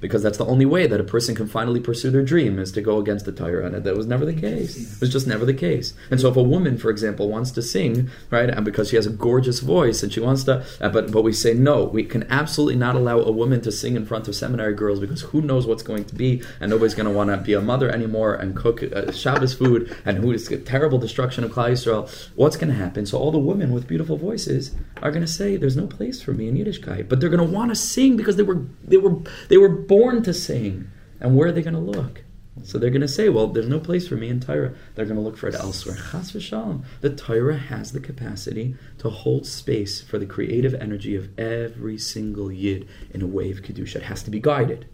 Because 0.00 0.22
that's 0.22 0.38
the 0.38 0.46
only 0.46 0.64
way 0.66 0.86
that 0.86 1.00
a 1.00 1.04
person 1.04 1.34
can 1.34 1.46
finally 1.46 1.80
pursue 1.80 2.10
their 2.10 2.22
dream 2.22 2.58
is 2.58 2.72
to 2.72 2.80
go 2.80 2.98
against 2.98 3.24
the 3.26 3.32
Torah, 3.32 3.66
and 3.66 3.84
that 3.84 3.96
was 3.96 4.06
never 4.06 4.24
the 4.24 4.34
case. 4.34 4.94
It 4.94 5.00
was 5.00 5.12
just 5.12 5.26
never 5.26 5.44
the 5.44 5.54
case. 5.54 5.94
And 6.10 6.20
so, 6.20 6.28
if 6.28 6.36
a 6.36 6.42
woman, 6.42 6.78
for 6.78 6.90
example, 6.90 7.28
wants 7.28 7.50
to 7.52 7.62
sing, 7.62 8.10
right, 8.30 8.48
and 8.48 8.64
because 8.64 8.90
she 8.90 8.96
has 8.96 9.06
a 9.06 9.10
gorgeous 9.10 9.60
voice 9.60 10.02
and 10.02 10.12
she 10.12 10.20
wants 10.20 10.44
to, 10.44 10.64
uh, 10.80 10.88
but 10.88 11.12
but 11.12 11.22
we 11.22 11.32
say 11.32 11.54
no, 11.54 11.84
we 11.84 12.04
can 12.04 12.24
absolutely 12.30 12.76
not 12.76 12.96
allow 12.96 13.18
a 13.18 13.30
woman 13.30 13.60
to 13.62 13.72
sing 13.72 13.96
in 13.96 14.06
front 14.06 14.28
of 14.28 14.34
seminary 14.34 14.74
girls 14.74 15.00
because 15.00 15.22
who 15.22 15.42
knows 15.42 15.66
what's 15.66 15.82
going 15.82 16.04
to 16.06 16.14
be, 16.14 16.42
and 16.60 16.70
nobody's 16.70 16.94
going 16.94 17.06
to 17.08 17.12
want 17.12 17.30
to 17.30 17.36
be 17.36 17.52
a 17.52 17.60
mother 17.60 17.90
anymore 17.90 18.34
and 18.34 18.56
cook 18.56 18.82
uh, 18.82 19.12
Shabbos 19.12 19.54
food, 19.54 19.94
and 20.04 20.18
who 20.18 20.32
is 20.32 20.48
terrible 20.64 20.98
destruction 21.18 21.42
of 21.42 21.50
Klal 21.50 21.72
Yisrael. 21.72 22.08
What's 22.36 22.56
going 22.56 22.68
to 22.68 22.76
happen? 22.76 23.04
So 23.04 23.18
all 23.18 23.32
the 23.32 23.38
women 23.38 23.72
with 23.72 23.88
beautiful 23.88 24.16
voices 24.16 24.74
are 25.02 25.10
going 25.10 25.26
to 25.26 25.32
say, 25.40 25.56
"There's 25.56 25.76
no 25.76 25.88
place 25.88 26.22
for 26.22 26.32
me 26.32 26.46
in 26.46 26.56
Yiddishkeit," 26.56 27.08
but 27.08 27.18
they're 27.18 27.28
going 27.28 27.44
to 27.44 27.56
want 27.56 27.72
to 27.72 27.74
sing 27.74 28.16
because 28.16 28.36
they 28.36 28.44
were 28.44 28.62
they 28.84 28.98
were 28.98 29.16
they 29.48 29.58
were 29.58 29.68
born 29.68 30.22
to 30.22 30.32
sing. 30.32 30.88
And 31.20 31.36
where 31.36 31.48
are 31.48 31.52
they 31.52 31.62
going 31.62 31.74
to 31.74 31.80
look? 31.80 32.22
So 32.62 32.78
they're 32.78 32.90
going 32.90 33.02
to 33.02 33.08
say, 33.08 33.28
well, 33.28 33.48
there's 33.48 33.68
no 33.68 33.80
place 33.80 34.08
for 34.08 34.16
me 34.16 34.28
in 34.28 34.40
Torah. 34.40 34.74
They're 34.94 35.04
going 35.04 35.16
to 35.16 35.22
look 35.22 35.36
for 35.36 35.48
it 35.48 35.54
elsewhere. 35.54 35.96
Chas 36.10 36.32
v'shalom. 36.32 36.84
The 37.00 37.10
Torah 37.10 37.56
has 37.56 37.92
the 37.92 38.00
capacity 38.00 38.76
to 38.98 39.10
hold 39.10 39.46
space 39.46 40.00
for 40.00 40.18
the 40.18 40.26
creative 40.26 40.74
energy 40.74 41.14
of 41.14 41.36
every 41.38 41.98
single 41.98 42.50
yid 42.50 42.88
in 43.10 43.22
a 43.22 43.26
way 43.26 43.50
of 43.52 43.62
kedusha. 43.62 43.96
It 43.96 44.02
has 44.02 44.22
to 44.24 44.30
be 44.30 44.40
guided 44.40 44.86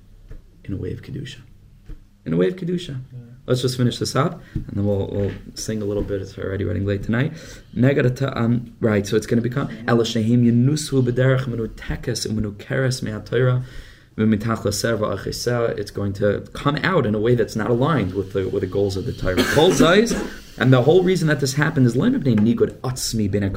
in 0.65 0.75
a 0.75 0.77
way 0.77 0.93
of 0.93 1.01
kedusha. 1.03 1.41
In 2.27 2.33
a 2.33 2.37
way 2.37 2.49
of 2.49 2.57
kedusha. 2.57 3.01
Let's 3.47 3.61
just 3.61 3.77
finish 3.77 3.99
this 3.99 4.17
up, 4.17 4.41
and 4.55 4.71
then 4.73 4.87
we'll, 4.87 5.07
we'll 5.09 5.33
sing 5.55 5.83
a 5.83 5.85
little 5.85 6.03
bit. 6.03 6.23
It's 6.23 6.39
already 6.39 6.65
running 6.65 6.87
late 6.87 7.03
tonight. 7.03 7.35
Right, 7.75 9.07
so 9.07 9.17
it's 9.17 9.27
going 9.27 9.43
to 9.43 9.47
become 9.47 9.69
Elashahim 9.87 10.45
Yenusu 10.45 11.03
B'derech 11.03 11.47
Menu 11.47 11.69
Tekes 11.69 12.27
Umenu 12.27 12.55
it's 14.17 15.91
going 15.91 16.13
to 16.15 16.49
come 16.53 16.77
out 16.77 17.05
in 17.05 17.15
a 17.15 17.19
way 17.19 17.35
that's 17.35 17.57
not 17.57 17.69
aligned 17.69 18.15
with 18.15 18.33
the 18.33 18.49
with 18.49 18.61
the 18.61 18.67
goals 18.67 18.97
of 18.97 19.07
the 19.07 19.13
Torah. 19.13 19.43
And 20.57 20.73
the 20.73 20.83
whole 20.83 21.03
reason 21.03 21.27
that 21.27 21.41
this 21.41 21.55
happened 21.55 21.87
is 21.87 21.97
nigud 21.97 22.79
atzmi 22.83 23.29
ben 23.29 23.53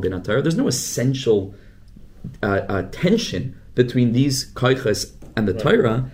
ben 0.00 0.22
There's 0.22 0.56
no 0.56 0.68
essential 0.68 1.54
uh, 2.42 2.46
uh, 2.46 2.82
tension 2.90 3.60
between 3.74 4.12
these 4.12 4.50
koiches 4.54 5.12
and 5.36 5.46
the 5.46 5.52
Torah. 5.52 6.10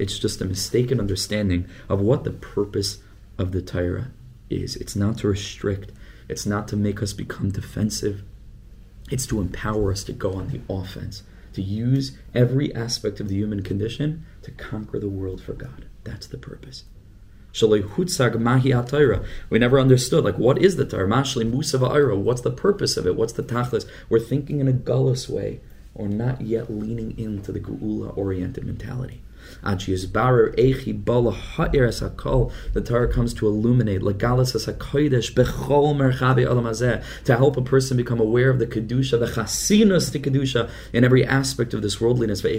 It's 0.00 0.18
just 0.18 0.40
a 0.40 0.44
mistaken 0.44 0.98
understanding 1.00 1.68
of 1.88 2.00
what 2.00 2.24
the 2.24 2.32
purpose 2.32 2.98
of 3.38 3.52
the 3.52 3.62
Torah 3.62 4.10
is. 4.50 4.76
It's 4.76 4.96
not 4.96 5.18
to 5.18 5.28
restrict. 5.28 5.92
It's 6.28 6.46
not 6.46 6.66
to 6.68 6.76
make 6.76 7.02
us 7.02 7.12
become 7.12 7.50
defensive. 7.50 8.22
It's 9.10 9.26
to 9.26 9.40
empower 9.40 9.92
us 9.92 10.02
to 10.04 10.12
go 10.12 10.34
on 10.34 10.48
the 10.48 10.60
offense, 10.68 11.22
to 11.52 11.62
use 11.62 12.18
every 12.34 12.74
aspect 12.74 13.20
of 13.20 13.28
the 13.28 13.36
human 13.36 13.62
condition 13.62 14.26
to 14.42 14.50
conquer 14.50 14.98
the 14.98 15.08
world 15.08 15.40
for 15.40 15.52
God. 15.52 15.86
That's 16.02 16.26
the 16.26 16.38
purpose. 16.38 16.84
We 17.62 17.82
never 19.58 19.80
understood, 19.80 20.24
like, 20.24 20.36
what 20.36 20.58
is 20.58 20.76
the 20.76 20.84
Torah? 20.84 22.16
What's 22.16 22.40
the 22.42 22.50
purpose 22.50 22.96
of 22.96 23.06
it? 23.06 23.16
What's 23.16 23.32
the 23.32 23.42
tachlis? 23.42 23.88
We're 24.08 24.20
thinking 24.20 24.60
in 24.60 24.68
a 24.68 24.72
gullus 24.72 25.28
way, 25.28 25.60
or 25.96 26.08
not 26.08 26.40
yet 26.40 26.70
leaning 26.70 27.18
into 27.18 27.52
the 27.52 27.60
geula 27.60 28.16
oriented 28.16 28.64
mentality. 28.64 29.22
The 29.62 29.76
Torah 32.84 33.12
comes 33.12 33.32
to 33.34 33.46
illuminate 33.46 34.02
to 37.24 37.36
help 37.36 37.56
a 37.56 37.62
person 37.62 37.96
become 37.96 38.18
aware 38.20 38.50
of 38.50 38.58
the 38.58 38.66
kedusha, 38.66 39.20
the 39.20 39.26
chasinus 39.26 40.10
to 40.12 40.18
kedusha 40.18 40.68
in 40.92 41.04
every 41.04 41.24
aspect 41.24 41.72
of 41.74 41.82
this 41.82 42.00
worldliness, 42.00 42.44
and 42.44 42.58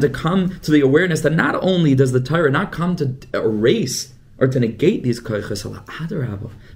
to 0.00 0.08
come 0.08 0.60
to 0.60 0.70
the 0.70 0.80
awareness 0.80 1.22
that 1.22 1.32
not 1.32 1.56
only 1.56 1.94
does 1.94 2.12
the 2.12 2.20
Torah 2.20 2.50
not 2.50 2.72
come 2.72 2.96
to 2.96 3.14
erase 3.34 4.12
or 4.40 4.48
to 4.48 4.58
negate 4.58 5.02
these 5.02 5.20
koiches, 5.20 5.64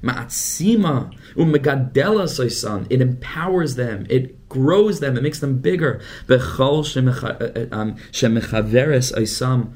ma'atzima 0.03 1.13
umegadela 1.35 2.27
soisan. 2.29 2.87
It 2.91 3.01
empowers 3.01 3.77
them. 3.77 4.07
It 4.11 4.49
grows 4.51 5.01
them. 5.01 5.17
It 5.17 5.23
makes 5.23 5.41
them 5.41 5.59
bigger. 5.59 6.01
Bechol 6.27 6.85
uh, 7.25 7.29
uh, 7.29 7.77
um, 7.77 7.95
shemechaveres 8.13 9.17
oisam. 9.17 9.73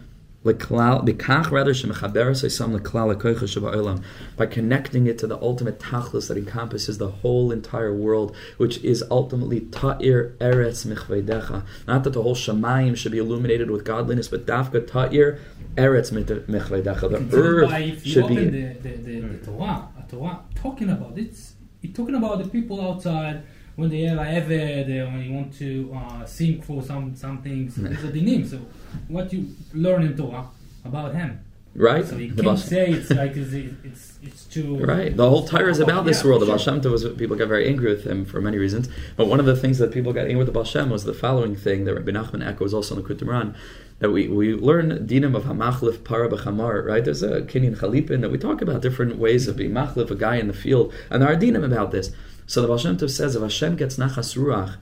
Bekach 0.55 1.51
rather 1.51 1.73
shemechaberes 1.73 2.45
oisam 2.45 2.79
leklal 2.79 3.15
hakoiches 3.15 3.57
sheba'olam 3.57 4.03
by 4.37 4.47
connecting 4.47 5.07
it 5.07 5.19
to 5.19 5.27
the 5.27 5.41
ultimate 5.43 5.79
tachlis 5.79 6.29
that 6.29 6.37
encompasses 6.37 6.99
the 6.99 7.09
whole 7.09 7.51
entire 7.53 7.95
world, 7.95 8.35
which 8.57 8.79
is 8.79 9.05
ultimately 9.11 9.61
ta'ir 9.61 10.37
eretz 10.41 10.87
michveidecha. 10.87 11.65
Not 11.87 12.05
that 12.05 12.11
the 12.11 12.23
whole 12.23 12.35
shemayim 12.35 12.97
should 12.97 13.13
be 13.13 13.19
illuminated 13.19 13.71
with 13.71 13.85
godliness, 13.85 14.29
but 14.29 14.47
dafka 14.47 14.87
ta'ir 14.87 15.41
eretz 15.77 16.13
michveidecha. 16.13 17.29
The 17.31 17.37
earth 17.37 17.71
Why 17.71 17.79
if 17.79 18.07
you 18.07 18.13
should 18.13 18.29
be. 18.29 18.35
the, 18.37 18.51
the, 18.51 18.89
the, 18.91 19.21
the 19.21 19.47
Torah, 19.47 19.89
Torah 20.09 20.41
talking 20.55 20.91
about 20.91 21.19
it, 21.19 21.27
it's, 21.27 21.55
talking 21.95 22.15
about 22.15 22.43
the 22.43 22.49
people 22.49 22.81
outside 22.81 23.43
when 23.79 23.91
they 23.91 24.01
have 24.01 24.19
a 24.19 24.25
eved, 24.25 24.87
they 24.89 25.01
when 25.05 25.21
you 25.21 25.33
want 25.33 25.57
to 25.57 25.93
uh, 25.95 26.27
sing 26.27 26.61
for 26.61 26.83
some 26.83 27.15
some 27.15 27.41
things. 27.43 27.77
These 27.77 28.05
are 28.05 28.11
the 28.11 28.21
names. 28.21 28.51
So 28.51 28.61
what 29.09 29.33
you 29.33 29.55
learn 29.75 30.03
in 30.03 30.17
Torah 30.17 30.47
about 30.85 31.15
him. 31.15 31.41
Right? 31.75 32.05
So 32.05 32.17
you 32.17 32.29
The 32.31 32.43
can't 32.43 32.45
Baal- 32.47 32.57
say 32.57 32.91
it's 32.91 33.11
like 33.11 33.37
it's 33.37 33.53
it's 33.85 34.19
it's 34.23 34.45
too 34.47 34.79
Right. 34.95 35.17
The 35.17 35.29
whole 35.29 35.47
Torah 35.47 35.71
is 35.71 35.79
about 35.79 36.05
this 36.07 36.23
Yeah, 36.23 36.29
world. 36.31 36.43
The 36.43 36.47
Baal 36.47 36.59
sure. 36.59 36.75
Shem 36.75 36.81
Tov 36.81 36.91
was 36.93 37.05
people 37.17 37.37
got 37.37 37.47
very 37.49 37.69
angry 37.69 37.91
with 37.95 38.05
him 38.05 38.25
for 38.25 38.41
many 38.41 38.59
reasons. 38.59 38.89
But 39.17 39.27
one 39.29 39.39
of 39.39 39.47
the 39.47 39.55
things 39.55 39.79
that 39.79 39.93
people 39.93 40.13
got 40.13 40.23
angry 40.23 40.37
with 40.37 40.47
the 40.47 40.53
Baal 40.53 40.65
Shem 40.65 40.91
was 40.91 41.05
the 41.05 41.15
following 41.15 41.55
thing 41.55 41.85
that 41.85 41.95
Rabbi 41.95 42.11
Nachman 42.11 42.45
echoes 42.45 42.75
also 42.75 42.97
in 42.97 43.03
the 43.03 43.09
Kutumran. 43.09 43.55
That 44.01 44.11
we, 44.11 44.29
we 44.29 44.55
learn 44.55 45.07
dinim 45.07 45.37
of 45.37 45.45
hamachlif 45.45 46.05
para 46.05 46.29
b'chamar, 46.29 46.85
right? 46.85 47.05
There's 47.05 47.23
a 47.23 47.43
kinyan 47.43 47.77
chalipin 47.77 48.21
that 48.23 48.31
we 48.31 48.39
talk 48.39 48.63
about 48.63 48.81
different 48.81 49.17
ways 49.19 49.47
of 49.49 49.57
being 49.57 49.73
machlif, 49.73 50.11
a 50.11 50.15
guy 50.15 50.37
in 50.37 50.47
the 50.47 50.53
field, 50.53 50.93
and 51.11 51.21
there 51.21 51.31
are 51.31 51.37
dinim 51.37 51.65
about 51.65 51.91
this. 51.91 52.13
So 52.47 52.63
the 52.63 52.69
Baal 52.69 52.79
Shem 52.79 52.97
Tov 52.97 53.11
says 53.11 53.37
if 53.37 53.43
Hashem 53.43 53.77
gets 53.77 53.97
nachas 53.97 54.37
ruach 54.37 54.77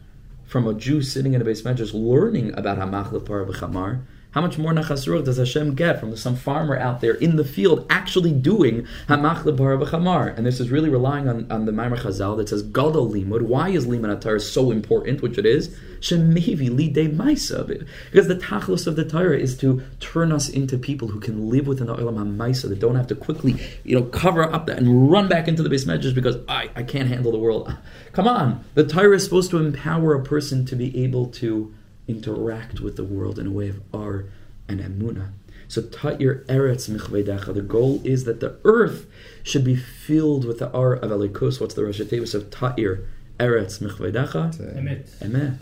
from 0.47 0.67
a 0.67 0.75
Jew 0.75 1.03
sitting 1.03 1.35
in 1.35 1.43
a 1.43 1.45
base 1.45 1.63
medrash 1.63 1.93
learning 1.93 2.57
about 2.57 2.79
hamachlif 2.79 3.27
para 3.27 3.45
b'chamar, 3.45 4.03
how 4.37 4.43
much 4.43 4.59
more 4.59 4.75
nachas 4.75 5.09
ruach 5.09 5.25
does 5.25 5.39
Hashem 5.39 5.75
get 5.77 5.99
from 5.99 6.15
some 6.15 6.37
farmer 6.37 6.77
out 6.77 7.01
there 7.01 7.15
in 7.15 7.37
the 7.37 7.45
field 7.45 7.87
actually 7.89 8.33
doing 8.33 8.87
hamachlif 9.09 9.57
para 9.57 9.79
b'chamar? 9.79 10.37
And 10.37 10.45
this 10.45 10.61
is 10.61 10.71
really 10.71 10.91
relying 10.91 11.27
on, 11.27 11.51
on 11.51 11.65
the 11.65 11.73
Maimar 11.73 11.97
Chazal 11.97 12.37
that 12.37 12.51
says 12.51 12.63
gadol 12.63 13.11
limud. 13.11 13.41
Why 13.41 13.71
is 13.71 13.87
limud 13.87 14.21
Torah 14.21 14.39
so 14.39 14.71
important, 14.71 15.23
which 15.23 15.39
it 15.39 15.47
is? 15.47 15.75
Shemevi 16.01 16.69
lidei 16.69 17.17
maisa. 17.17 17.67
Because 18.11 18.29
the 18.29 18.37
tachlos 18.37 18.87
of 18.87 18.95
the 18.97 19.07
Torah 19.07 19.39
is 19.39 19.57
to 19.57 19.83
turn 20.01 20.31
us 20.33 20.51
into 20.51 20.77
people 20.77 21.09
who 21.09 21.19
can 21.19 21.49
live 21.49 21.67
within 21.67 21.87
the 21.87 21.95
olam 21.95 22.19
hamaisa, 22.19 22.69
that 22.69 22.79
don't 22.79 22.97
have 22.97 23.07
to 23.07 23.15
quickly, 23.15 23.59
you 23.85 23.99
know, 23.99 24.05
cover 24.05 24.43
up 24.43 24.67
that 24.67 24.77
and 24.77 25.11
run 25.11 25.29
back 25.29 25.49
into 25.49 25.63
the 25.63 25.71
base 25.71 25.87
medrash 25.87 26.15
because 26.15 26.37
I, 26.47 26.69
I 26.77 26.83
can't 26.83 27.09
handle 27.09 27.33
the 27.33 27.39
world. 27.39 27.75
Come 28.13 28.29
on, 28.29 28.63
the 28.75 28.87
Torah 28.87 29.17
is 29.17 29.25
supposed 29.25 29.51
to 29.53 29.57
empower 29.57 30.13
a 30.13 30.23
person 30.23 30.67
to 30.67 30.77
be 30.77 31.05
able 31.05 31.29
to 31.29 31.73
interact 32.09 32.81
with 32.81 32.97
the 32.97 33.05
world 33.05 33.39
in 33.39 33.47
a 33.47 33.51
way 33.51 33.69
of 33.69 33.81
ar 33.93 34.27
and 34.69 34.81
emuna. 34.81 35.33
So 35.69 35.83
ta'ir 35.83 36.45
eretz 36.49 36.89
michveidecha. 36.89 37.53
The 37.55 37.63
goal 37.63 38.01
is 38.05 38.25
that 38.25 38.41
the 38.41 38.59
earth 38.65 39.07
should 39.43 39.65
be 39.65 39.77
filled 39.77 40.45
with 40.45 40.59
the 40.59 40.71
ar 40.71 40.95
of 40.95 41.11
elikus. 41.11 41.61
What's 41.61 41.75
the 41.75 41.83
Roshei 41.83 42.07
Teivos 42.07 42.35
of 42.35 42.51
ta'ir 42.51 43.09
eretz 43.39 43.81
michveidecha? 43.81 44.57
Emet. 44.77 45.09
Emet. 45.19 45.59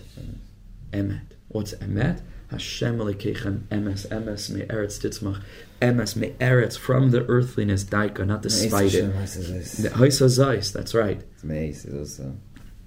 Emet. 0.93 1.23
What's 1.49 1.75
emet? 1.75 2.21
Hashem 2.51 2.99
Elokeichem 2.99 3.63
emes 3.69 4.07
emes 4.09 4.51
me 4.51 4.63
eretz 4.63 5.01
titzmach 5.01 5.43
emes 5.81 6.15
me 6.15 6.31
eretz 6.39 6.79
from 6.79 7.11
the 7.11 7.25
earthliness 7.27 7.85
daika, 7.85 8.25
not 8.27 8.43
despite 8.43 8.95
it. 8.95 9.13
The 9.13 9.89
Haisa 9.91 10.27
Zeis, 10.27 10.73
that's 10.73 10.95
right. 10.95 11.23
It's 11.43 11.87
also. 11.87 12.37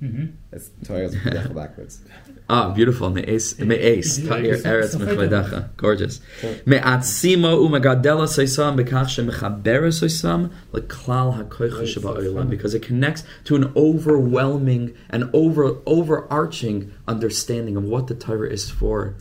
Mm-hmm. 0.01 0.25
It's 0.51 0.69
Torah's 0.85 1.15
B'decha 1.15 1.55
backwards. 1.55 2.01
Ah, 2.49 2.71
beautiful. 2.71 3.09
Me'es, 3.09 3.59
me'es, 3.59 4.25
ta'ir 4.25 4.55
eretz 4.55 4.95
mechvedacha. 4.95 5.75
Gorgeous. 5.75 6.21
Me'atzima 6.65 7.51
u'megadela 7.57 8.25
soisam 8.25 8.79
bekach 8.79 9.09
shemechabera 9.11 9.91
soisam 9.91 10.53
leklal 10.71 11.35
ha'koicha 11.35 11.83
sheba'olam. 11.83 12.49
Because 12.49 12.73
it 12.73 12.81
connects 12.81 13.25
to 13.43 13.57
an 13.57 13.73
overwhelming 13.75 14.95
and 15.09 15.29
over 15.33 15.77
overarching 15.85 16.93
understanding 17.05 17.75
of 17.75 17.83
what 17.83 18.07
the 18.07 18.15
Torah 18.15 18.49
is 18.49 18.69
for. 18.69 19.17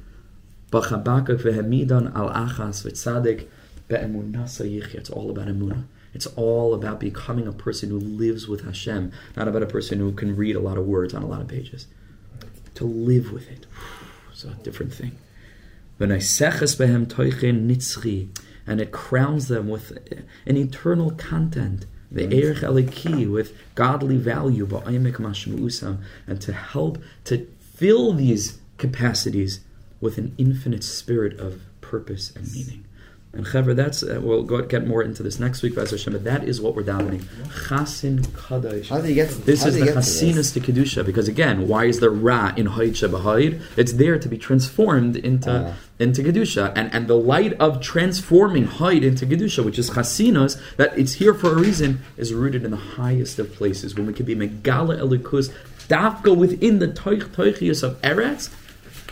V'chabakak 0.70 1.43
v'hemidan 1.43 2.15
al 2.15 2.31
achas 2.31 2.85
v'tzadik 2.86 3.48
be'emunasa 3.89 4.70
yichya. 4.70 4.94
It's 4.94 5.11
all 5.11 5.31
about 5.31 5.48
emunah. 5.48 5.82
It's 6.16 6.26
all 6.28 6.72
about 6.72 6.98
becoming 6.98 7.47
a 7.47 7.52
person 7.52 7.90
who 7.90 7.98
lives 7.98 8.48
with 8.48 8.64
Hashem, 8.64 9.12
not 9.36 9.48
about 9.48 9.62
a 9.62 9.66
person 9.66 9.98
who 9.98 10.12
can 10.12 10.34
read 10.34 10.56
a 10.56 10.60
lot 10.60 10.78
of 10.78 10.86
words 10.86 11.12
on 11.12 11.22
a 11.22 11.26
lot 11.26 11.43
of 11.43 11.48
pages. 11.48 11.88
To 12.76 12.86
live 12.86 13.32
with 13.32 13.51
it. 13.51 13.66
It's 14.32 14.44
a 14.44 14.55
different 14.62 14.94
thing. 14.94 15.18
And 15.98 16.12
it 18.80 18.93
crowns 18.93 19.48
them 19.48 19.68
with 19.68 19.98
an 20.47 20.56
eternal 20.56 21.10
content. 21.10 21.84
The 22.10 22.32
Erech 22.32 22.62
Eliki 22.62 23.30
with 23.30 23.52
godly 23.74 24.16
value, 24.16 24.66
and 24.86 26.40
to 26.40 26.52
help 26.55 26.98
to 27.24 27.47
fill 27.60 28.14
these 28.14 28.59
capacities 28.78 29.60
with 30.01 30.16
an 30.16 30.34
infinite 30.38 30.82
spirit 30.82 31.38
of 31.38 31.60
purpose 31.82 32.34
and 32.34 32.51
meaning. 32.55 32.86
And 33.37 33.47
Chaver, 33.47 33.77
that's 33.77 34.03
uh, 34.03 34.21
we'll 34.23 34.43
go, 34.43 34.63
get 34.63 34.87
more 34.87 35.03
into 35.03 35.23
this 35.23 35.39
next 35.39 35.63
week, 35.63 35.75
Hashem, 35.77 36.13
but 36.13 36.25
that 36.25 36.45
is 36.45 36.61
what 36.61 36.75
we're 36.75 36.83
davening. 36.85 37.23
Chasin 37.69 38.21
Kadosh. 38.29 38.89
How 38.89 39.01
do 39.01 39.09
you 39.09 39.15
get 39.15 39.31
to 39.31 39.35
This 39.43 39.65
is 39.65 39.75
the 39.75 39.81
you 39.81 39.85
get 39.87 39.93
to 39.93 39.97
this? 40.01 40.23
Chasinus 40.23 40.53
to 40.55 40.61
Kedusha, 40.61 41.05
because 41.05 41.29
again, 41.29 41.69
why 41.69 41.85
is 41.85 42.01
there 42.01 42.11
Ra 42.11 42.53
in 42.57 42.67
Haid 42.67 42.95
Shabahid? 42.95 43.61
It's 43.77 43.93
there 43.95 44.19
to 44.19 44.29
be 44.29 44.39
transformed 44.39 45.17
into 45.17 45.51
Ah. 45.51 45.75
into 45.99 46.23
Kedusha. 46.23 46.73
And 46.75 46.93
and 46.95 47.09
the 47.09 47.17
light 47.17 47.53
of 47.61 47.81
transforming 47.81 48.67
Haid 48.67 49.05
into 49.05 49.27
Kedusha, 49.27 49.65
which 49.65 49.79
is 49.79 49.91
Chasinus, 49.91 50.57
that 50.77 50.97
it's 50.99 51.15
here 51.15 51.35
for 51.35 51.53
a 51.53 51.55
reason, 51.57 52.01
is 52.17 52.33
rooted 52.33 52.65
in 52.65 52.71
the 52.71 52.77
highest 52.77 53.39
of 53.39 53.53
places, 53.55 53.95
when 53.95 54.07
we 54.07 54.13
can 54.13 54.25
be 54.27 54.35
Megala 54.35 54.99
Elikus, 54.99 55.51
Dafka 55.89 56.37
within 56.37 56.79
the 56.79 56.89
Toich 56.89 57.23
Toichius 57.35 57.83
of 57.83 58.01
Eretz. 58.03 58.49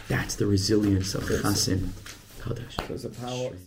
That's 0.09 0.35
the 0.35 0.47
resilience 0.47 1.15
of 1.15 1.25
Chasin 1.25 1.91
Kadosh. 2.41 3.65